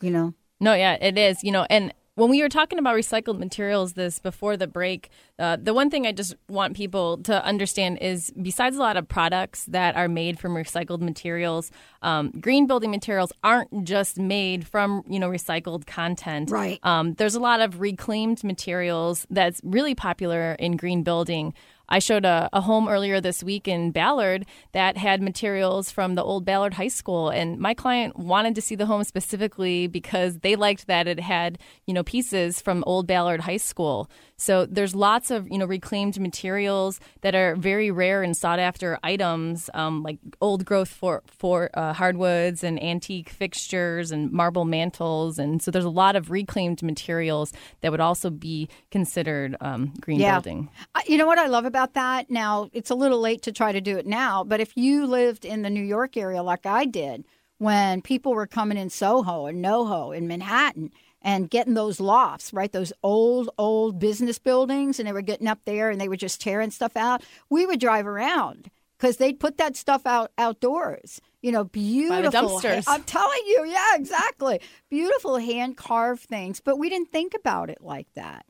you 0.00 0.10
know? 0.10 0.34
No, 0.60 0.74
yeah, 0.74 0.96
it 1.00 1.18
is. 1.18 1.42
You 1.42 1.50
know, 1.50 1.66
and 1.68 1.92
when 2.16 2.30
we 2.30 2.42
were 2.42 2.48
talking 2.48 2.78
about 2.78 2.94
recycled 2.94 3.38
materials 3.38 3.94
this 3.94 4.18
before 4.18 4.56
the 4.56 4.66
break, 4.66 5.10
uh, 5.38 5.56
the 5.60 5.74
one 5.74 5.90
thing 5.90 6.06
I 6.06 6.12
just 6.12 6.34
want 6.48 6.76
people 6.76 7.18
to 7.24 7.44
understand 7.44 7.98
is 7.98 8.32
besides 8.40 8.76
a 8.76 8.78
lot 8.78 8.96
of 8.96 9.08
products 9.08 9.64
that 9.66 9.96
are 9.96 10.08
made 10.08 10.38
from 10.38 10.54
recycled 10.54 11.00
materials, 11.00 11.72
um, 12.02 12.30
green 12.40 12.66
building 12.66 12.90
materials 12.90 13.32
aren't 13.42 13.84
just 13.84 14.18
made 14.18 14.66
from, 14.66 15.02
you 15.08 15.18
know, 15.18 15.28
recycled 15.28 15.86
content. 15.86 16.50
Right. 16.50 16.78
Um, 16.84 17.14
there's 17.14 17.34
a 17.34 17.40
lot 17.40 17.60
of 17.60 17.80
reclaimed 17.80 18.44
materials 18.44 19.26
that's 19.28 19.60
really 19.64 19.94
popular 19.94 20.52
in 20.52 20.76
green 20.76 21.02
building. 21.02 21.52
I 21.88 21.98
showed 21.98 22.24
a, 22.24 22.48
a 22.52 22.60
home 22.60 22.88
earlier 22.88 23.20
this 23.20 23.42
week 23.42 23.68
in 23.68 23.90
Ballard 23.90 24.46
that 24.72 24.96
had 24.96 25.20
materials 25.22 25.90
from 25.90 26.14
the 26.14 26.22
old 26.22 26.44
Ballard 26.44 26.74
High 26.74 26.88
School, 26.88 27.28
and 27.28 27.58
my 27.58 27.74
client 27.74 28.18
wanted 28.18 28.54
to 28.54 28.62
see 28.62 28.74
the 28.74 28.86
home 28.86 29.04
specifically 29.04 29.86
because 29.86 30.38
they 30.38 30.56
liked 30.56 30.86
that 30.86 31.06
it 31.06 31.20
had, 31.20 31.58
you 31.86 31.94
know, 31.94 32.02
pieces 32.02 32.60
from 32.60 32.84
old 32.86 33.06
Ballard 33.06 33.40
High 33.40 33.58
School. 33.58 34.10
So 34.44 34.66
there's 34.66 34.94
lots 34.94 35.30
of 35.30 35.48
you 35.50 35.56
know 35.56 35.64
reclaimed 35.64 36.20
materials 36.20 37.00
that 37.22 37.34
are 37.34 37.56
very 37.56 37.90
rare 37.90 38.22
and 38.22 38.36
sought 38.36 38.58
after 38.58 38.98
items, 39.02 39.70
um, 39.72 40.02
like 40.02 40.18
old 40.40 40.64
growth 40.66 40.90
for 40.90 41.22
for 41.26 41.70
uh, 41.72 41.94
hardwoods 41.94 42.62
and 42.62 42.82
antique 42.82 43.30
fixtures 43.30 44.10
and 44.12 44.30
marble 44.30 44.66
mantles, 44.66 45.38
and 45.38 45.62
so 45.62 45.70
there's 45.70 45.84
a 45.86 45.90
lot 46.04 46.14
of 46.14 46.30
reclaimed 46.30 46.82
materials 46.82 47.52
that 47.80 47.90
would 47.90 48.00
also 48.00 48.28
be 48.28 48.68
considered 48.90 49.56
um, 49.62 49.94
green 50.00 50.20
Yeah. 50.20 50.32
building. 50.34 50.68
You 51.06 51.16
know 51.16 51.26
what 51.26 51.38
I 51.38 51.46
love 51.46 51.64
about 51.64 51.94
that? 51.94 52.30
Now, 52.30 52.68
it's 52.72 52.90
a 52.90 52.94
little 52.94 53.20
late 53.20 53.40
to 53.42 53.52
try 53.52 53.72
to 53.72 53.80
do 53.80 53.96
it 53.96 54.06
now, 54.06 54.44
but 54.44 54.60
if 54.60 54.76
you 54.76 55.06
lived 55.06 55.44
in 55.46 55.62
the 55.62 55.70
New 55.70 55.82
York 55.82 56.16
area 56.18 56.42
like 56.42 56.66
I 56.66 56.84
did, 56.84 57.24
when 57.58 58.02
people 58.02 58.34
were 58.34 58.46
coming 58.46 58.76
in 58.76 58.90
Soho 58.90 59.46
and 59.46 59.64
NoHo 59.64 60.14
in 60.14 60.26
Manhattan 60.28 60.90
and 61.24 61.48
getting 61.48 61.74
those 61.74 61.98
lofts, 61.98 62.52
right? 62.52 62.70
Those 62.70 62.92
old, 63.02 63.48
old 63.58 63.98
business 63.98 64.38
buildings, 64.38 64.98
and 65.00 65.08
they 65.08 65.12
were 65.12 65.22
getting 65.22 65.48
up 65.48 65.60
there 65.64 65.90
and 65.90 66.00
they 66.00 66.08
were 66.08 66.16
just 66.16 66.40
tearing 66.40 66.70
stuff 66.70 66.96
out, 66.96 67.24
we 67.48 67.64
would 67.64 67.80
drive 67.80 68.06
around 68.06 68.70
because 68.98 69.16
they'd 69.16 69.40
put 69.40 69.56
that 69.56 69.74
stuff 69.74 70.06
out 70.06 70.30
outdoors. 70.38 71.20
You 71.40 71.52
know, 71.52 71.64
beautiful. 71.64 72.60
dumpsters. 72.60 72.84
I'm 72.86 73.02
telling 73.02 73.42
you, 73.46 73.64
yeah, 73.66 73.96
exactly. 73.96 74.60
Beautiful 74.90 75.38
hand 75.38 75.76
carved 75.76 76.22
things, 76.22 76.60
but 76.60 76.78
we 76.78 76.88
didn't 76.88 77.10
think 77.10 77.34
about 77.34 77.70
it 77.70 77.78
like 77.80 78.06
that. 78.14 78.46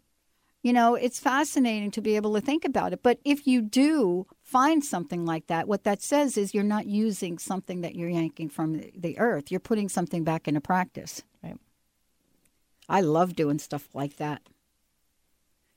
You 0.62 0.72
know, 0.72 0.94
it's 0.94 1.18
fascinating 1.18 1.90
to 1.92 2.00
be 2.00 2.16
able 2.16 2.34
to 2.34 2.40
think 2.40 2.64
about 2.64 2.92
it. 2.92 3.02
But 3.02 3.18
if 3.24 3.46
you 3.46 3.60
do 3.60 4.26
find 4.42 4.82
something 4.82 5.26
like 5.26 5.48
that, 5.48 5.68
what 5.68 5.84
that 5.84 6.02
says 6.02 6.38
is 6.38 6.54
you're 6.54 6.64
not 6.64 6.86
using 6.86 7.38
something 7.38 7.82
that 7.82 7.94
you're 7.94 8.08
yanking 8.08 8.48
from 8.48 8.78
the, 8.78 8.90
the 8.96 9.18
earth. 9.18 9.50
You're 9.50 9.60
putting 9.60 9.88
something 9.88 10.24
back 10.24 10.48
into 10.48 10.62
practice. 10.62 11.22
Right. 11.42 11.56
I 12.88 13.00
love 13.00 13.34
doing 13.34 13.58
stuff 13.58 13.88
like 13.94 14.16
that. 14.16 14.42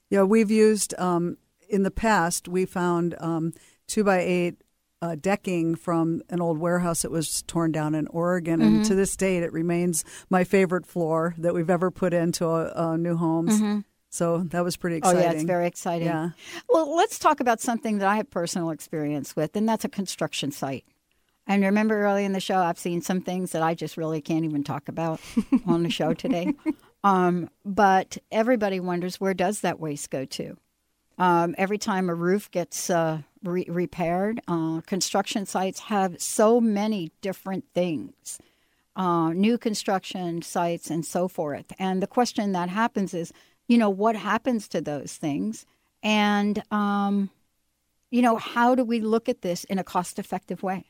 Yeah, 0.10 0.24
we've 0.24 0.52
used 0.52 0.94
um, 0.98 1.38
in 1.70 1.84
the 1.84 1.92
past. 1.92 2.48
We 2.48 2.66
found 2.66 3.16
um, 3.20 3.54
two 3.88 4.04
by 4.04 4.20
eight 4.20 4.56
uh, 5.02 5.16
decking 5.20 5.76
from 5.76 6.22
an 6.30 6.42
old 6.42 6.58
warehouse 6.58 7.04
that 7.04 7.12
was 7.12 7.44
torn 7.44 7.72
down 7.72 7.94
in 7.94 8.08
Oregon, 8.08 8.62
and 8.62 8.82
Mhm. 8.82 8.88
to 8.88 8.96
this 8.96 9.16
date, 9.16 9.44
it 9.44 9.54
remains 9.54 10.04
my 10.30 10.44
favorite 10.44 10.86
floor 10.88 11.36
that 11.38 11.54
we've 11.54 11.70
ever 11.70 11.92
put 11.92 12.14
into 12.14 12.48
a, 12.48 12.72
a 12.94 12.98
new 12.98 13.16
homes. 13.16 13.62
Mhm. 13.62 13.84
So 14.10 14.40
that 14.40 14.64
was 14.64 14.76
pretty 14.78 14.96
exciting. 14.96 15.20
Oh, 15.20 15.24
yeah, 15.24 15.32
it's 15.34 15.44
very 15.44 15.68
exciting. 15.68 16.08
Yeah. 16.08 16.30
Well, 16.70 16.96
let's 16.96 17.20
talk 17.20 17.40
about 17.42 17.60
something 17.62 18.00
that 18.00 18.08
I 18.08 18.16
have 18.16 18.32
personal 18.32 18.72
experience 18.72 19.36
with, 19.36 19.56
and 19.56 19.68
that's 19.70 19.86
a 19.86 19.90
construction 19.90 20.52
site. 20.52 20.86
And 21.46 21.62
remember 21.64 22.02
early 22.02 22.26
in 22.26 22.32
the 22.32 22.40
show, 22.40 22.58
I've 22.58 22.80
seen 22.80 23.02
some 23.02 23.22
things 23.22 23.52
that 23.52 23.62
I 23.62 23.76
just 23.76 23.98
really 23.98 24.20
can't 24.22 24.46
even 24.46 24.64
talk 24.64 24.88
about 24.90 25.20
on 25.68 25.84
the 25.84 25.90
show 25.92 26.14
today. 26.14 26.54
Um, 27.08 27.50
but 27.64 28.18
everybody 28.34 28.82
wonders 28.82 29.22
where 29.22 29.34
does 29.34 29.62
that 29.62 29.80
waste 29.80 30.10
go 30.10 30.26
to? 30.26 30.58
Um, 31.18 31.56
every 31.58 31.78
time 31.78 32.10
a 32.10 32.14
roof 32.14 32.52
gets 32.52 32.90
uh, 32.90 33.22
re- 33.44 33.66
repaired, 33.70 34.42
uh, 34.46 34.82
construction 34.82 35.46
sites 35.46 35.80
have 35.80 36.22
so 36.22 36.60
many 36.60 37.14
different 37.22 37.64
things, 37.74 38.40
uh, 38.98 39.30
new 39.30 39.58
construction 39.58 40.42
sites 40.42 40.90
and 40.90 41.06
so 41.06 41.30
forth. 41.30 41.72
And 41.80 42.04
the 42.04 42.08
question 42.08 42.52
that 42.52 42.68
happens 42.68 43.14
is, 43.14 43.32
you 43.70 43.78
know, 43.78 43.90
what 43.90 44.18
happens 44.18 44.68
to 44.68 44.82
those 44.82 45.16
things? 45.16 45.66
And, 46.04 46.62
um, 46.72 47.30
you 48.12 48.22
know, 48.22 48.36
how 48.36 48.76
do 48.76 48.84
we 48.84 49.00
look 49.00 49.30
at 49.30 49.44
this 49.44 49.64
in 49.64 49.80
a 49.80 49.84
cost 49.84 50.20
effective 50.20 50.62
way? 50.62 50.88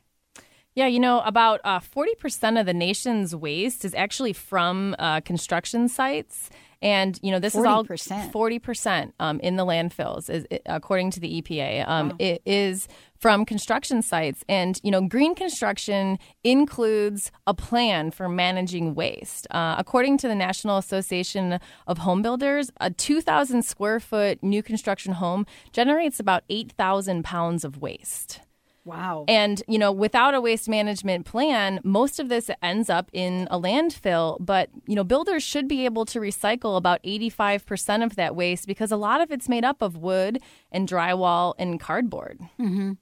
Yeah, 0.78 0.86
you 0.86 1.00
know, 1.00 1.22
about 1.22 1.60
uh, 1.64 1.80
40% 1.80 2.60
of 2.60 2.68
the 2.68 2.74
nation's 2.74 3.36
waste 3.36 3.84
is 3.84 3.96
actually 3.96 4.34
from 4.34 4.96
uh, 5.00 5.22
construction 5.22 5.90
sites. 5.90 6.52
And, 6.84 7.20
you 7.24 7.32
know, 7.32 7.40
this 7.40 7.56
is 7.56 7.66
all 7.66 7.84
40%. 7.84 8.32
40% 8.32 9.12
um, 9.20 9.40
in 9.40 9.56
the 9.56 9.66
landfills, 9.66 10.30
is, 10.30 10.46
according 10.68 11.10
to 11.12 11.20
the 11.20 11.42
EPA. 11.42 11.88
Um, 11.88 12.16
It 12.20 12.44
is 12.46 12.88
from 13.18 13.44
construction 13.44 14.04
sites. 14.04 14.44
And, 14.48 14.80
you 14.84 14.92
know, 14.92 15.02
green 15.02 15.34
construction 15.34 16.20
includes 16.44 17.32
a 17.48 17.56
plan 17.56 18.12
for 18.12 18.30
managing 18.30 18.94
waste. 18.94 19.48
Uh, 19.50 19.74
according 19.80 20.20
to 20.20 20.28
the 20.28 20.36
National 20.36 20.78
Association 20.78 21.60
of 21.88 21.98
Home 21.98 22.22
Builders, 22.22 22.70
a 22.80 22.92
2,000 22.92 23.64
square 23.64 24.00
foot 24.00 24.44
new 24.44 24.62
construction 24.62 25.14
home 25.14 25.48
generates 25.72 26.20
about 26.20 26.44
8,000 26.52 27.24
pounds 27.24 27.66
of 27.66 27.82
waste. 27.82 28.42
Wow. 28.88 29.26
And, 29.28 29.62
you 29.68 29.78
know, 29.78 29.92
without 29.92 30.34
a 30.34 30.40
waste 30.40 30.70
management 30.70 31.26
plan, 31.26 31.82
most 31.84 32.22
of 32.22 32.30
this 32.30 32.50
ends 32.64 32.90
up 32.90 33.10
in 33.12 33.48
a 33.52 33.60
landfill. 33.60 34.38
But, 34.40 34.70
you 34.88 34.96
know, 34.96 35.04
builders 35.04 35.44
should 35.44 35.68
be 35.68 35.84
able 35.84 36.06
to 36.06 36.20
recycle 36.20 36.78
about 36.78 37.04
85% 37.04 38.06
of 38.06 38.16
that 38.16 38.34
waste 38.34 38.66
because 38.66 38.92
a 38.92 38.98
lot 38.98 39.20
of 39.20 39.30
it's 39.30 39.50
made 39.50 39.66
up 39.66 39.82
of 39.82 39.98
wood 39.98 40.40
and 40.72 40.88
drywall 40.88 41.54
and 41.60 41.80
cardboard. 41.80 42.40
hmm 42.56 42.94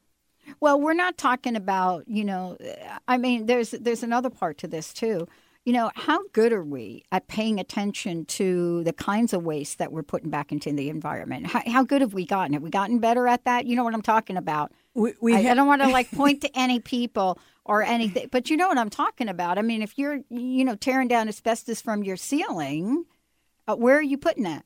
Well, 0.60 0.82
we're 0.82 0.94
not 0.94 1.20
talking 1.20 1.56
about, 1.56 2.08
you 2.08 2.24
know, 2.24 2.58
I 3.08 3.18
mean, 3.18 3.46
there's 3.46 3.72
there's 3.72 4.04
another 4.04 4.32
part 4.32 4.58
to 4.60 4.68
this 4.68 4.92
too. 4.92 5.28
You 5.66 5.74
know, 5.74 5.92
how 5.96 6.20
good 6.32 6.54
are 6.54 6.64
we 6.64 7.04
at 7.12 7.28
paying 7.28 7.60
attention 7.60 8.26
to 8.26 8.84
the 8.84 8.94
kinds 8.94 9.34
of 9.34 9.44
waste 9.44 9.80
that 9.80 9.92
we're 9.92 10.04
putting 10.04 10.30
back 10.30 10.52
into 10.52 10.72
the 10.72 10.90
environment? 10.90 11.48
How, 11.48 11.62
how 11.66 11.84
good 11.84 12.02
have 12.02 12.14
we 12.14 12.26
gotten? 12.26 12.54
Have 12.54 12.62
we 12.62 12.70
gotten 12.70 13.00
better 13.00 13.28
at 13.28 13.46
that? 13.46 13.66
You 13.66 13.76
know 13.76 13.84
what 13.84 13.96
I'm 13.96 14.04
talking 14.04 14.38
about. 14.38 14.72
We, 14.96 15.14
we 15.22 15.36
I, 15.36 15.52
I 15.52 15.54
don't 15.54 15.68
want 15.68 15.84
to 15.84 15.89
like 15.89 16.10
point 16.16 16.41
to 16.41 16.50
any 16.58 16.80
people 16.80 17.38
or 17.64 17.84
anything, 17.84 18.30
but 18.32 18.50
you 18.50 18.58
know 18.58 18.68
what 18.68 18.78
I'm 18.78 18.89
talking 18.89 19.28
about. 19.30 19.58
I 19.58 19.62
mean, 19.62 19.82
if 19.84 19.98
you're, 19.98 20.20
you 20.30 20.66
know, 20.66 20.76
tearing 20.76 21.08
down 21.08 21.28
asbestos 21.28 21.82
from 21.82 22.04
your 22.04 22.16
ceiling, 22.16 23.06
uh, 23.68 23.76
where 23.76 23.98
are 23.98 24.02
you 24.02 24.18
putting 24.18 24.43
that? 24.43 24.66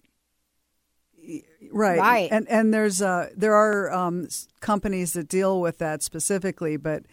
Right. 1.71 1.99
Right. 1.99 2.29
And 2.31 2.47
and 2.49 2.73
there's 2.73 3.01
uh 3.01 3.29
there 3.35 3.53
are 3.53 3.91
um 3.91 4.27
companies 4.61 5.13
that 5.13 5.27
deal 5.27 5.59
with 5.61 5.77
that 5.79 6.01
specifically, 6.01 6.77
but 6.77 7.03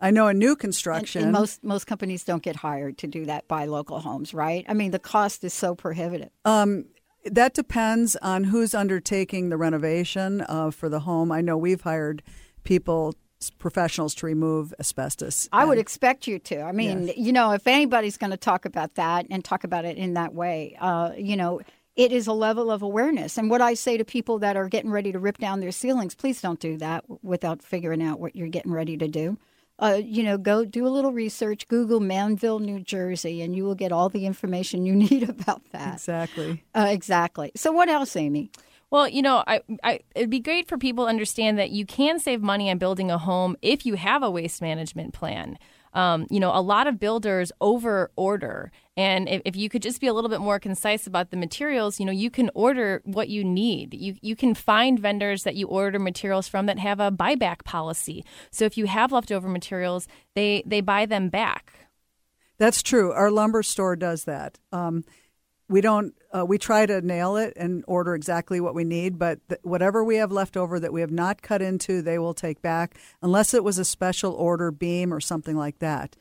I 0.00 0.10
know 0.10 0.26
in 0.28 0.38
new 0.38 0.50
And, 0.50 0.58
construction 0.58 1.22
and 1.22 1.32
most 1.32 1.62
most 1.62 1.86
companies 1.86 2.24
don't 2.24 2.42
get 2.42 2.56
hired 2.56 2.98
to 2.98 3.06
do 3.06 3.24
that 3.26 3.46
by 3.48 3.64
local 3.66 4.00
homes, 4.00 4.34
right? 4.34 4.64
I 4.68 4.74
mean, 4.74 4.90
the 4.90 4.98
cost 4.98 5.44
is 5.44 5.54
so 5.54 5.74
prohibitive. 5.74 6.30
um 6.44 6.86
that 7.26 7.54
depends 7.54 8.16
on 8.16 8.44
who's 8.44 8.74
undertaking 8.74 9.48
the 9.48 9.56
renovation 9.56 10.42
uh, 10.46 10.70
for 10.70 10.90
the 10.90 11.00
home. 11.00 11.32
I 11.32 11.40
know 11.40 11.56
we've 11.56 11.80
hired 11.80 12.22
people 12.64 13.14
professionals 13.58 14.14
to 14.16 14.26
remove 14.26 14.72
asbestos. 14.78 15.48
I 15.52 15.64
would 15.64 15.78
expect 15.78 16.26
you 16.26 16.38
to. 16.40 16.62
I 16.62 16.72
mean, 16.72 17.12
you 17.16 17.32
know, 17.32 17.52
if 17.52 17.66
anybody's 17.66 18.16
going 18.16 18.30
to 18.30 18.36
talk 18.36 18.64
about 18.64 18.94
that 18.94 19.26
and 19.30 19.44
talk 19.44 19.64
about 19.64 19.84
it 19.84 19.98
in 19.98 20.14
that 20.14 20.34
way, 20.34 20.76
uh, 20.80 21.12
you 21.16 21.36
know, 21.36 21.60
it 21.96 22.10
is 22.10 22.26
a 22.26 22.32
level 22.32 22.70
of 22.70 22.82
awareness. 22.82 23.38
And 23.38 23.50
what 23.50 23.60
I 23.60 23.74
say 23.74 23.96
to 23.96 24.04
people 24.04 24.38
that 24.40 24.56
are 24.56 24.68
getting 24.68 24.90
ready 24.90 25.12
to 25.12 25.18
rip 25.18 25.38
down 25.38 25.60
their 25.60 25.72
ceilings, 25.72 26.14
please 26.14 26.40
don't 26.40 26.58
do 26.58 26.76
that 26.78 27.04
without 27.22 27.62
figuring 27.62 28.02
out 28.02 28.18
what 28.18 28.34
you're 28.34 28.48
getting 28.48 28.72
ready 28.72 28.96
to 28.96 29.08
do. 29.08 29.38
Uh, 29.78 30.00
you 30.02 30.22
know, 30.22 30.38
go 30.38 30.64
do 30.64 30.86
a 30.86 30.88
little 30.88 31.12
research, 31.12 31.66
Google 31.66 31.98
Manville, 31.98 32.60
New 32.60 32.78
Jersey, 32.78 33.42
and 33.42 33.56
you 33.56 33.64
will 33.64 33.74
get 33.74 33.90
all 33.90 34.08
the 34.08 34.24
information 34.24 34.86
you 34.86 34.94
need 35.10 35.28
about 35.28 35.62
that. 35.72 35.94
Exactly. 35.94 36.64
Uh, 36.74 36.86
exactly. 36.90 37.50
So, 37.56 37.72
what 37.72 37.88
else, 37.88 38.14
Amy? 38.14 38.50
Well, 38.94 39.08
you 39.08 39.22
know, 39.22 39.42
I, 39.44 39.60
I, 39.82 39.98
it'd 40.14 40.30
be 40.30 40.38
great 40.38 40.68
for 40.68 40.78
people 40.78 41.06
to 41.06 41.08
understand 41.08 41.58
that 41.58 41.70
you 41.70 41.84
can 41.84 42.20
save 42.20 42.42
money 42.42 42.70
on 42.70 42.78
building 42.78 43.10
a 43.10 43.18
home 43.18 43.56
if 43.60 43.84
you 43.84 43.94
have 43.96 44.22
a 44.22 44.30
waste 44.30 44.62
management 44.62 45.12
plan. 45.12 45.58
Um, 45.94 46.28
you 46.30 46.38
know, 46.38 46.52
a 46.54 46.62
lot 46.62 46.86
of 46.86 47.00
builders 47.00 47.50
over 47.60 48.12
order. 48.14 48.70
And 48.96 49.28
if, 49.28 49.42
if 49.44 49.56
you 49.56 49.68
could 49.68 49.82
just 49.82 50.00
be 50.00 50.06
a 50.06 50.14
little 50.14 50.30
bit 50.30 50.38
more 50.38 50.60
concise 50.60 51.08
about 51.08 51.32
the 51.32 51.36
materials, 51.36 51.98
you 51.98 52.06
know, 52.06 52.12
you 52.12 52.30
can 52.30 52.52
order 52.54 53.02
what 53.04 53.28
you 53.28 53.42
need. 53.42 53.94
You, 53.94 54.14
you 54.22 54.36
can 54.36 54.54
find 54.54 54.96
vendors 55.00 55.42
that 55.42 55.56
you 55.56 55.66
order 55.66 55.98
materials 55.98 56.46
from 56.46 56.66
that 56.66 56.78
have 56.78 57.00
a 57.00 57.10
buyback 57.10 57.64
policy. 57.64 58.24
So 58.52 58.64
if 58.64 58.78
you 58.78 58.86
have 58.86 59.10
leftover 59.10 59.48
materials, 59.48 60.06
they, 60.36 60.62
they 60.66 60.80
buy 60.80 61.06
them 61.06 61.30
back. 61.30 61.72
That's 62.58 62.80
true. 62.80 63.10
Our 63.10 63.32
lumber 63.32 63.64
store 63.64 63.96
does 63.96 64.22
that. 64.26 64.60
Um, 64.70 65.04
we 65.68 65.80
don't. 65.80 66.14
Uh, 66.36 66.44
we 66.44 66.58
try 66.58 66.84
to 66.84 67.00
nail 67.00 67.36
it 67.36 67.52
and 67.56 67.84
order 67.86 68.14
exactly 68.14 68.60
what 68.60 68.74
we 68.74 68.82
need, 68.82 69.18
but 69.18 69.38
th- 69.48 69.60
whatever 69.62 70.02
we 70.02 70.16
have 70.16 70.32
left 70.32 70.56
over 70.56 70.80
that 70.80 70.92
we 70.92 71.00
have 71.00 71.12
not 71.12 71.42
cut 71.42 71.62
into, 71.62 72.02
they 72.02 72.18
will 72.18 72.34
take 72.34 72.60
back, 72.60 72.96
unless 73.22 73.54
it 73.54 73.62
was 73.62 73.78
a 73.78 73.84
special 73.84 74.32
order 74.32 74.72
beam 74.72 75.14
or 75.14 75.20
something 75.20 75.56
like 75.56 75.78
that. 75.78 76.16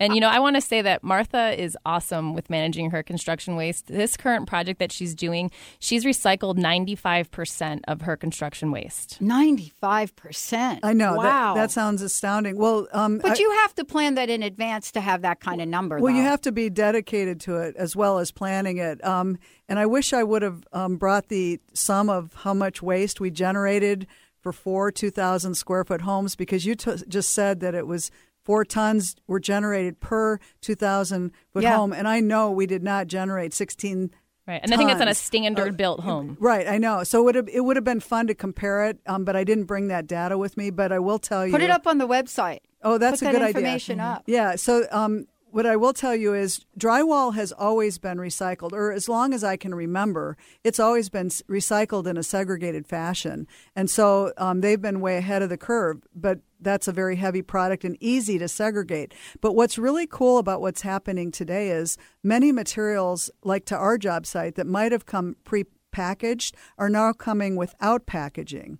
And 0.00 0.14
you 0.14 0.20
know, 0.20 0.28
I 0.28 0.38
want 0.40 0.56
to 0.56 0.62
say 0.62 0.80
that 0.82 1.04
Martha 1.04 1.60
is 1.62 1.76
awesome 1.84 2.34
with 2.34 2.48
managing 2.48 2.90
her 2.90 3.02
construction 3.02 3.54
waste. 3.54 3.86
This 3.86 4.16
current 4.16 4.48
project 4.48 4.78
that 4.78 4.90
she's 4.90 5.14
doing, 5.14 5.50
she's 5.78 6.04
recycled 6.06 6.56
95% 6.56 7.82
of 7.86 8.00
her 8.02 8.16
construction 8.16 8.70
waste. 8.72 9.18
95%. 9.22 10.80
I 10.82 10.92
know 10.94 11.14
Wow. 11.16 11.54
that, 11.54 11.60
that 11.60 11.70
sounds 11.70 12.02
astounding. 12.02 12.56
Well, 12.56 12.88
um, 12.92 13.18
But 13.18 13.32
I- 13.32 13.40
you 13.42 13.50
have 13.62 13.74
to 13.76 13.84
plan 13.84 14.14
that 14.14 14.30
in 14.30 14.42
advance 14.42 14.90
to 14.92 15.00
have 15.00 15.22
that 15.22 15.40
kind 15.40 15.60
of 15.60 15.68
number. 15.68 15.98
Well, 15.98 16.14
you 16.14 16.22
have 16.22 16.40
to 16.42 16.52
be 16.52 16.70
dedicated 16.70 17.40
to 17.42 17.56
it 17.58 17.76
as 17.76 17.94
well 17.94 18.18
as 18.18 18.30
planning 18.32 18.78
it. 18.78 19.04
Um, 19.04 19.38
and 19.68 19.78
I 19.78 19.86
wish 19.86 20.12
I 20.12 20.22
would 20.24 20.42
have 20.42 20.64
um, 20.72 20.96
brought 20.96 21.28
the 21.28 21.60
sum 21.74 22.08
of 22.08 22.32
how 22.34 22.54
much 22.54 22.82
waste 22.82 23.20
we 23.20 23.30
generated 23.30 24.06
for 24.40 24.52
four 24.52 24.90
2,000 24.90 25.54
square 25.54 25.84
foot 25.84 26.00
homes 26.00 26.34
because 26.34 26.64
you 26.64 26.74
t- 26.74 26.90
just 27.08 27.34
said 27.34 27.60
that 27.60 27.74
it 27.74 27.86
was 27.86 28.10
four 28.50 28.64
tons 28.64 29.14
were 29.28 29.38
generated 29.38 30.00
per 30.00 30.36
2,000 30.60 31.30
foot 31.52 31.62
Yeah. 31.62 31.76
home. 31.76 31.92
And 31.92 32.08
I 32.08 32.18
know 32.18 32.50
we 32.50 32.66
did 32.66 32.82
not 32.82 33.06
generate 33.06 33.54
16 33.54 34.10
Right, 34.48 34.58
and 34.64 34.74
I 34.74 34.76
think 34.76 34.90
it's 34.90 34.96
on 35.00 35.06
a 35.06 35.10
tons. 35.10 35.18
standard 35.18 35.76
built 35.76 36.00
home. 36.00 36.36
Right, 36.40 36.66
I 36.66 36.76
know. 36.78 37.04
So 37.04 37.20
it 37.20 37.24
would 37.26 37.34
have, 37.36 37.48
it 37.48 37.60
would 37.60 37.76
have 37.76 37.84
been 37.84 38.00
fun 38.00 38.26
to 38.26 38.34
compare 38.34 38.86
it, 38.86 38.98
um, 39.06 39.24
but 39.24 39.36
I 39.36 39.44
didn't 39.44 39.64
bring 39.66 39.86
that 39.86 40.08
data 40.08 40.36
with 40.36 40.56
me. 40.56 40.70
But 40.70 40.90
I 40.90 40.98
will 40.98 41.20
tell 41.20 41.46
you. 41.46 41.52
Put 41.52 41.62
it 41.62 41.70
up 41.70 41.86
on 41.86 41.98
the 41.98 42.08
website. 42.08 42.58
Oh, 42.82 42.98
that's 42.98 43.20
Put 43.20 43.28
a 43.28 43.32
that 43.34 43.38
good 43.38 43.46
information 43.48 44.00
idea. 44.00 44.12
up. 44.12 44.22
Yeah. 44.26 44.56
So, 44.56 44.88
um, 44.90 45.26
what 45.52 45.66
I 45.66 45.76
will 45.76 45.92
tell 45.92 46.14
you 46.14 46.34
is 46.34 46.64
drywall 46.78 47.34
has 47.34 47.52
always 47.52 47.98
been 47.98 48.18
recycled, 48.18 48.72
or 48.72 48.92
as 48.92 49.08
long 49.08 49.34
as 49.34 49.44
I 49.44 49.56
can 49.56 49.74
remember, 49.74 50.36
it's 50.64 50.80
always 50.80 51.08
been 51.08 51.28
recycled 51.28 52.06
in 52.06 52.16
a 52.16 52.22
segregated 52.22 52.86
fashion. 52.86 53.46
And 53.74 53.90
so 53.90 54.32
um, 54.36 54.60
they've 54.60 54.80
been 54.80 55.00
way 55.00 55.16
ahead 55.16 55.42
of 55.42 55.48
the 55.48 55.56
curve, 55.56 56.02
but 56.14 56.40
that's 56.60 56.88
a 56.88 56.92
very 56.92 57.16
heavy 57.16 57.42
product 57.42 57.84
and 57.84 57.96
easy 58.00 58.38
to 58.38 58.48
segregate. 58.48 59.14
But 59.40 59.54
what's 59.54 59.78
really 59.78 60.06
cool 60.06 60.38
about 60.38 60.60
what's 60.60 60.82
happening 60.82 61.32
today 61.32 61.70
is 61.70 61.96
many 62.22 62.52
materials, 62.52 63.30
like 63.42 63.64
to 63.66 63.76
our 63.76 63.98
job 63.98 64.26
site, 64.26 64.54
that 64.56 64.66
might 64.66 64.92
have 64.92 65.06
come 65.06 65.36
pre-packaged 65.44 66.54
are 66.78 66.90
now 66.90 67.12
coming 67.12 67.56
without 67.56 68.06
packaging. 68.06 68.78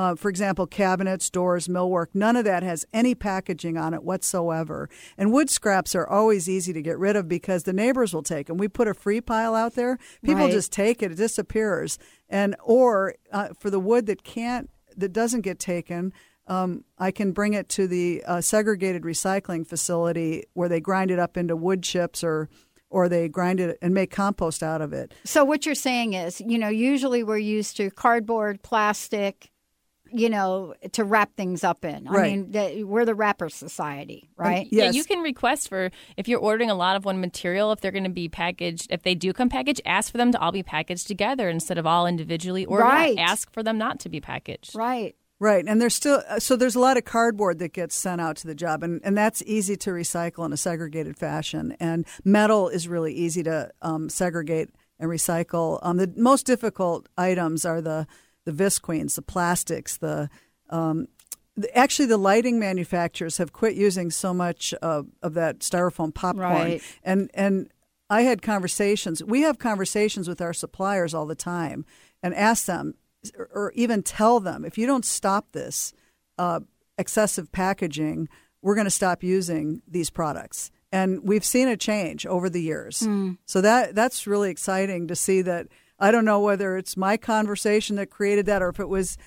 Uh, 0.00 0.14
for 0.14 0.30
example, 0.30 0.66
cabinets, 0.66 1.28
doors, 1.28 1.68
millwork, 1.68 2.06
none 2.14 2.34
of 2.34 2.46
that 2.46 2.62
has 2.62 2.86
any 2.90 3.14
packaging 3.14 3.76
on 3.76 3.92
it 3.92 4.02
whatsoever. 4.02 4.88
And 5.18 5.30
wood 5.30 5.50
scraps 5.50 5.94
are 5.94 6.08
always 6.08 6.48
easy 6.48 6.72
to 6.72 6.80
get 6.80 6.98
rid 6.98 7.16
of 7.16 7.28
because 7.28 7.64
the 7.64 7.74
neighbors 7.74 8.14
will 8.14 8.22
take 8.22 8.46
them. 8.46 8.56
We 8.56 8.66
put 8.66 8.88
a 8.88 8.94
free 8.94 9.20
pile 9.20 9.54
out 9.54 9.74
there, 9.74 9.98
people 10.24 10.44
Right. 10.44 10.52
just 10.52 10.72
take 10.72 11.02
it, 11.02 11.12
it 11.12 11.16
disappears. 11.16 11.98
And 12.30 12.56
or 12.64 13.14
uh, 13.30 13.48
for 13.58 13.68
the 13.68 13.78
wood 13.78 14.06
that 14.06 14.24
can't, 14.24 14.70
that 14.96 15.12
doesn't 15.12 15.42
get 15.42 15.58
taken, 15.58 16.14
um, 16.46 16.84
I 16.96 17.10
can 17.10 17.32
bring 17.32 17.52
it 17.52 17.68
to 17.70 17.86
the 17.86 18.24
uh, 18.26 18.40
segregated 18.40 19.02
recycling 19.02 19.66
facility 19.66 20.44
where 20.54 20.70
they 20.70 20.80
grind 20.80 21.10
it 21.10 21.18
up 21.18 21.36
into 21.36 21.56
wood 21.56 21.82
chips 21.82 22.24
or 22.24 22.48
or 22.88 23.08
they 23.10 23.28
grind 23.28 23.60
it 23.60 23.76
and 23.82 23.92
make 23.92 24.10
compost 24.10 24.62
out 24.62 24.80
of 24.80 24.94
it. 24.94 25.12
So 25.24 25.44
what 25.44 25.66
you're 25.66 25.74
saying 25.76 26.14
is, 26.14 26.40
you 26.40 26.58
know, 26.58 26.68
usually 26.70 27.22
we're 27.22 27.36
used 27.36 27.76
to 27.76 27.90
cardboard, 27.90 28.62
plastic, 28.62 29.50
you 30.12 30.28
know, 30.28 30.74
to 30.92 31.04
wrap 31.04 31.34
things 31.36 31.64
up 31.64 31.84
in. 31.84 32.06
I 32.08 32.10
Right. 32.12 32.30
mean, 32.30 32.50
the, 32.52 32.84
we're 32.84 33.04
the 33.04 33.14
wrapper 33.14 33.48
society, 33.48 34.28
right? 34.36 34.66
Yeah, 34.70 34.90
you 34.90 35.04
can 35.04 35.20
request 35.20 35.68
for 35.68 35.90
if 36.16 36.28
you're 36.28 36.40
ordering 36.40 36.70
a 36.70 36.74
lot 36.74 36.96
of 36.96 37.04
one 37.04 37.20
material, 37.20 37.72
if 37.72 37.80
they're 37.80 37.92
going 37.92 38.04
to 38.04 38.10
be 38.10 38.28
packaged, 38.28 38.88
if 38.90 39.02
they 39.02 39.14
do 39.14 39.32
come 39.32 39.48
packaged, 39.48 39.80
ask 39.86 40.10
for 40.10 40.18
them 40.18 40.32
to 40.32 40.38
all 40.40 40.52
be 40.52 40.62
packaged 40.62 41.06
together 41.06 41.48
instead 41.48 41.78
of 41.78 41.86
all 41.86 42.06
individually, 42.06 42.64
or 42.66 42.80
Right. 42.80 43.16
ask 43.18 43.52
for 43.52 43.62
them 43.62 43.78
not 43.78 44.00
to 44.00 44.08
be 44.08 44.20
packaged. 44.20 44.74
Right. 44.74 45.14
Right, 45.42 45.64
and 45.66 45.80
there's 45.80 45.94
still 45.94 46.22
uh, 46.28 46.38
so 46.38 46.54
there's 46.54 46.74
a 46.74 46.80
lot 46.80 46.98
of 46.98 47.06
cardboard 47.06 47.60
that 47.60 47.72
gets 47.72 47.94
sent 47.94 48.20
out 48.20 48.36
to 48.36 48.46
the 48.46 48.54
job, 48.54 48.82
and, 48.82 49.00
and 49.02 49.16
that's 49.16 49.42
easy 49.46 49.74
to 49.78 49.90
recycle 49.90 50.44
in 50.44 50.52
a 50.52 50.56
segregated 50.58 51.16
fashion. 51.16 51.74
And 51.80 52.06
metal 52.26 52.68
is 52.68 52.86
really 52.88 53.14
easy 53.14 53.42
to 53.44 53.70
um, 53.80 54.10
segregate 54.10 54.68
and 54.98 55.08
recycle. 55.08 55.78
Um, 55.82 55.96
the 55.96 56.12
most 56.14 56.44
difficult 56.44 57.08
items 57.16 57.64
are 57.64 57.80
the 57.80 58.06
the 58.50 58.64
visqueens, 58.64 59.14
the 59.14 59.22
plastics, 59.22 59.96
the 59.96 60.28
um, 60.70 61.06
the- 61.56 61.76
actually 61.76 62.06
the 62.06 62.16
lighting 62.16 62.58
manufacturers 62.58 63.38
have 63.38 63.52
quit 63.52 63.74
using 63.74 64.10
so 64.10 64.32
much 64.32 64.72
of, 64.74 65.06
of 65.22 65.34
that 65.34 65.60
styrofoam 65.60 66.12
popcorn, 66.14 66.46
Right. 66.46 66.82
and 67.02 67.30
and 67.34 67.70
I 68.08 68.22
had 68.22 68.42
conversations. 68.42 69.22
We 69.22 69.42
have 69.42 69.58
conversations 69.58 70.28
with 70.28 70.40
our 70.40 70.52
suppliers 70.52 71.14
all 71.14 71.26
the 71.26 71.34
time, 71.36 71.84
and 72.22 72.34
ask 72.34 72.66
them, 72.66 72.94
or, 73.38 73.48
or 73.54 73.72
even 73.74 74.02
tell 74.02 74.40
them, 74.40 74.64
if 74.64 74.76
you 74.78 74.86
don't 74.86 75.04
stop 75.04 75.52
this 75.52 75.92
uh, 76.38 76.60
excessive 76.98 77.52
packaging, 77.52 78.28
we're 78.62 78.74
going 78.74 78.86
to 78.86 78.90
stop 78.90 79.22
using 79.22 79.82
these 79.86 80.10
products. 80.10 80.70
And 80.92 81.20
we've 81.22 81.44
seen 81.44 81.68
a 81.68 81.76
change 81.76 82.26
over 82.26 82.50
the 82.50 82.60
years. 82.62 83.06
So 83.46 83.60
that 83.60 83.94
that's 83.94 84.26
really 84.26 84.50
exciting 84.50 85.06
to 85.08 85.14
see 85.16 85.42
that. 85.42 85.66
I 86.00 86.10
don't 86.10 86.24
know 86.24 86.40
whether 86.40 86.76
it's 86.76 86.96
my 86.96 87.16
conversation 87.16 87.96
that 87.96 88.10
created 88.10 88.46
that 88.46 88.62
or 88.62 88.68
if 88.70 88.80
it 88.80 88.88
was 88.88 89.18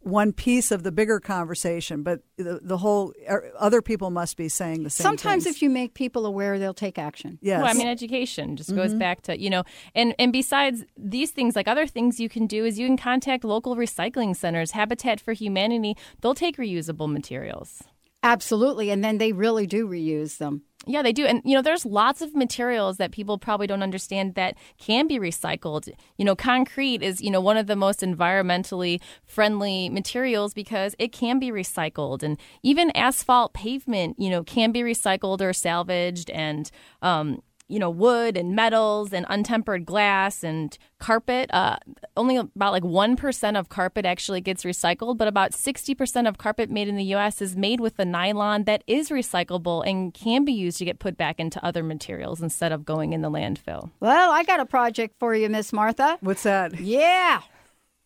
one 0.00 0.32
piece 0.32 0.70
of 0.70 0.84
the 0.84 0.92
bigger 0.92 1.18
conversation, 1.18 2.02
but 2.02 2.20
the, 2.36 2.60
the 2.62 2.78
whole 2.78 3.12
er, 3.28 3.50
other 3.58 3.82
people 3.82 4.10
must 4.10 4.36
be 4.36 4.48
saying 4.48 4.84
the 4.84 4.90
same. 4.90 5.02
Thing. 5.04 5.18
Sometimes 5.18 5.44
things. 5.44 5.56
if 5.56 5.62
you 5.62 5.68
make 5.68 5.94
people 5.94 6.24
aware, 6.24 6.58
they'll 6.58 6.72
take 6.72 6.98
action. 6.98 7.38
yes, 7.42 7.60
Well, 7.60 7.68
I 7.68 7.74
mean, 7.74 7.88
education 7.88 8.56
just 8.56 8.74
goes 8.74 8.90
Mm-hmm. 8.90 8.98
back 9.00 9.22
to 9.22 9.38
you 9.40 9.50
know, 9.50 9.64
and 9.94 10.14
and 10.18 10.32
besides 10.32 10.84
these 10.96 11.32
things, 11.32 11.56
like 11.56 11.66
other 11.66 11.86
things 11.86 12.20
you 12.20 12.28
can 12.28 12.46
do 12.46 12.64
is 12.64 12.78
you 12.78 12.86
can 12.86 12.96
contact 12.96 13.42
local 13.44 13.74
recycling 13.76 14.36
centers, 14.36 14.70
Habitat 14.70 15.20
for 15.20 15.32
Humanity. 15.32 15.96
They'll 16.20 16.34
take 16.34 16.56
reusable 16.58 17.10
materials. 17.10 17.82
Absolutely. 18.22 18.90
And 18.90 19.04
then 19.04 19.18
they 19.18 19.32
really 19.32 19.66
do 19.66 19.86
reuse 19.88 20.38
them. 20.38 20.62
Yeah, 20.86 21.02
they 21.02 21.12
do. 21.12 21.26
And, 21.26 21.42
you 21.44 21.54
know, 21.54 21.60
there's 21.60 21.84
lots 21.84 22.22
of 22.22 22.34
materials 22.34 22.96
that 22.96 23.12
people 23.12 23.36
probably 23.36 23.66
don't 23.66 23.82
understand 23.82 24.34
that 24.36 24.56
can 24.78 25.06
be 25.06 25.18
recycled. 25.18 25.88
You 26.16 26.24
know, 26.24 26.34
concrete 26.34 27.02
is, 27.02 27.20
you 27.20 27.30
know, 27.30 27.42
one 27.42 27.58
of 27.58 27.66
the 27.66 27.76
most 27.76 28.00
environmentally 28.00 29.00
friendly 29.26 29.90
materials 29.90 30.54
because 30.54 30.94
it 30.98 31.12
can 31.12 31.38
be 31.38 31.50
recycled. 31.50 32.22
And 32.22 32.38
even 32.62 32.90
asphalt 32.96 33.52
pavement, 33.52 34.16
you 34.18 34.30
know, 34.30 34.42
can 34.42 34.72
be 34.72 34.80
recycled 34.80 35.42
or 35.42 35.52
salvaged. 35.52 36.30
And, 36.30 36.70
um, 37.02 37.42
you 37.68 37.78
know, 37.78 37.90
wood 37.90 38.36
and 38.36 38.56
metals 38.56 39.12
and 39.12 39.26
untempered 39.28 39.84
glass 39.84 40.42
and 40.42 40.76
carpet. 40.98 41.50
Uh, 41.52 41.76
only 42.16 42.36
about 42.36 42.72
like 42.72 42.82
1% 42.82 43.58
of 43.58 43.68
carpet 43.68 44.06
actually 44.06 44.40
gets 44.40 44.64
recycled, 44.64 45.18
but 45.18 45.28
about 45.28 45.52
60% 45.52 46.26
of 46.28 46.38
carpet 46.38 46.70
made 46.70 46.88
in 46.88 46.96
the 46.96 47.04
U.S. 47.04 47.42
is 47.42 47.56
made 47.56 47.80
with 47.80 47.96
the 47.96 48.04
nylon 48.04 48.64
that 48.64 48.82
is 48.86 49.10
recyclable 49.10 49.86
and 49.86 50.14
can 50.14 50.44
be 50.44 50.52
used 50.52 50.78
to 50.78 50.84
get 50.84 50.98
put 50.98 51.16
back 51.16 51.38
into 51.38 51.62
other 51.64 51.82
materials 51.82 52.40
instead 52.40 52.72
of 52.72 52.84
going 52.84 53.12
in 53.12 53.20
the 53.20 53.30
landfill. 53.30 53.90
Well, 54.00 54.30
I 54.32 54.42
got 54.44 54.60
a 54.60 54.66
project 54.66 55.14
for 55.18 55.34
you, 55.34 55.48
Miss 55.48 55.72
Martha. 55.72 56.18
what's 56.20 56.42
that? 56.44 56.80
Yeah. 56.80 57.42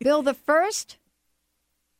Build 0.00 0.24
the 0.24 0.34
first 0.34 0.98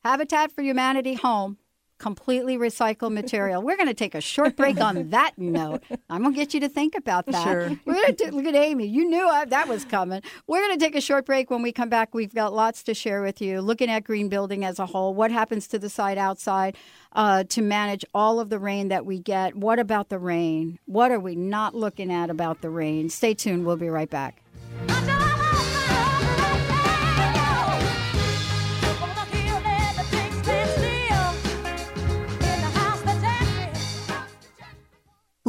Habitat 0.05 0.51
for 0.51 0.63
Humanity 0.63 1.15
home, 1.15 1.59
completely 2.03 2.59
recycled 2.59 3.13
material. 3.13 3.63
We're 3.63 3.77
going 3.77 3.89
to 3.89 3.95
take 3.95 4.17
a 4.17 4.21
short 4.21 4.57
break 4.57 4.81
on 4.81 5.11
that 5.11 5.39
note. 5.39 5.85
I'm 6.11 6.23
going 6.23 6.35
to 6.35 6.39
get 6.39 6.53
you 6.53 6.59
to 6.61 6.69
think 6.69 6.97
about 6.97 7.27
that. 7.27 7.45
Sure. 7.45 7.79
We're 7.87 7.95
going 7.95 8.17
to 8.17 8.35
look 8.35 8.45
at 8.45 8.57
Amy. 8.57 8.87
You 8.87 9.09
knew 9.09 9.27
I, 9.27 9.45
that 9.45 9.69
was 9.69 9.85
coming. 9.85 10.21
We're 10.49 10.67
going 10.67 10.77
to 10.77 10.85
take 10.85 10.97
a 10.97 11.01
short 11.01 11.25
break. 11.25 11.49
When 11.49 11.63
we 11.63 11.71
come 11.71 11.89
back, 11.89 12.13
we've 12.13 12.35
got 12.35 12.53
lots 12.53 12.83
to 12.85 12.95
share 12.95 13.23
with 13.23 13.41
you. 13.41 13.61
Looking 13.61 13.89
at 13.89 14.03
green 14.03 14.29
building 14.29 14.65
as 14.65 14.81
a 14.81 14.87
whole, 14.87 15.15
what 15.15 15.31
happens 15.31 15.69
to 15.69 15.79
the 15.79 15.89
site 15.89 16.19
outside 16.19 16.77
uh, 17.13 17.45
to 17.45 17.63
manage 17.63 18.05
all 18.13 18.41
of 18.41 18.51
the 18.51 18.59
rain 18.59 18.89
that 18.89 19.07
we 19.07 19.21
get. 19.21 19.55
What 19.55 19.79
about 19.79 20.09
the 20.09 20.19
rain? 20.19 20.81
What 20.87 21.13
are 21.13 21.21
we 21.21 21.37
not 21.37 21.73
looking 21.73 22.13
at 22.13 22.31
about 22.31 22.63
the 22.63 22.71
rain? 22.71 23.11
Stay 23.11 23.35
tuned. 23.35 23.65
We'll 23.65 23.77
be 23.77 23.89
right 23.89 24.11
back. 24.11 24.43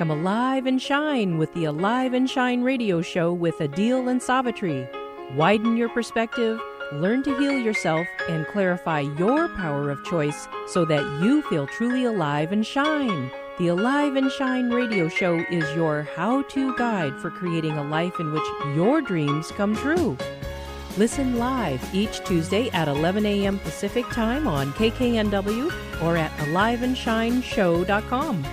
Come 0.00 0.10
alive 0.10 0.64
and 0.64 0.80
shine 0.80 1.36
with 1.36 1.52
the 1.52 1.66
Alive 1.66 2.14
and 2.14 2.30
Shine 2.30 2.62
radio 2.62 3.02
show 3.02 3.34
with 3.34 3.58
Adil 3.58 4.10
and 4.10 4.22
Savitri. 4.22 4.88
Widen 5.36 5.76
your 5.76 5.90
perspective, 5.90 6.58
learn 6.94 7.22
to 7.24 7.38
heal 7.38 7.58
yourself, 7.58 8.06
and 8.26 8.46
clarify 8.46 9.00
your 9.00 9.50
power 9.50 9.90
of 9.90 10.02
choice 10.06 10.48
so 10.68 10.86
that 10.86 11.04
you 11.22 11.42
feel 11.50 11.66
truly 11.66 12.06
alive 12.06 12.50
and 12.50 12.64
shine. 12.64 13.30
The 13.58 13.68
Alive 13.68 14.16
and 14.16 14.32
Shine 14.32 14.70
radio 14.70 15.06
show 15.06 15.36
is 15.50 15.70
your 15.76 16.08
how 16.16 16.44
to 16.44 16.74
guide 16.78 17.20
for 17.20 17.30
creating 17.30 17.76
a 17.76 17.84
life 17.84 18.18
in 18.18 18.32
which 18.32 18.48
your 18.74 19.02
dreams 19.02 19.50
come 19.50 19.76
true. 19.76 20.16
Listen 20.96 21.38
live 21.38 21.94
each 21.94 22.24
Tuesday 22.24 22.70
at 22.70 22.88
11 22.88 23.26
a.m. 23.26 23.58
Pacific 23.58 24.08
Time 24.08 24.48
on 24.48 24.72
KKNW 24.72 26.02
or 26.02 26.16
at 26.16 26.30
aliveandshineshow.com. 26.38 28.46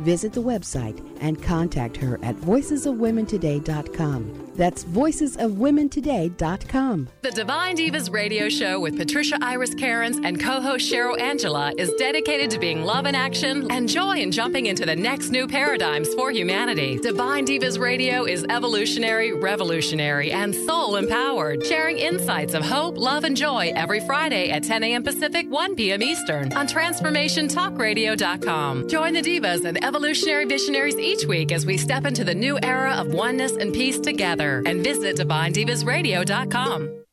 Visit 0.00 0.32
the 0.32 0.42
website 0.42 1.00
and 1.20 1.40
contact 1.42 1.96
her 1.96 2.18
at 2.22 2.36
voicesofwomentoday.com. 2.36 4.46
That's 4.56 4.84
voicesofwomentoday.com. 4.84 7.08
The 7.22 7.30
Divine 7.30 7.76
Divas 7.76 8.10
radio 8.10 8.48
show 8.48 8.80
with 8.80 8.96
Patricia 8.96 9.36
Iris 9.42 9.74
Cairns 9.74 10.16
and 10.16 10.40
co 10.40 10.62
host 10.62 10.90
Cheryl 10.90 11.20
Angela 11.20 11.74
is 11.76 11.92
dedicated 11.98 12.48
to 12.50 12.58
being 12.58 12.82
love 12.82 13.04
in 13.06 13.14
action 13.14 13.70
and 13.70 13.86
joy 13.88 14.16
in 14.18 14.32
jumping 14.32 14.66
into 14.66 14.84
the 14.86 14.96
next 14.96 15.28
new 15.30 15.46
paradigms 15.46 16.12
for 16.14 16.30
humanity. 16.30 16.98
Divine 16.98 17.46
Divas 17.46 17.78
radio 17.78 18.24
is 18.24 18.46
evolutionary, 18.48 19.32
revolutionary, 19.32 20.32
and 20.32 20.54
soul 20.54 20.96
empowered, 20.96 21.66
sharing 21.66 21.98
insights 21.98 22.54
of 22.54 22.64
hope, 22.64 22.96
love, 22.96 23.24
and 23.24 23.36
joy 23.36 23.72
every 23.76 24.00
Friday 24.00 24.48
at 24.50 24.62
10 24.62 24.82
a.m. 24.84 25.02
Pacific, 25.02 25.50
1 25.50 25.76
p.m. 25.76 26.02
Eastern 26.02 26.50
on 26.54 26.66
TransformationTalkRadio.com. 26.66 28.88
Join 28.88 29.12
the 29.12 29.20
Divas 29.22 29.66
and 29.66 29.76
evolutionary 29.86 30.44
visionaries 30.44 30.96
each 30.96 31.24
week 31.24 31.52
as 31.52 31.64
we 31.64 31.76
step 31.78 32.04
into 32.04 32.24
the 32.24 32.34
new 32.34 32.58
era 32.62 32.92
of 32.94 33.14
oneness 33.14 33.52
and 33.52 33.72
peace 33.72 34.00
together. 34.00 34.62
And 34.66 34.82
visit 34.82 35.16
DivineDivasRadio.com. 35.16 37.05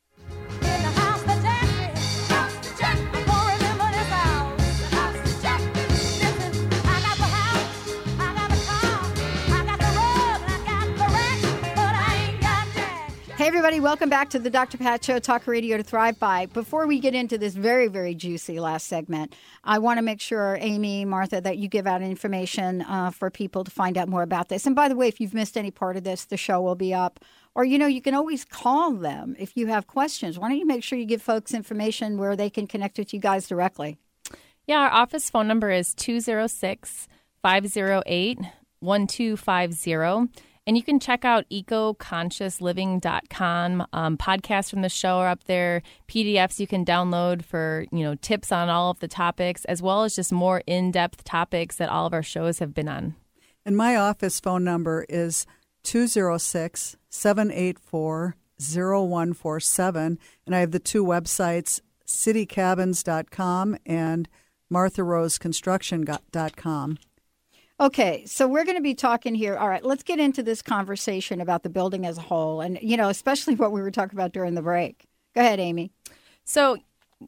Hey, 13.44 13.48
everybody, 13.48 13.78
welcome 13.78 14.08
back 14.08 14.30
to 14.30 14.38
the 14.38 14.48
Dr. 14.48 14.78
Pat 14.78 15.04
Show, 15.04 15.18
Talk 15.18 15.46
Radio 15.46 15.76
to 15.76 15.82
Thrive 15.82 16.18
By. 16.18 16.46
Before 16.46 16.86
we 16.86 16.98
get 16.98 17.14
into 17.14 17.36
this 17.36 17.52
very, 17.52 17.88
very 17.88 18.14
juicy 18.14 18.58
last 18.58 18.86
segment, 18.86 19.34
I 19.62 19.80
want 19.80 19.98
to 19.98 20.02
make 20.02 20.22
sure, 20.22 20.56
Amy, 20.62 21.04
Martha, 21.04 21.42
that 21.42 21.58
you 21.58 21.68
give 21.68 21.86
out 21.86 22.00
information 22.00 22.80
uh, 22.80 23.10
for 23.10 23.28
people 23.28 23.62
to 23.62 23.70
find 23.70 23.98
out 23.98 24.08
more 24.08 24.22
about 24.22 24.48
this. 24.48 24.64
And 24.64 24.74
by 24.74 24.88
the 24.88 24.96
way, 24.96 25.08
if 25.08 25.20
you've 25.20 25.34
missed 25.34 25.58
any 25.58 25.70
part 25.70 25.98
of 25.98 26.04
this, 26.04 26.24
the 26.24 26.38
show 26.38 26.62
will 26.62 26.74
be 26.74 26.94
up. 26.94 27.20
Or, 27.54 27.66
you 27.66 27.76
know, 27.76 27.86
you 27.86 28.00
can 28.00 28.14
always 28.14 28.46
call 28.46 28.92
them 28.92 29.36
if 29.38 29.58
you 29.58 29.66
have 29.66 29.86
questions. 29.86 30.38
Why 30.38 30.48
don't 30.48 30.56
you 30.56 30.66
make 30.66 30.82
sure 30.82 30.98
you 30.98 31.04
give 31.04 31.20
folks 31.20 31.52
information 31.52 32.16
where 32.16 32.36
they 32.36 32.48
can 32.48 32.66
connect 32.66 32.96
with 32.96 33.12
you 33.12 33.20
guys 33.20 33.46
directly? 33.46 33.98
Yeah, 34.66 34.78
our 34.78 34.90
office 34.90 35.28
phone 35.28 35.48
number 35.48 35.70
is 35.70 35.92
206 35.92 37.08
508 37.42 38.38
1250. 38.80 40.44
And 40.66 40.78
you 40.78 40.82
can 40.82 40.98
check 40.98 41.26
out 41.26 41.44
ecoconsciousliving.com. 41.50 43.86
Um, 43.92 44.16
podcasts 44.16 44.70
from 44.70 44.80
the 44.80 44.88
show 44.88 45.18
are 45.18 45.28
up 45.28 45.44
there, 45.44 45.82
PDFs 46.08 46.58
you 46.58 46.66
can 46.66 46.86
download 46.86 47.44
for, 47.44 47.84
you 47.92 48.02
know, 48.02 48.14
tips 48.14 48.50
on 48.50 48.70
all 48.70 48.90
of 48.90 49.00
the 49.00 49.08
topics, 49.08 49.66
as 49.66 49.82
well 49.82 50.04
as 50.04 50.16
just 50.16 50.32
more 50.32 50.62
in-depth 50.66 51.22
topics 51.24 51.76
that 51.76 51.90
all 51.90 52.06
of 52.06 52.14
our 52.14 52.22
shows 52.22 52.60
have 52.60 52.72
been 52.72 52.88
on. 52.88 53.14
And 53.66 53.76
my 53.76 53.96
office 53.96 54.40
phone 54.40 54.64
number 54.64 55.04
is 55.08 55.46
206 55.84 56.96
784 57.10 58.36
0147. 58.58 60.18
And 60.46 60.54
I 60.54 60.60
have 60.60 60.70
the 60.70 60.78
two 60.78 61.04
websites, 61.04 61.80
citycabins.com 62.06 63.76
and 63.86 64.28
martharoseconstruction.com. 64.72 66.98
Okay, 67.80 68.24
so 68.26 68.46
we're 68.46 68.64
going 68.64 68.76
to 68.76 68.82
be 68.82 68.94
talking 68.94 69.34
here. 69.34 69.56
All 69.56 69.68
right, 69.68 69.84
let's 69.84 70.04
get 70.04 70.20
into 70.20 70.44
this 70.44 70.62
conversation 70.62 71.40
about 71.40 71.64
the 71.64 71.68
building 71.68 72.06
as 72.06 72.18
a 72.18 72.22
whole, 72.22 72.60
and 72.60 72.78
you 72.80 72.96
know, 72.96 73.08
especially 73.08 73.54
what 73.56 73.72
we 73.72 73.82
were 73.82 73.90
talking 73.90 74.16
about 74.16 74.32
during 74.32 74.54
the 74.54 74.62
break. 74.62 75.06
Go 75.34 75.40
ahead, 75.40 75.58
Amy. 75.58 75.90
So, 76.44 76.78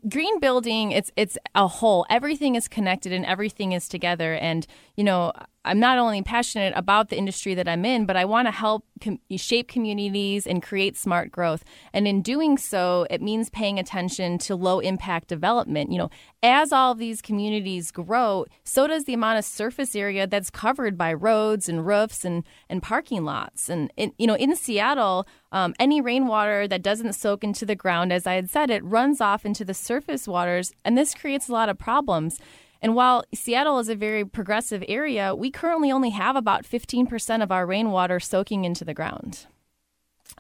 green 0.08 0.38
building, 0.38 0.92
it's 0.92 1.10
it's 1.16 1.36
a 1.56 1.66
whole. 1.66 2.06
Everything 2.08 2.54
is 2.54 2.68
connected 2.68 3.12
and 3.12 3.26
everything 3.26 3.72
is 3.72 3.88
together. 3.88 4.34
And 4.34 4.66
you 4.96 5.02
know, 5.02 5.32
I'm 5.66 5.80
not 5.80 5.98
only 5.98 6.22
passionate 6.22 6.72
about 6.76 7.08
the 7.08 7.18
industry 7.18 7.54
that 7.54 7.68
I'm 7.68 7.84
in, 7.84 8.06
but 8.06 8.16
I 8.16 8.24
want 8.24 8.46
to 8.46 8.52
help 8.52 8.84
com- 9.02 9.18
shape 9.36 9.68
communities 9.68 10.46
and 10.46 10.62
create 10.62 10.96
smart 10.96 11.30
growth. 11.30 11.64
And 11.92 12.06
in 12.06 12.22
doing 12.22 12.56
so, 12.56 13.06
it 13.10 13.20
means 13.20 13.50
paying 13.50 13.78
attention 13.78 14.38
to 14.38 14.54
low 14.54 14.80
impact 14.80 15.28
development. 15.28 15.92
You 15.92 15.98
know, 15.98 16.10
as 16.42 16.72
all 16.72 16.94
these 16.94 17.20
communities 17.20 17.90
grow, 17.90 18.46
so 18.64 18.86
does 18.86 19.04
the 19.04 19.14
amount 19.14 19.38
of 19.38 19.44
surface 19.44 19.96
area 19.96 20.26
that's 20.26 20.50
covered 20.50 20.96
by 20.96 21.12
roads 21.12 21.68
and 21.68 21.86
roofs 21.86 22.24
and, 22.24 22.44
and 22.68 22.82
parking 22.82 23.24
lots. 23.24 23.68
And, 23.68 23.92
in, 23.96 24.12
you 24.18 24.26
know, 24.26 24.36
in 24.36 24.54
Seattle, 24.54 25.26
um, 25.52 25.74
any 25.78 26.00
rainwater 26.00 26.68
that 26.68 26.82
doesn't 26.82 27.14
soak 27.14 27.42
into 27.42 27.66
the 27.66 27.74
ground, 27.74 28.12
as 28.12 28.26
I 28.26 28.34
had 28.34 28.50
said, 28.50 28.70
it 28.70 28.84
runs 28.84 29.20
off 29.20 29.44
into 29.44 29.64
the 29.64 29.74
surface 29.74 30.28
waters, 30.28 30.72
and 30.84 30.96
this 30.96 31.14
creates 31.14 31.48
a 31.48 31.52
lot 31.52 31.68
of 31.68 31.78
problems. 31.78 32.38
And 32.82 32.94
while 32.94 33.24
Seattle 33.34 33.78
is 33.78 33.88
a 33.88 33.94
very 33.94 34.24
progressive 34.24 34.84
area, 34.88 35.34
we 35.34 35.50
currently 35.50 35.90
only 35.90 36.10
have 36.10 36.36
about 36.36 36.64
15% 36.64 37.42
of 37.42 37.50
our 37.50 37.66
rainwater 37.66 38.20
soaking 38.20 38.64
into 38.64 38.84
the 38.84 38.94
ground. 38.94 39.46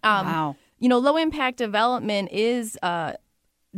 Um, 0.02 0.26
wow. 0.26 0.56
You 0.78 0.88
know, 0.88 0.98
low 0.98 1.16
impact 1.16 1.56
development 1.56 2.30
is 2.30 2.78
uh, 2.82 3.14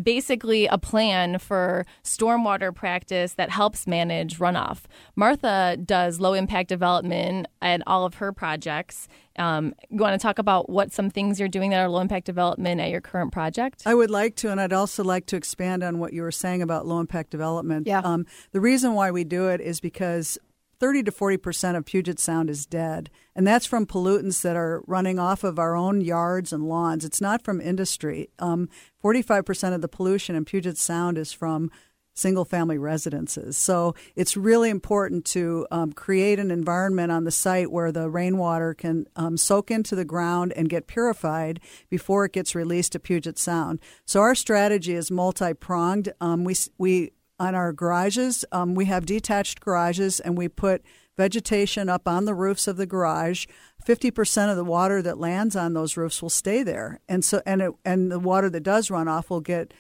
basically 0.01 0.67
a 0.67 0.79
plan 0.79 1.39
for 1.39 1.85
stormwater 2.05 2.75
practice 2.75 3.35
that 3.35 3.51
helps 3.51 3.87
manage 3.87 4.39
runoff. 4.39 4.83
Martha 5.17 5.77
does 5.85 6.21
low 6.21 6.35
impact 6.35 6.69
development 6.69 7.47
at 7.61 7.83
all 7.87 8.05
of 8.05 8.15
her 8.15 8.33
projects. 8.33 9.09
Um, 9.39 9.75
you 9.89 9.99
want 9.99 10.21
to 10.21 10.23
talk 10.23 10.39
about 10.39 10.69
what 10.69 10.93
some 10.93 11.11
things 11.11 11.39
you're 11.39 11.49
doing 11.49 11.71
that 11.71 11.79
are 11.79 11.89
low 11.89 12.01
impact 12.01 12.27
development 12.27 12.81
at 12.81 12.91
your 12.91 13.01
current 13.01 13.33
project? 13.33 13.83
I 13.87 13.95
would 13.95 14.11
like 14.11 14.35
to, 14.37 14.51
and 14.51 14.61
I'd 14.61 14.73
also 14.73 15.05
like 15.05 15.27
to 15.27 15.37
expand 15.37 15.83
on 15.85 15.99
what 15.99 16.13
you 16.13 16.23
were 16.23 16.33
saying 16.33 16.63
about 16.63 16.87
low 16.87 16.99
impact 16.99 17.31
development. 17.31 17.87
Yeah. 17.87 18.01
Um, 18.01 18.27
the 18.53 18.61
reason 18.61 18.95
why 18.95 19.11
we 19.11 19.25
do 19.25 19.49
it 19.49 19.61
is 19.61 19.81
because 19.81 20.39
30 20.81 21.05
to 21.05 21.13
40 21.13 21.37
percent 21.39 21.77
of 21.77 21.85
Puget 21.85 22.19
Sound 22.19 22.51
is 22.51 22.67
dead, 22.67 23.11
and 23.35 23.47
that's 23.47 23.67
from 23.67 23.87
pollutants 23.87 24.43
that 24.43 24.57
are 24.57 24.83
running 24.87 25.19
off 25.19 25.45
of 25.45 25.59
our 25.59 25.75
own 25.75 26.01
yards 26.01 26.53
and 26.53 26.69
lawns. 26.69 27.05
It's 27.05 27.21
not 27.21 27.43
from 27.43 27.61
industry. 27.61 28.31
Um, 28.39 28.69
45 29.01 29.45
percent 29.45 29.75
of 29.75 29.81
the 29.81 29.89
pollution 29.89 30.37
in 30.37 30.45
Puget 30.45 30.79
Sound 30.79 31.19
is 31.19 31.33
from 31.33 31.71
single 32.19 32.45
family 32.45 32.77
residences. 32.77 33.57
So 33.57 33.95
it's 34.17 34.37
really 34.37 34.71
important 34.71 35.25
to 35.27 35.67
um, 35.71 35.93
create 35.93 36.39
an 36.39 36.51
environment 36.51 37.13
on 37.13 37.25
the 37.25 37.31
site 37.31 37.71
where 37.71 37.93
the 37.93 38.11
rainwater 38.11 38.75
can 38.75 39.07
um, 39.17 39.37
soak 39.37 39.71
into 39.71 39.95
the 39.95 40.05
ground 40.05 40.53
and 40.57 40.69
get 40.69 40.89
purified 40.89 41.61
before 41.89 42.25
it 42.25 42.33
gets 42.33 42.55
released 42.55 42.93
to 42.93 42.99
Puget 42.99 43.39
Sound. 43.39 43.81
So 44.05 44.21
our 44.21 44.35
strategy 44.35 44.95
is 44.95 45.11
multi 45.11 45.55
pronged. 45.55 46.13
Um, 46.21 46.45
we 46.45 46.57
we 46.77 47.13
on 47.39 47.55
our 47.55 47.73
garages. 47.73 48.45
Um, 48.53 48.75
we 48.75 48.87
have 48.87 49.07
detached 49.07 49.61
garages, 49.61 50.21
and 50.21 50.37
we 50.37 50.49
put 50.49 50.83
vegetation 51.17 51.89
up 51.89 52.07
on 52.07 52.25
the 52.25 52.35
roofs 52.35 52.69
of 52.69 52.77
the 52.77 52.87
garage. 52.87 53.47
Fifty 53.85 54.11
percent 54.11 54.51
of 54.51 54.57
the 54.57 54.65
water 54.65 55.03
that 55.03 55.19
lands 55.19 55.57
on 55.57 55.73
those 55.73 55.97
roofs 55.97 56.23
will 56.23 56.31
stay 56.31 56.63
there, 56.63 57.01
and 57.09 57.25
so 57.25 57.43
and 57.47 57.63
it, 57.63 57.73
and 57.85 58.11
the 58.11 58.19
water 58.19 58.51
that 58.51 58.63
does 58.63 58.91
run 58.91 59.09
off 59.09 59.31
will 59.31 59.41
get 59.41 59.73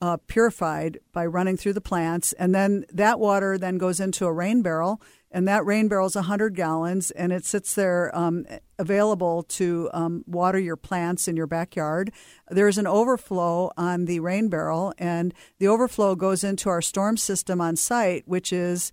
uh, 0.00 0.16
purified 0.26 0.98
by 1.12 1.24
running 1.24 1.56
through 1.56 1.74
the 1.74 1.80
plants, 1.80 2.32
and 2.34 2.54
then 2.54 2.84
that 2.92 3.20
water 3.20 3.56
then 3.56 3.78
goes 3.78 4.00
into 4.00 4.26
a 4.26 4.32
rain 4.32 4.62
barrel, 4.62 5.00
and 5.32 5.48
that 5.48 5.64
rain 5.64 5.88
barrel 5.88 6.06
is 6.06 6.14
100 6.14 6.54
gallons, 6.54 7.10
and 7.10 7.32
it 7.32 7.44
sits 7.44 7.74
there 7.74 8.14
um, 8.16 8.44
available 8.78 9.42
to 9.44 9.88
um, 9.94 10.24
water 10.26 10.58
your 10.58 10.76
plants 10.76 11.26
in 11.26 11.36
your 11.36 11.46
backyard. 11.46 12.12
There's 12.50 12.78
an 12.78 12.86
overflow 12.86 13.72
on 13.76 14.04
the 14.04 14.20
rain 14.20 14.48
barrel, 14.48 14.92
and 14.98 15.32
the 15.58 15.68
overflow 15.68 16.14
goes 16.14 16.44
into 16.44 16.68
our 16.68 16.82
storm 16.82 17.16
system 17.16 17.60
on 17.60 17.76
site, 17.76 18.28
which 18.28 18.52
is 18.52 18.92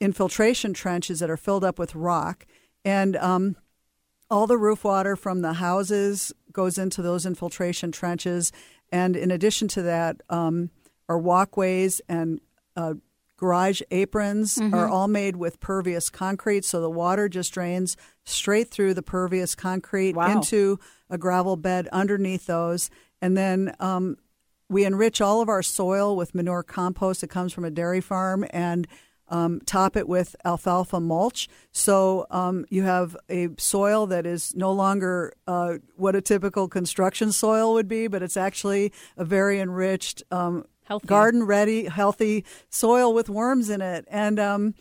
infiltration 0.00 0.74
trenches 0.74 1.20
that 1.20 1.30
are 1.30 1.36
filled 1.36 1.64
up 1.64 1.78
with 1.78 1.94
rock. 1.94 2.46
And 2.84 3.16
um, 3.16 3.56
all 4.28 4.46
the 4.46 4.58
roof 4.58 4.82
water 4.82 5.14
from 5.14 5.42
the 5.42 5.54
houses 5.54 6.32
goes 6.52 6.78
into 6.78 7.00
those 7.00 7.26
infiltration 7.26 7.92
trenches. 7.92 8.50
And 8.90 9.16
in 9.16 9.30
addition 9.30 9.68
to 9.68 9.82
that, 9.82 10.20
um, 10.30 10.70
our 11.08 11.18
walkways 11.18 12.00
and 12.08 12.40
uh, 12.76 12.94
garage 13.40 13.80
aprons 13.90 14.56
Mm-hmm. 14.56 14.74
are 14.74 14.86
all 14.88 15.08
made 15.08 15.36
with 15.36 15.60
pervious 15.60 16.10
concrete, 16.10 16.64
so 16.64 16.80
the 16.80 16.90
water 16.90 17.26
just 17.28 17.54
drains 17.54 17.96
straight 18.24 18.70
through 18.70 18.92
the 18.94 19.02
pervious 19.02 19.54
concrete 19.54 20.14
Wow. 20.14 20.30
into 20.32 20.78
a 21.08 21.16
gravel 21.16 21.56
bed 21.56 21.88
underneath 21.90 22.44
those. 22.46 22.90
And 23.22 23.36
then 23.36 23.74
um, 23.80 24.16
we 24.68 24.84
enrich 24.84 25.20
all 25.22 25.40
of 25.40 25.48
our 25.48 25.62
soil 25.62 26.16
with 26.16 26.34
manure 26.34 26.62
compost 26.62 27.22
that 27.22 27.28
comes 27.28 27.52
from 27.54 27.64
a 27.64 27.70
dairy 27.70 28.00
farm 28.02 28.44
and 28.50 28.86
um, 29.28 29.60
top 29.64 29.96
it 29.96 30.06
with 30.08 30.34
alfalfa 30.44 31.00
mulch. 31.00 31.48
So 31.72 32.26
um, 32.30 32.66
you 32.68 32.82
have 32.82 33.16
a 33.30 33.48
soil 33.58 34.06
that 34.08 34.26
is 34.26 34.54
no 34.56 34.72
longer 34.72 35.32
uh, 35.46 35.74
what 35.96 36.14
a 36.16 36.20
typical 36.20 36.68
construction 36.68 37.32
soil 37.32 37.72
would 37.74 37.88
be, 37.88 38.06
but 38.08 38.22
it's 38.22 38.36
actually 38.36 38.92
a 39.16 39.24
very 39.24 39.60
enriched, 39.60 40.22
um, 40.30 40.64
Healthy. 40.90 41.06
garden 41.06 41.44
ready, 41.44 41.84
healthy 41.84 42.44
soil 42.68 43.14
with 43.14 43.30
worms 43.30 43.70
in 43.70 43.80
it. 43.80 44.04
And, 44.10 44.40
um, 44.40 44.74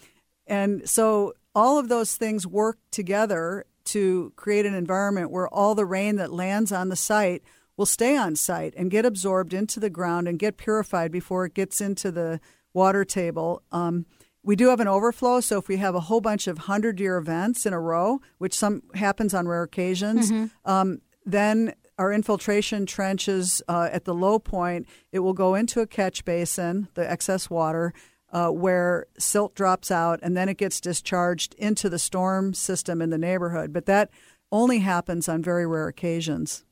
and 0.48 0.90
so 0.90 1.34
all 1.54 1.78
of 1.78 1.88
those 1.88 2.16
things 2.16 2.48
work 2.48 2.80
together 2.90 3.66
to 3.86 4.34
create 4.36 4.66
an 4.66 4.74
environment 4.74 5.30
where 5.30 5.48
all 5.48 5.76
the 5.76 5.86
rain 5.86 6.16
that 6.16 6.34
lands 6.34 6.72
on 6.72 6.90
the 6.90 6.96
site 6.96 7.44
will 7.78 7.86
stay 7.86 8.18
on 8.18 8.36
site 8.36 8.74
and 8.76 8.90
get 8.90 9.06
absorbed 9.06 9.54
into 9.54 9.80
the 9.80 9.90
ground 9.90 10.28
and 10.28 10.40
get 10.40 10.58
purified 10.58 11.12
before 11.12 11.46
it 11.46 11.54
gets 11.54 11.80
into 11.80 12.12
the 12.12 12.40
water 12.74 13.06
table. 13.06 13.62
Um, 13.72 14.08
we 14.44 14.56
do 14.56 14.70
have 14.70 14.80
an 14.80 14.88
overflow, 14.88 15.42
so 15.42 15.60
if 15.60 15.68
we 15.68 15.78
have 15.78 15.94
a 15.94 16.00
whole 16.00 16.22
bunch 16.22 16.48
of 16.48 16.58
hundred 16.58 17.00
year 17.00 17.18
events 17.18 17.66
in 17.68 17.74
a 17.74 17.80
row, 17.80 18.20
which 18.40 18.56
some 18.56 18.82
happens 18.96 19.34
on 19.36 19.48
rare 19.48 19.64
occasions, 19.64 20.32
um, 20.66 21.02
then 21.24 21.74
our 22.00 22.14
infiltration 22.14 22.86
trenches 22.86 23.62
uh, 23.68 23.90
at 23.92 24.06
the 24.06 24.14
low 24.14 24.40
point, 24.40 24.88
it 25.12 25.20
will 25.20 25.34
go 25.34 25.54
into 25.54 25.82
a 25.82 25.86
catch 25.86 26.24
basin, 26.24 26.88
the 26.94 27.10
excess 27.10 27.50
water, 27.50 27.94
uh, 28.32 28.48
where 28.48 29.06
silt 29.18 29.54
drops 29.54 29.92
out, 29.92 30.18
and 30.24 30.36
then 30.38 30.48
it 30.48 30.58
gets 30.58 30.80
discharged 30.80 31.54
into 31.56 31.90
the 31.90 32.00
storm 32.00 32.54
system 32.54 33.02
in 33.02 33.10
the 33.10 33.18
neighborhood. 33.18 33.74
But 33.74 33.86
that 33.88 34.10
only 34.50 34.80
happens 34.80 35.28
on 35.28 35.44
very 35.44 35.68
rare 35.68 35.90
occasions. 35.90 36.64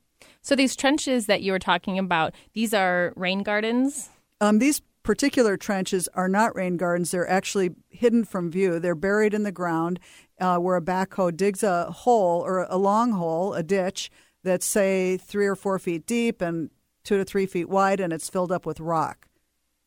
So 0.42 0.56
these 0.56 0.78
trenches 0.78 1.26
that 1.26 1.42
you 1.42 1.52
were 1.52 1.60
talking 1.60 2.00
about, 2.00 2.34
these 2.54 2.74
are 2.74 3.12
rain 3.18 3.44
gardens. 3.44 4.10
Um, 4.40 4.60
these 4.60 4.82
particular 5.04 5.58
trenches 5.58 6.08
are 6.14 6.30
not 6.30 6.56
rain 6.56 6.78
gardens. 6.78 7.12
They're 7.12 7.30
actually 7.30 7.72
hidden 7.90 8.24
from 8.24 8.50
view. 8.50 8.80
They're 8.80 8.96
buried 8.96 9.34
in 9.34 9.44
the 9.44 9.52
ground 9.52 10.00
uh, 10.40 10.58
where 10.58 10.78
a 10.78 10.82
backhoe 10.82 11.36
digs 11.36 11.64
a 11.64 11.92
hole 11.92 12.42
or 12.42 12.66
a 12.70 12.78
long 12.78 13.12
hole, 13.12 13.54
a 13.54 13.64
ditch 13.64 14.10
that's, 14.48 14.66
say, 14.66 15.18
three 15.18 15.46
or 15.46 15.56
four 15.56 15.78
feet 15.78 16.06
deep 16.08 16.42
and 16.42 16.70
two 17.04 17.18
to 17.18 17.24
three 17.26 17.46
feet 17.46 17.70
wide, 17.70 18.00
and 18.00 18.12
it's 18.12 18.30
filled 18.30 18.52
up 18.52 18.66
with 18.66 18.80
rock. 18.80 19.28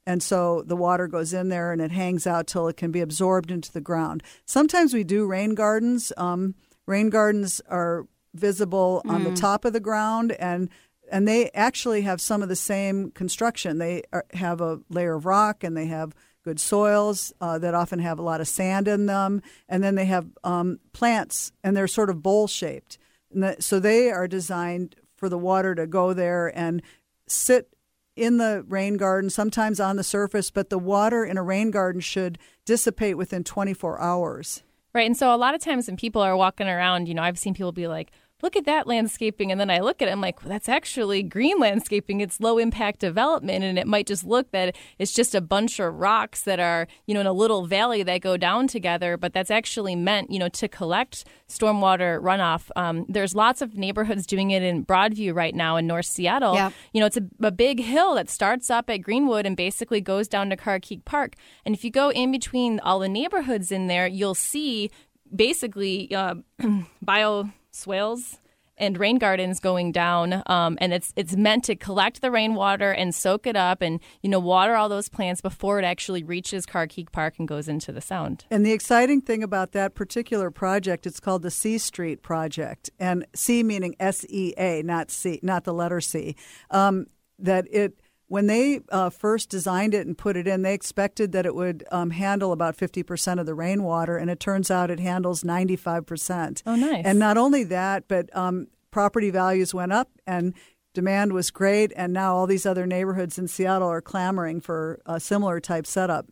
And 0.07 0.23
so 0.23 0.63
the 0.67 0.77
water 0.77 1.07
goes 1.07 1.33
in 1.35 1.51
there 1.51 1.73
and 1.73 1.81
it 1.81 1.91
hangs 1.93 2.27
out 2.27 2.47
till 2.47 2.67
it 2.69 2.77
can 2.77 2.91
be 2.91 3.01
absorbed 3.01 3.51
into 3.51 3.71
the 3.71 3.81
ground. 3.83 4.23
Sometimes 4.47 4.95
we 4.95 5.05
do 5.05 5.27
rain 5.27 5.55
gardens. 5.55 6.13
Um, 6.17 6.55
rain 6.87 7.11
gardens 7.11 7.61
are 7.69 8.07
visible 8.35 9.03
on 9.07 9.25
the 9.25 9.31
Mm. 9.31 9.41
top 9.41 9.65
of 9.65 9.73
the 9.73 9.81
ground 9.81 10.33
and 10.33 10.69
and 11.13 11.27
they 11.27 11.51
actually 11.55 12.03
have 12.03 12.21
some 12.21 12.41
of 12.41 12.49
the 12.49 12.55
same 12.57 13.11
construction. 13.11 13.79
They 13.79 14.05
are, 14.13 14.25
have 14.33 14.61
a 14.61 14.79
layer 14.89 15.15
of 15.17 15.27
rock 15.27 15.65
and 15.65 15.77
they 15.77 15.87
have 15.87 16.15
good 16.45 16.61
soils 16.61 17.33
uh, 17.41 17.59
that 17.59 17.75
often 17.75 17.99
have 17.99 18.19
a 18.21 18.23
lot 18.23 18.41
of 18.41 18.47
sand 18.47 18.87
in 18.87 19.07
them, 19.07 19.43
and 19.69 19.83
then 19.83 19.97
they 19.97 20.05
have 20.05 20.27
um, 20.45 20.79
plants 20.93 21.51
and 21.65 21.77
they're 21.77 21.89
sort 21.89 22.11
of 22.11 22.23
bowl 22.23 22.47
shaped. 22.47 22.97
The, 23.31 23.57
so 23.61 23.79
they 23.79 24.11
are 24.11 24.27
designed 24.27 24.97
for 25.17 25.29
the 25.29 25.39
water 25.39 25.75
to 25.75 25.87
go 25.87 26.13
there 26.13 26.57
and 26.57 26.83
sit 27.27 27.75
in 28.17 28.39
the 28.39 28.65
rain 28.69 28.97
garden, 28.97 29.31
sometimes 29.31 29.81
on 29.81 29.97
the 29.97 30.05
surface, 30.05 30.51
but 30.51 30.69
the 30.69 30.79
water 30.79 31.25
in 31.25 31.37
a 31.37 31.43
rain 31.43 31.71
garden 31.71 32.01
should 32.01 32.39
dissipate 32.65 33.17
within 33.17 33.45
24 33.45 34.01
hours. 34.01 34.63
Right. 34.93 35.07
And 35.07 35.17
so 35.17 35.35
a 35.35 35.37
lot 35.37 35.55
of 35.55 35.61
times 35.61 35.87
when 35.87 35.97
people 35.97 36.21
are 36.21 36.37
walking 36.37 36.67
around, 36.67 37.07
you 37.07 37.15
know, 37.15 37.23
I've 37.23 37.39
seen 37.39 37.55
people 37.55 37.73
be 37.73 37.87
like, 37.87 38.11
look 38.43 38.57
at 38.57 38.65
that 38.67 38.87
landscaping. 38.87 39.51
And 39.51 39.61
then 39.61 39.71
I 39.71 39.81
look 39.81 40.03
at 40.03 40.09
it, 40.09 40.13
I'm 40.13 40.21
like, 40.21 40.43
well, 40.43 40.49
that's 40.49 40.69
actually 40.69 41.23
green 41.23 41.59
landscaping. 41.59 42.21
It's 42.21 42.41
low 42.41 42.59
impact 42.59 43.01
development. 43.01 43.65
And 43.65 43.79
it 43.79 43.87
might 43.87 44.07
just 44.07 44.25
look 44.25 44.51
that 44.53 44.77
it's 44.99 45.13
just 45.13 45.35
a 45.35 45.41
bunch 45.41 45.79
of 45.79 45.95
rocks 45.95 46.43
that 46.43 46.61
are, 46.61 46.87
you 47.07 47.15
know, 47.15 47.21
in 47.21 47.27
a 47.27 47.33
little 47.33 47.67
valley 47.67 48.03
that 48.03 48.21
go 48.21 48.37
down 48.37 48.69
together. 48.69 49.17
But 49.17 49.33
that's 49.33 49.51
actually 49.51 49.97
meant, 49.97 50.31
you 50.31 50.39
know, 50.39 50.49
to 50.49 50.69
collect 50.69 51.25
stormwater 51.49 52.21
runoff. 52.21 52.71
Um, 52.77 53.07
there's 53.09 53.35
lots 53.35 53.61
of 53.61 53.77
neighborhoods 53.77 54.27
doing 54.27 54.51
it 54.51 54.63
in 54.63 54.85
Broadview 54.85 55.35
right 55.35 55.55
now 55.55 55.77
in 55.77 55.87
North 55.87 56.07
Seattle. 56.07 56.55
Yeah. 56.55 56.71
You 56.93 57.01
know, 57.01 57.07
it's 57.07 57.17
a, 57.17 57.27
a 57.43 57.51
big 57.51 57.81
hill 57.81 58.15
that 58.15 58.31
starts 58.31 58.71
up 58.71 58.89
at 58.89 58.99
Greenwood 58.99 59.47
and 59.47 59.57
basically 59.57 60.01
goes 60.01 60.29
down 60.29 60.51
to 60.51 60.57
Carkeek 60.57 61.05
Park. 61.05 61.35
And 61.65 61.75
if 61.75 61.85
you 61.85 61.91
go 61.91 62.11
in 62.11 62.33
between 62.33 62.81
all 62.81 63.01
the 63.01 63.09
neighborhoods 63.09 63.73
in 63.73 63.89
there, 63.89 64.07
you'll 64.07 64.35
see 64.35 64.91
basically 65.35 66.13
uh, 66.15 66.37
bio 67.03 67.51
swales 67.81 68.39
and 68.81 68.99
rain 68.99 69.19
gardens 69.19 69.61
going 69.61 69.93
down 69.93 70.43
um, 70.47 70.77
and 70.81 70.93
it's 70.93 71.13
it's 71.15 71.37
meant 71.37 71.63
to 71.65 71.77
collect 71.77 72.23
the 72.23 72.31
rainwater 72.31 72.91
and 72.91 73.15
soak 73.15 73.47
it 73.47 73.55
up 73.55 73.83
and 73.83 74.01
you 74.23 74.31
know 74.31 74.41
water 74.41 74.75
all 74.75 74.89
those 74.89 75.09
plants 75.09 75.41
before 75.41 75.79
it 75.79 75.85
actually 75.85 76.23
reaches 76.23 76.67
Carkeek 76.67 77.13
Park 77.13 77.35
and 77.39 77.47
goes 77.47 77.69
into 77.69 77.93
the 77.93 78.01
sound. 78.01 78.45
And 78.51 78.65
the 78.65 78.73
exciting 78.73 79.21
thing 79.21 79.43
about 79.43 79.73
that 79.73 79.95
particular 79.95 80.51
project, 80.51 81.07
it's 81.07 81.21
called 81.21 81.43
the 81.43 81.51
SEA 81.51 81.79
Street 81.79 82.23
Project, 82.23 82.91
and 82.99 83.27
C 83.35 83.63
meaning 83.63 83.95
S 84.01 84.25
E 84.29 84.55
A, 84.57 84.83
not 84.83 85.11
C, 85.11 85.39
not 85.43 85.65
the 85.65 85.75
letter 85.75 86.01
C. 86.01 86.35
Um, 86.71 87.07
that 87.39 87.67
it 87.71 88.00
when 88.31 88.47
they 88.47 88.79
uh, 88.91 89.11
first 89.11 89.51
designed 89.51 89.93
it 89.93 90.07
and 90.07 90.17
put 90.17 90.37
it 90.37 90.47
in, 90.47 90.63
they 90.63 90.73
expected 90.73 91.33
that 91.33 91.47
it 91.47 91.53
would 91.53 91.83
um, 91.91 92.11
handle 92.11 92.53
about 92.53 92.77
50% 92.77 93.41
of 93.41 93.45
the 93.45 93.57
rainwater, 93.57 94.17
and 94.17 94.31
it 94.31 94.39
turns 94.39 94.71
out 94.71 94.89
it 94.89 95.01
handles 95.01 95.43
95%. 95.43 96.63
Oh, 96.65 96.77
nice. 96.77 97.05
And 97.05 97.19
not 97.19 97.37
only 97.37 97.65
that, 97.65 98.05
but 98.07 98.35
um, 98.37 98.69
property 98.93 99.31
values 99.31 99.75
went 99.75 99.93
up 99.93 100.11
and 100.29 100.55
demand 100.95 101.33
was 101.33 101.51
great, 101.51 101.93
and 101.97 102.13
now 102.13 102.37
all 102.37 102.47
these 102.47 102.67
other 102.67 102.87
neighborhoods 102.87 103.37
in 103.37 103.49
Seattle 103.49 103.89
are 103.89 104.01
clamoring 104.01 104.61
for 104.61 105.01
a 105.07 105.19
similar 105.19 105.59
type 105.59 105.85
setup. 105.85 106.27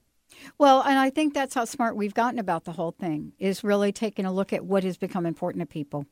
Well, 0.56 0.82
and 0.82 1.00
I 1.00 1.10
think 1.10 1.34
that's 1.34 1.54
how 1.54 1.64
smart 1.64 1.96
we've 1.96 2.14
gotten 2.14 2.38
about 2.38 2.62
the 2.62 2.72
whole 2.72 2.92
thing 2.92 3.32
is 3.40 3.64
really 3.64 3.90
taking 3.90 4.24
a 4.24 4.32
look 4.32 4.52
at 4.52 4.64
what 4.64 4.84
has 4.84 4.96
become 4.96 5.26
important 5.26 5.62
to 5.62 5.66
people. 5.66 6.06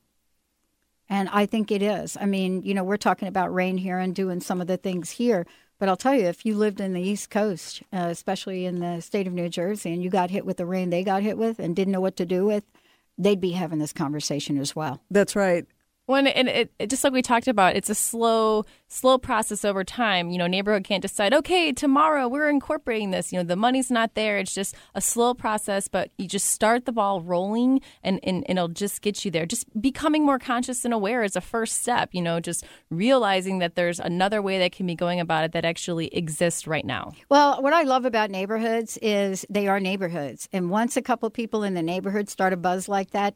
And 1.09 1.29
I 1.29 1.47
think 1.47 1.71
it 1.71 1.83
is. 1.83 2.17
I 2.21 2.27
mean, 2.27 2.63
you 2.63 2.75
know, 2.75 2.83
we're 2.83 2.97
talking 2.97 3.29
about 3.29 3.55
rain 3.55 3.79
here 3.79 3.99
and 3.99 4.15
doing 4.15 4.41
some 4.41 4.61
of 4.61 4.67
the 4.67 4.77
things 4.77 5.11
here. 5.11 5.47
But 5.79 5.89
I'll 5.89 5.97
tell 5.97 6.15
you, 6.15 6.27
if 6.27 6.47
you 6.47 6.57
lived 6.57 6.81
in 6.81 6.95
the 6.95 7.03
East 7.03 7.29
Coast, 7.31 7.83
uh, 7.93 8.09
especially 8.11 8.65
in 8.65 8.81
the 8.81 9.01
state 9.01 9.27
of 9.27 9.33
New 9.33 9.49
Jersey, 9.49 9.93
and 9.93 10.03
you 10.03 10.09
got 10.09 10.31
hit 10.31 10.47
with 10.47 10.57
the 10.57 10.67
rain 10.67 10.91
they 10.91 11.05
got 11.05 11.23
hit 11.23 11.37
with 11.37 11.59
and 11.59 11.77
didn't 11.77 11.93
know 11.93 12.01
what 12.01 12.17
to 12.17 12.25
do 12.25 12.47
with, 12.47 12.65
they'd 13.19 13.41
be 13.41 13.53
having 13.53 13.79
this 13.79 13.93
conversation 13.93 14.59
as 14.59 14.75
well. 14.75 15.03
That's 15.11 15.37
right. 15.37 15.67
When 16.07 16.29
and 16.29 16.49
it, 16.49 16.73
it 16.79 16.89
just 16.89 17.03
like 17.03 17.13
we 17.13 17.21
talked 17.21 17.49
about, 17.49 17.75
it's 17.75 17.91
a 17.91 17.95
slow, 17.95 18.65
slow 18.87 19.19
process 19.19 19.65
over 19.65 19.83
time. 19.83 20.31
You 20.31 20.39
know, 20.39 20.47
neighborhood 20.47 20.85
can't 20.85 21.03
decide, 21.03 21.35
okay, 21.35 21.73
tomorrow 21.73 22.29
we're 22.29 22.49
incorporating 22.49 23.11
this. 23.11 23.33
You 23.33 23.41
know, 23.41 23.45
the 23.45 23.57
money's 23.57 23.91
not 23.91 24.15
there. 24.15 24.39
It's 24.39 24.55
just 24.55 24.77
a 24.95 25.01
slow 25.01 25.35
process, 25.35 25.89
but 25.89 26.11
you 26.17 26.29
just 26.29 26.51
start 26.51 26.85
the 26.85 26.93
ball 26.93 27.21
rolling, 27.21 27.81
and, 28.05 28.21
and, 28.23 28.45
and 28.49 28.57
it'll 28.57 28.69
just 28.69 29.03
get 29.03 29.25
you 29.25 29.33
there. 29.33 29.47
Just 29.47 29.67
becoming 29.81 30.25
more 30.25 30.39
conscious 30.39 30.85
and 30.85 30.95
aware 30.95 31.25
is 31.25 31.35
a 31.35 31.41
first 31.41 31.83
step. 31.83 32.11
You 32.13 32.23
know, 32.23 32.39
just 32.39 32.65
realizing 32.89 33.59
that 33.59 33.75
there's 33.75 33.99
another 33.99 34.41
way 34.41 34.61
that 34.61 34.71
can 34.71 34.87
be 34.87 34.95
going 34.95 35.19
about 35.19 35.45
it 35.45 35.53
that 35.53 35.65
actually 35.65 36.07
exists 36.15 36.69
right 36.69 36.87
now. 36.87 37.13
Well, 37.29 37.61
what 37.63 37.73
I 37.73 37.83
love 37.83 38.05
about 38.05 38.31
neighborhoods 38.31 38.97
is 39.03 39.45
they 39.51 39.67
are 39.67 39.81
neighborhoods. 39.81 40.49
And 40.53 40.71
once 40.71 40.97
a 40.97 41.03
couple 41.03 41.29
people 41.31 41.65
in 41.65 41.75
the 41.75 41.83
neighborhood 41.83 42.29
start 42.29 42.53
a 42.53 42.57
buzz 42.57 42.89
like 42.89 43.11
that, 43.11 43.35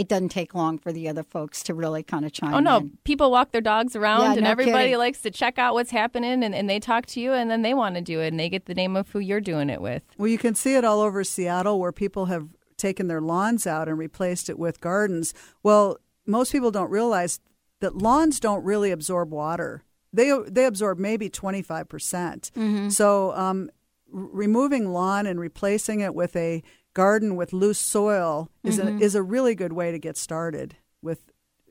it 0.00 0.08
doesn't 0.08 0.30
take 0.30 0.54
long 0.54 0.78
for 0.78 0.92
the 0.92 1.08
other 1.08 1.22
folks 1.22 1.62
to 1.64 1.74
really 1.74 2.02
kind 2.02 2.24
of 2.24 2.32
chime 2.32 2.50
in. 2.50 2.54
Oh 2.54 2.60
no, 2.60 2.76
in. 2.78 2.98
people 3.04 3.30
walk 3.30 3.52
their 3.52 3.60
dogs 3.60 3.94
around 3.94 4.22
Yeah, 4.22 4.32
and 4.32 4.42
no 4.42 4.50
everybody 4.50 4.84
kidding. 4.84 4.98
likes 4.98 5.20
to 5.22 5.30
check 5.30 5.58
out 5.58 5.74
what's 5.74 5.90
happening 5.90 6.42
and, 6.42 6.54
and 6.54 6.68
they 6.68 6.80
talk 6.80 7.06
to 7.06 7.20
you 7.20 7.32
and 7.32 7.50
then 7.50 7.62
they 7.62 7.74
want 7.74 7.94
to 7.96 8.00
do 8.00 8.20
it 8.20 8.28
and 8.28 8.40
they 8.40 8.48
get 8.48 8.66
the 8.66 8.74
name 8.74 8.96
of 8.96 9.08
who 9.10 9.18
you're 9.18 9.40
doing 9.40 9.68
it 9.70 9.80
with. 9.80 10.02
Well, 10.18 10.28
you 10.28 10.38
can 10.38 10.54
see 10.54 10.74
it 10.74 10.84
all 10.84 11.00
over 11.00 11.22
Seattle 11.24 11.78
where 11.78 11.92
people 11.92 12.26
have 12.26 12.48
taken 12.76 13.08
their 13.08 13.20
lawns 13.20 13.66
out 13.66 13.88
and 13.88 13.98
replaced 13.98 14.48
it 14.48 14.58
with 14.58 14.80
gardens. 14.80 15.34
Well, 15.62 15.98
most 16.26 16.50
people 16.52 16.70
don't 16.70 16.90
realize 16.90 17.38
that 17.80 17.96
lawns 17.96 18.40
don't 18.40 18.64
really 18.64 18.90
absorb 18.90 19.30
water. 19.30 19.82
They 20.12 20.32
they 20.48 20.64
absorb 20.64 20.98
maybe 20.98 21.28
25%. 21.30 21.88
percent 21.88 22.50
Mm-hmm. 22.56 22.88
So, 22.88 23.32
um, 23.32 23.70
r- 24.12 24.28
removing 24.32 24.92
lawn 24.92 25.26
and 25.26 25.38
replacing 25.38 26.00
it 26.00 26.14
with 26.14 26.34
a 26.36 26.62
garden 26.94 27.36
with 27.36 27.52
loose 27.52 27.78
soil 27.78 28.48
is 28.64 28.78
Mhm. 28.78 29.00
a, 29.00 29.04
is 29.04 29.14
a 29.14 29.22
really 29.22 29.54
good 29.54 29.72
way 29.72 29.90
to 29.92 29.98
get 29.98 30.16
started 30.16 30.76
with 31.02 31.20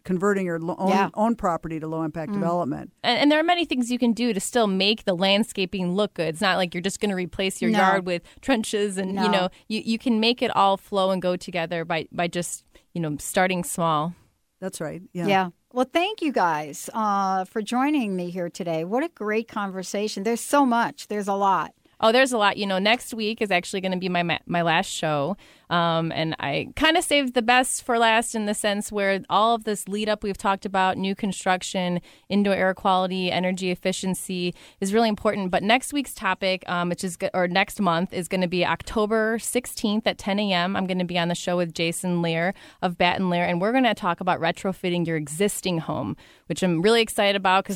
converting 0.05 0.45
your 0.45 0.59
lo- 0.59 0.75
own, 0.79 0.89
Yeah. 0.89 1.09
own 1.13 1.35
property 1.35 1.79
to 1.79 1.87
low 1.87 2.03
impact 2.03 2.31
Mm. 2.31 2.35
development. 2.35 2.93
And, 3.03 3.19
and 3.19 3.31
there 3.31 3.39
are 3.39 3.43
many 3.43 3.65
things 3.65 3.91
you 3.91 3.99
can 3.99 4.13
do 4.13 4.33
to 4.33 4.39
still 4.39 4.65
make 4.65 5.03
the 5.03 5.13
landscaping 5.13 5.93
look 5.93 6.13
good. 6.13 6.29
It's 6.29 6.41
not 6.41 6.57
like 6.57 6.73
you're 6.73 6.81
just 6.81 6.99
going 7.01 7.09
to 7.09 7.15
replace 7.15 7.61
your 7.61 7.69
No. 7.69 7.79
yard 7.79 8.05
with 8.05 8.23
trenches, 8.41 8.97
and 8.97 9.13
No. 9.13 9.23
you 9.23 9.29
know 9.29 9.49
you, 9.67 9.81
you 9.85 9.97
can 9.99 10.19
make 10.19 10.41
it 10.41 10.55
all 10.55 10.77
flow 10.77 11.11
and 11.11 11.21
go 11.21 11.35
together 11.35 11.83
by 11.85 12.07
by 12.11 12.27
just 12.27 12.63
you 12.93 13.01
know 13.01 13.17
starting 13.19 13.63
small. 13.63 14.13
That's 14.61 14.79
right. 14.81 15.01
Yeah. 15.13 15.49
Well, 15.71 15.85
thank 15.93 16.21
you 16.23 16.31
guys 16.31 16.89
uh, 16.93 17.45
for 17.45 17.61
joining 17.61 18.15
me 18.15 18.31
here 18.31 18.49
today. 18.49 18.83
What 18.85 19.03
a 19.03 19.09
great 19.09 19.47
conversation. 19.47 20.23
There's 20.23 20.41
so 20.41 20.65
much. 20.65 21.07
There's 21.07 21.27
a 21.27 21.35
lot. 21.35 21.73
Oh, 22.01 22.13
there's 22.13 22.31
a 22.31 22.37
lot. 22.37 22.57
You 22.57 22.65
know, 22.65 22.79
next 22.79 23.13
week 23.13 23.41
is 23.41 23.51
actually 23.51 23.81
going 23.81 23.91
to 23.91 23.97
be 23.97 24.07
my 24.07 24.23
ma- 24.23 24.37
my 24.45 24.61
last 24.61 24.89
show, 24.89 25.35
um, 25.69 26.13
and 26.13 26.33
I 26.39 26.69
kind 26.77 26.95
of 26.95 27.03
saved 27.03 27.33
the 27.33 27.41
best 27.41 27.83
for 27.83 27.97
last 27.97 28.35
in 28.35 28.45
the 28.45 28.53
sense 28.53 28.89
where 28.89 29.21
all 29.29 29.55
of 29.55 29.65
this 29.65 29.87
lead 29.87 30.07
up 30.07 30.23
we've 30.23 30.37
talked 30.37 30.65
about, 30.65 30.97
new 30.97 31.13
construction, 31.13 31.99
indoor 32.29 32.53
air 32.53 32.73
quality, 32.73 33.31
energy 33.31 33.69
efficiency 33.69 34.55
is 34.79 34.93
really 34.93 35.09
important. 35.09 35.51
But 35.51 35.61
next 35.61 35.91
week's 35.91 36.13
topic, 36.13 36.63
um, 36.69 36.87
which 36.87 37.03
is 37.03 37.17
or 37.33 37.49
next 37.49 37.81
month, 37.81 38.13
is 38.13 38.29
going 38.29 38.41
to 38.41 38.47
be 38.47 38.65
October 38.65 39.37
16th 39.37 40.03
at 40.05 40.17
10 40.17 40.39
a.m. 40.39 40.77
I'm 40.77 40.87
going 40.87 40.99
to 40.99 41.05
be 41.05 41.19
on 41.19 41.27
the 41.27 41.35
show 41.35 41.57
with 41.57 41.73
Jason 41.73 42.21
Lear 42.21 42.53
of 42.81 42.97
Bat 42.97 43.19
and 43.19 43.29
Lear, 43.29 43.43
and 43.43 43.59
we're 43.59 43.73
going 43.73 43.83
to 43.83 43.93
talk 43.93 44.21
about 44.21 44.39
retrofitting 44.39 45.05
your 45.05 45.17
existing 45.17 45.79
home, 45.79 46.15
which 46.45 46.63
I'm 46.63 46.81
really 46.81 47.01
excited 47.01 47.35
about 47.35 47.65
because. 47.65 47.75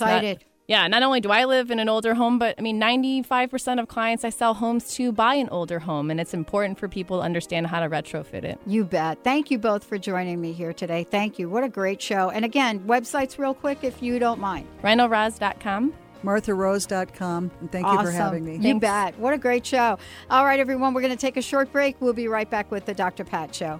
Yeah, 0.73 0.87
not 0.87 1.03
only 1.03 1.21
do 1.21 1.29
I 1.29 1.45
live 1.45 1.69
in 1.69 1.77
an 1.77 1.87
older 1.87 2.15
home, 2.15 2.39
but 2.39 2.55
I 2.57 2.61
mean, 2.63 2.81
95% 2.81 3.79
of 3.79 3.87
clients 3.87 4.25
I 4.25 4.31
sell 4.31 4.55
homes 4.55 4.91
to 4.95 5.11
buy 5.11 5.35
an 5.35 5.47
older 5.49 5.77
home, 5.77 6.09
and 6.09 6.19
it's 6.19 6.33
important 6.33 6.79
for 6.79 6.87
people 6.87 7.19
to 7.19 7.23
understand 7.23 7.67
how 7.67 7.79
to 7.79 7.87
retrofit 7.87 8.43
it. 8.43 8.59
You 8.65 8.83
bet. 8.83 9.19
Thank 9.23 9.51
you 9.51 9.59
both 9.59 9.83
for 9.83 9.99
joining 9.99 10.41
me 10.41 10.51
here 10.51 10.73
today. 10.73 11.03
Thank 11.03 11.37
you. 11.37 11.47
What 11.47 11.63
a 11.63 11.69
great 11.69 12.01
show. 12.01 12.31
And 12.31 12.43
again, 12.43 12.79
websites 12.87 13.37
real 13.37 13.53
quick 13.53 13.83
if 13.83 14.01
you 14.01 14.17
don't 14.17 14.39
mind. 14.39 14.67
RhinoRoz.com. 14.81 15.93
MarthaRose.com. 16.23 17.51
And 17.59 17.71
thank 17.71 17.85
you 17.85 18.01
for 18.01 18.09
having 18.09 18.43
me. 18.43 18.57
You 18.57 18.79
bet. 18.79 19.19
What 19.19 19.35
a 19.35 19.37
great 19.37 19.67
show. 19.67 19.99
All 20.31 20.43
right, 20.43 20.59
everyone, 20.59 20.95
we're 20.95 21.01
going 21.01 21.13
to 21.15 21.19
take 21.19 21.37
a 21.37 21.41
short 21.43 21.71
break. 21.71 22.01
We'll 22.01 22.13
be 22.13 22.27
right 22.27 22.49
back 22.49 22.71
with 22.71 22.85
the 22.85 22.95
Dr. 22.95 23.25
Pat 23.25 23.53
Show. 23.53 23.79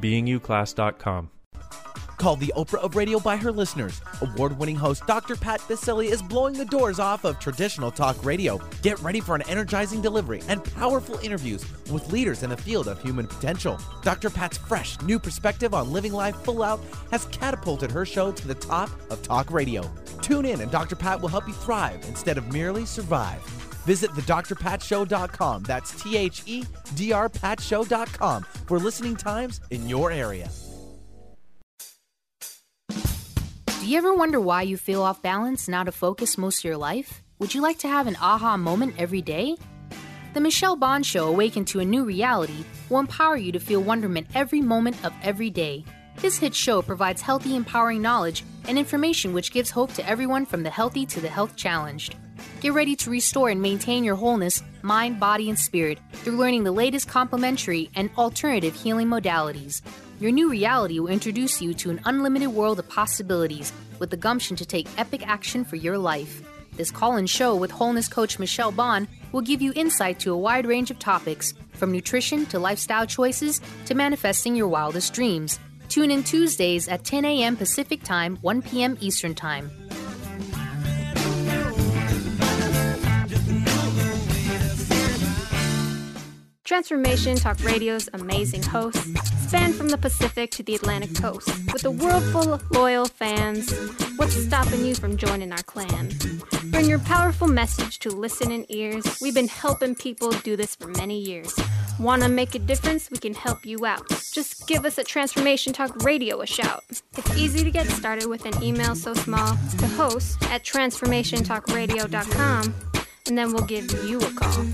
beingyouclass.com. 0.00 1.30
Called 2.22 2.38
the 2.38 2.52
Oprah 2.56 2.78
of 2.78 2.94
Radio 2.94 3.18
by 3.18 3.36
her 3.36 3.50
listeners, 3.50 4.00
award 4.20 4.56
winning 4.56 4.76
host 4.76 5.04
Dr. 5.08 5.34
Pat 5.34 5.60
Baccili 5.62 6.06
is 6.06 6.22
blowing 6.22 6.54
the 6.54 6.64
doors 6.64 7.00
off 7.00 7.24
of 7.24 7.40
traditional 7.40 7.90
talk 7.90 8.24
radio. 8.24 8.60
Get 8.82 9.00
ready 9.00 9.20
for 9.20 9.34
an 9.34 9.42
energizing 9.48 10.00
delivery 10.00 10.40
and 10.46 10.62
powerful 10.76 11.18
interviews 11.18 11.64
with 11.90 12.12
leaders 12.12 12.44
in 12.44 12.50
the 12.50 12.56
field 12.56 12.86
of 12.86 13.02
human 13.02 13.26
potential. 13.26 13.76
Dr. 14.02 14.30
Pat's 14.30 14.56
fresh, 14.56 15.00
new 15.00 15.18
perspective 15.18 15.74
on 15.74 15.92
living 15.92 16.12
life 16.12 16.36
full 16.44 16.62
out 16.62 16.80
has 17.10 17.24
catapulted 17.26 17.90
her 17.90 18.06
show 18.06 18.30
to 18.30 18.46
the 18.46 18.54
top 18.54 18.88
of 19.10 19.20
talk 19.22 19.50
radio. 19.50 19.90
Tune 20.20 20.46
in, 20.46 20.60
and 20.60 20.70
Dr. 20.70 20.94
Pat 20.94 21.20
will 21.20 21.28
help 21.28 21.48
you 21.48 21.54
thrive 21.54 22.04
instead 22.06 22.38
of 22.38 22.52
merely 22.52 22.86
survive. 22.86 23.61
Visit 23.84 24.10
thedrpatshow.com. 24.12 25.62
That's 25.64 26.02
T 26.02 26.16
H 26.16 26.42
E 26.46 26.64
D 26.94 27.12
R 27.12 27.28
patshow.com 27.28 28.44
for 28.66 28.78
listening 28.78 29.16
times 29.16 29.60
in 29.70 29.88
your 29.88 30.10
area. 30.10 30.48
Do 33.82 33.88
you 33.88 33.98
ever 33.98 34.14
wonder 34.14 34.38
why 34.40 34.62
you 34.62 34.76
feel 34.76 35.02
off 35.02 35.22
balance 35.22 35.66
and 35.66 35.74
out 35.74 35.88
of 35.88 35.94
focus 35.94 36.38
most 36.38 36.60
of 36.60 36.64
your 36.64 36.76
life? 36.76 37.22
Would 37.40 37.52
you 37.52 37.60
like 37.60 37.78
to 37.78 37.88
have 37.88 38.06
an 38.06 38.16
aha 38.20 38.56
moment 38.56 38.94
every 38.96 39.22
day? 39.22 39.56
The 40.34 40.40
Michelle 40.40 40.76
Bond 40.76 41.04
Show 41.04 41.26
Awaken 41.26 41.64
to 41.66 41.80
a 41.80 41.84
New 41.84 42.04
Reality 42.04 42.64
will 42.88 43.00
empower 43.00 43.36
you 43.36 43.50
to 43.50 43.58
feel 43.58 43.82
wonderment 43.82 44.28
every 44.36 44.60
moment 44.60 45.04
of 45.04 45.12
every 45.22 45.50
day. 45.50 45.84
This 46.18 46.38
hit 46.38 46.54
show 46.54 46.80
provides 46.80 47.20
healthy, 47.20 47.56
empowering 47.56 48.00
knowledge 48.00 48.44
and 48.68 48.78
information 48.78 49.32
which 49.32 49.50
gives 49.50 49.70
hope 49.70 49.92
to 49.94 50.08
everyone 50.08 50.46
from 50.46 50.62
the 50.62 50.70
healthy 50.70 51.04
to 51.06 51.20
the 51.20 51.28
health 51.28 51.56
challenged. 51.56 52.14
Get 52.62 52.74
ready 52.74 52.94
to 52.94 53.10
restore 53.10 53.48
and 53.48 53.60
maintain 53.60 54.04
your 54.04 54.14
wholeness, 54.14 54.62
mind, 54.82 55.18
body, 55.18 55.48
and 55.48 55.58
spirit 55.58 55.98
through 56.12 56.36
learning 56.36 56.62
the 56.62 56.70
latest 56.70 57.08
complementary 57.08 57.90
and 57.96 58.08
alternative 58.16 58.72
healing 58.72 59.08
modalities. 59.08 59.82
Your 60.20 60.30
new 60.30 60.48
reality 60.48 61.00
will 61.00 61.08
introduce 61.08 61.60
you 61.60 61.74
to 61.74 61.90
an 61.90 62.00
unlimited 62.04 62.50
world 62.50 62.78
of 62.78 62.88
possibilities 62.88 63.72
with 63.98 64.10
the 64.10 64.16
gumption 64.16 64.54
to 64.54 64.64
take 64.64 64.86
epic 64.96 65.26
action 65.26 65.64
for 65.64 65.74
your 65.74 65.98
life. 65.98 66.40
This 66.76 66.92
call 66.92 67.16
in 67.16 67.26
show 67.26 67.56
with 67.56 67.72
wholeness 67.72 68.06
coach 68.06 68.38
Michelle 68.38 68.70
Bond 68.70 69.08
will 69.32 69.42
give 69.42 69.60
you 69.60 69.72
insight 69.74 70.20
to 70.20 70.32
a 70.32 70.38
wide 70.38 70.64
range 70.64 70.92
of 70.92 71.00
topics, 71.00 71.54
from 71.72 71.90
nutrition 71.90 72.46
to 72.46 72.60
lifestyle 72.60 73.06
choices 73.08 73.60
to 73.86 73.96
manifesting 73.96 74.54
your 74.54 74.68
wildest 74.68 75.12
dreams. 75.12 75.58
Tune 75.88 76.12
in 76.12 76.22
Tuesdays 76.22 76.86
at 76.86 77.02
10 77.02 77.24
a.m. 77.24 77.56
Pacific 77.56 78.04
Time, 78.04 78.38
1 78.42 78.62
p.m. 78.62 78.96
Eastern 79.00 79.34
Time. 79.34 79.68
Transformation 86.72 87.36
Talk 87.36 87.62
Radio's 87.62 88.08
amazing 88.14 88.62
hosts 88.62 89.06
span 89.46 89.74
from 89.74 89.90
the 89.90 89.98
Pacific 89.98 90.50
to 90.52 90.62
the 90.62 90.74
Atlantic 90.74 91.14
coast. 91.14 91.50
With 91.70 91.84
a 91.84 91.90
world 91.90 92.22
full 92.32 92.54
of 92.54 92.70
loyal 92.70 93.04
fans, 93.04 93.70
what's 94.16 94.42
stopping 94.42 94.82
you 94.82 94.94
from 94.94 95.18
joining 95.18 95.52
our 95.52 95.62
clan? 95.64 96.12
Bring 96.70 96.86
your 96.86 97.00
powerful 97.00 97.46
message 97.46 97.98
to 97.98 98.08
listening 98.08 98.64
ears. 98.70 99.04
We've 99.20 99.34
been 99.34 99.48
helping 99.48 99.94
people 99.94 100.30
do 100.30 100.56
this 100.56 100.74
for 100.74 100.86
many 100.86 101.20
years. 101.20 101.54
Want 102.00 102.22
to 102.22 102.30
make 102.30 102.54
a 102.54 102.58
difference? 102.58 103.10
We 103.10 103.18
can 103.18 103.34
help 103.34 103.66
you 103.66 103.84
out. 103.84 104.08
Just 104.32 104.66
give 104.66 104.86
us 104.86 104.98
at 104.98 105.06
Transformation 105.06 105.74
Talk 105.74 106.02
Radio 106.04 106.40
a 106.40 106.46
shout. 106.46 106.84
It's 107.18 107.36
easy 107.36 107.64
to 107.64 107.70
get 107.70 107.86
started 107.88 108.30
with 108.30 108.46
an 108.46 108.62
email 108.62 108.94
so 108.94 109.12
small 109.12 109.58
to 109.78 109.86
host 109.88 110.42
at 110.44 110.64
transformationtalkradio.com, 110.64 112.74
and 113.26 113.36
then 113.36 113.52
we'll 113.52 113.66
give 113.66 113.92
you 114.08 114.20
a 114.20 114.32
call. 114.32 114.64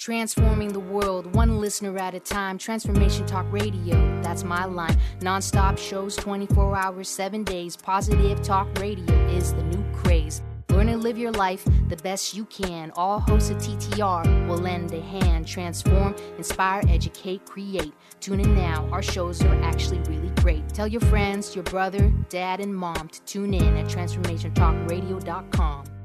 Transforming 0.00 0.72
the 0.72 0.80
world, 0.80 1.36
one 1.36 1.60
listener 1.60 1.98
at 1.98 2.14
a 2.14 2.20
time. 2.20 2.56
Transformation 2.56 3.26
Talk 3.26 3.44
Radio, 3.52 3.96
that's 4.22 4.44
my 4.44 4.64
line. 4.64 4.96
Non 5.20 5.42
stop 5.42 5.76
shows 5.76 6.16
24 6.16 6.74
hours, 6.74 7.06
7 7.06 7.44
days. 7.44 7.76
Positive 7.76 8.40
Talk 8.40 8.66
Radio 8.78 9.14
is 9.26 9.52
the 9.52 9.62
new 9.64 9.84
craze. 9.92 10.40
Learn 10.70 10.88
and 10.88 11.02
live 11.02 11.18
your 11.18 11.32
life 11.32 11.68
the 11.90 11.96
best 11.96 12.34
you 12.34 12.46
can. 12.46 12.90
All 12.92 13.20
hosts 13.20 13.50
of 13.50 13.58
TTR 13.58 14.48
will 14.48 14.56
lend 14.56 14.90
a 14.94 15.02
hand. 15.02 15.46
Transform, 15.46 16.16
inspire, 16.38 16.80
educate, 16.88 17.44
create. 17.44 17.92
Tune 18.20 18.40
in 18.40 18.54
now. 18.54 18.88
Our 18.90 19.02
shows 19.02 19.42
are 19.42 19.62
actually 19.62 19.98
really 20.08 20.30
great. 20.36 20.66
Tell 20.70 20.88
your 20.88 21.02
friends, 21.02 21.54
your 21.54 21.64
brother, 21.64 22.10
dad, 22.30 22.60
and 22.60 22.74
mom 22.74 23.10
to 23.10 23.20
tune 23.24 23.52
in 23.52 23.76
at 23.76 23.84
transformationtalkradio.com. 23.84 25.99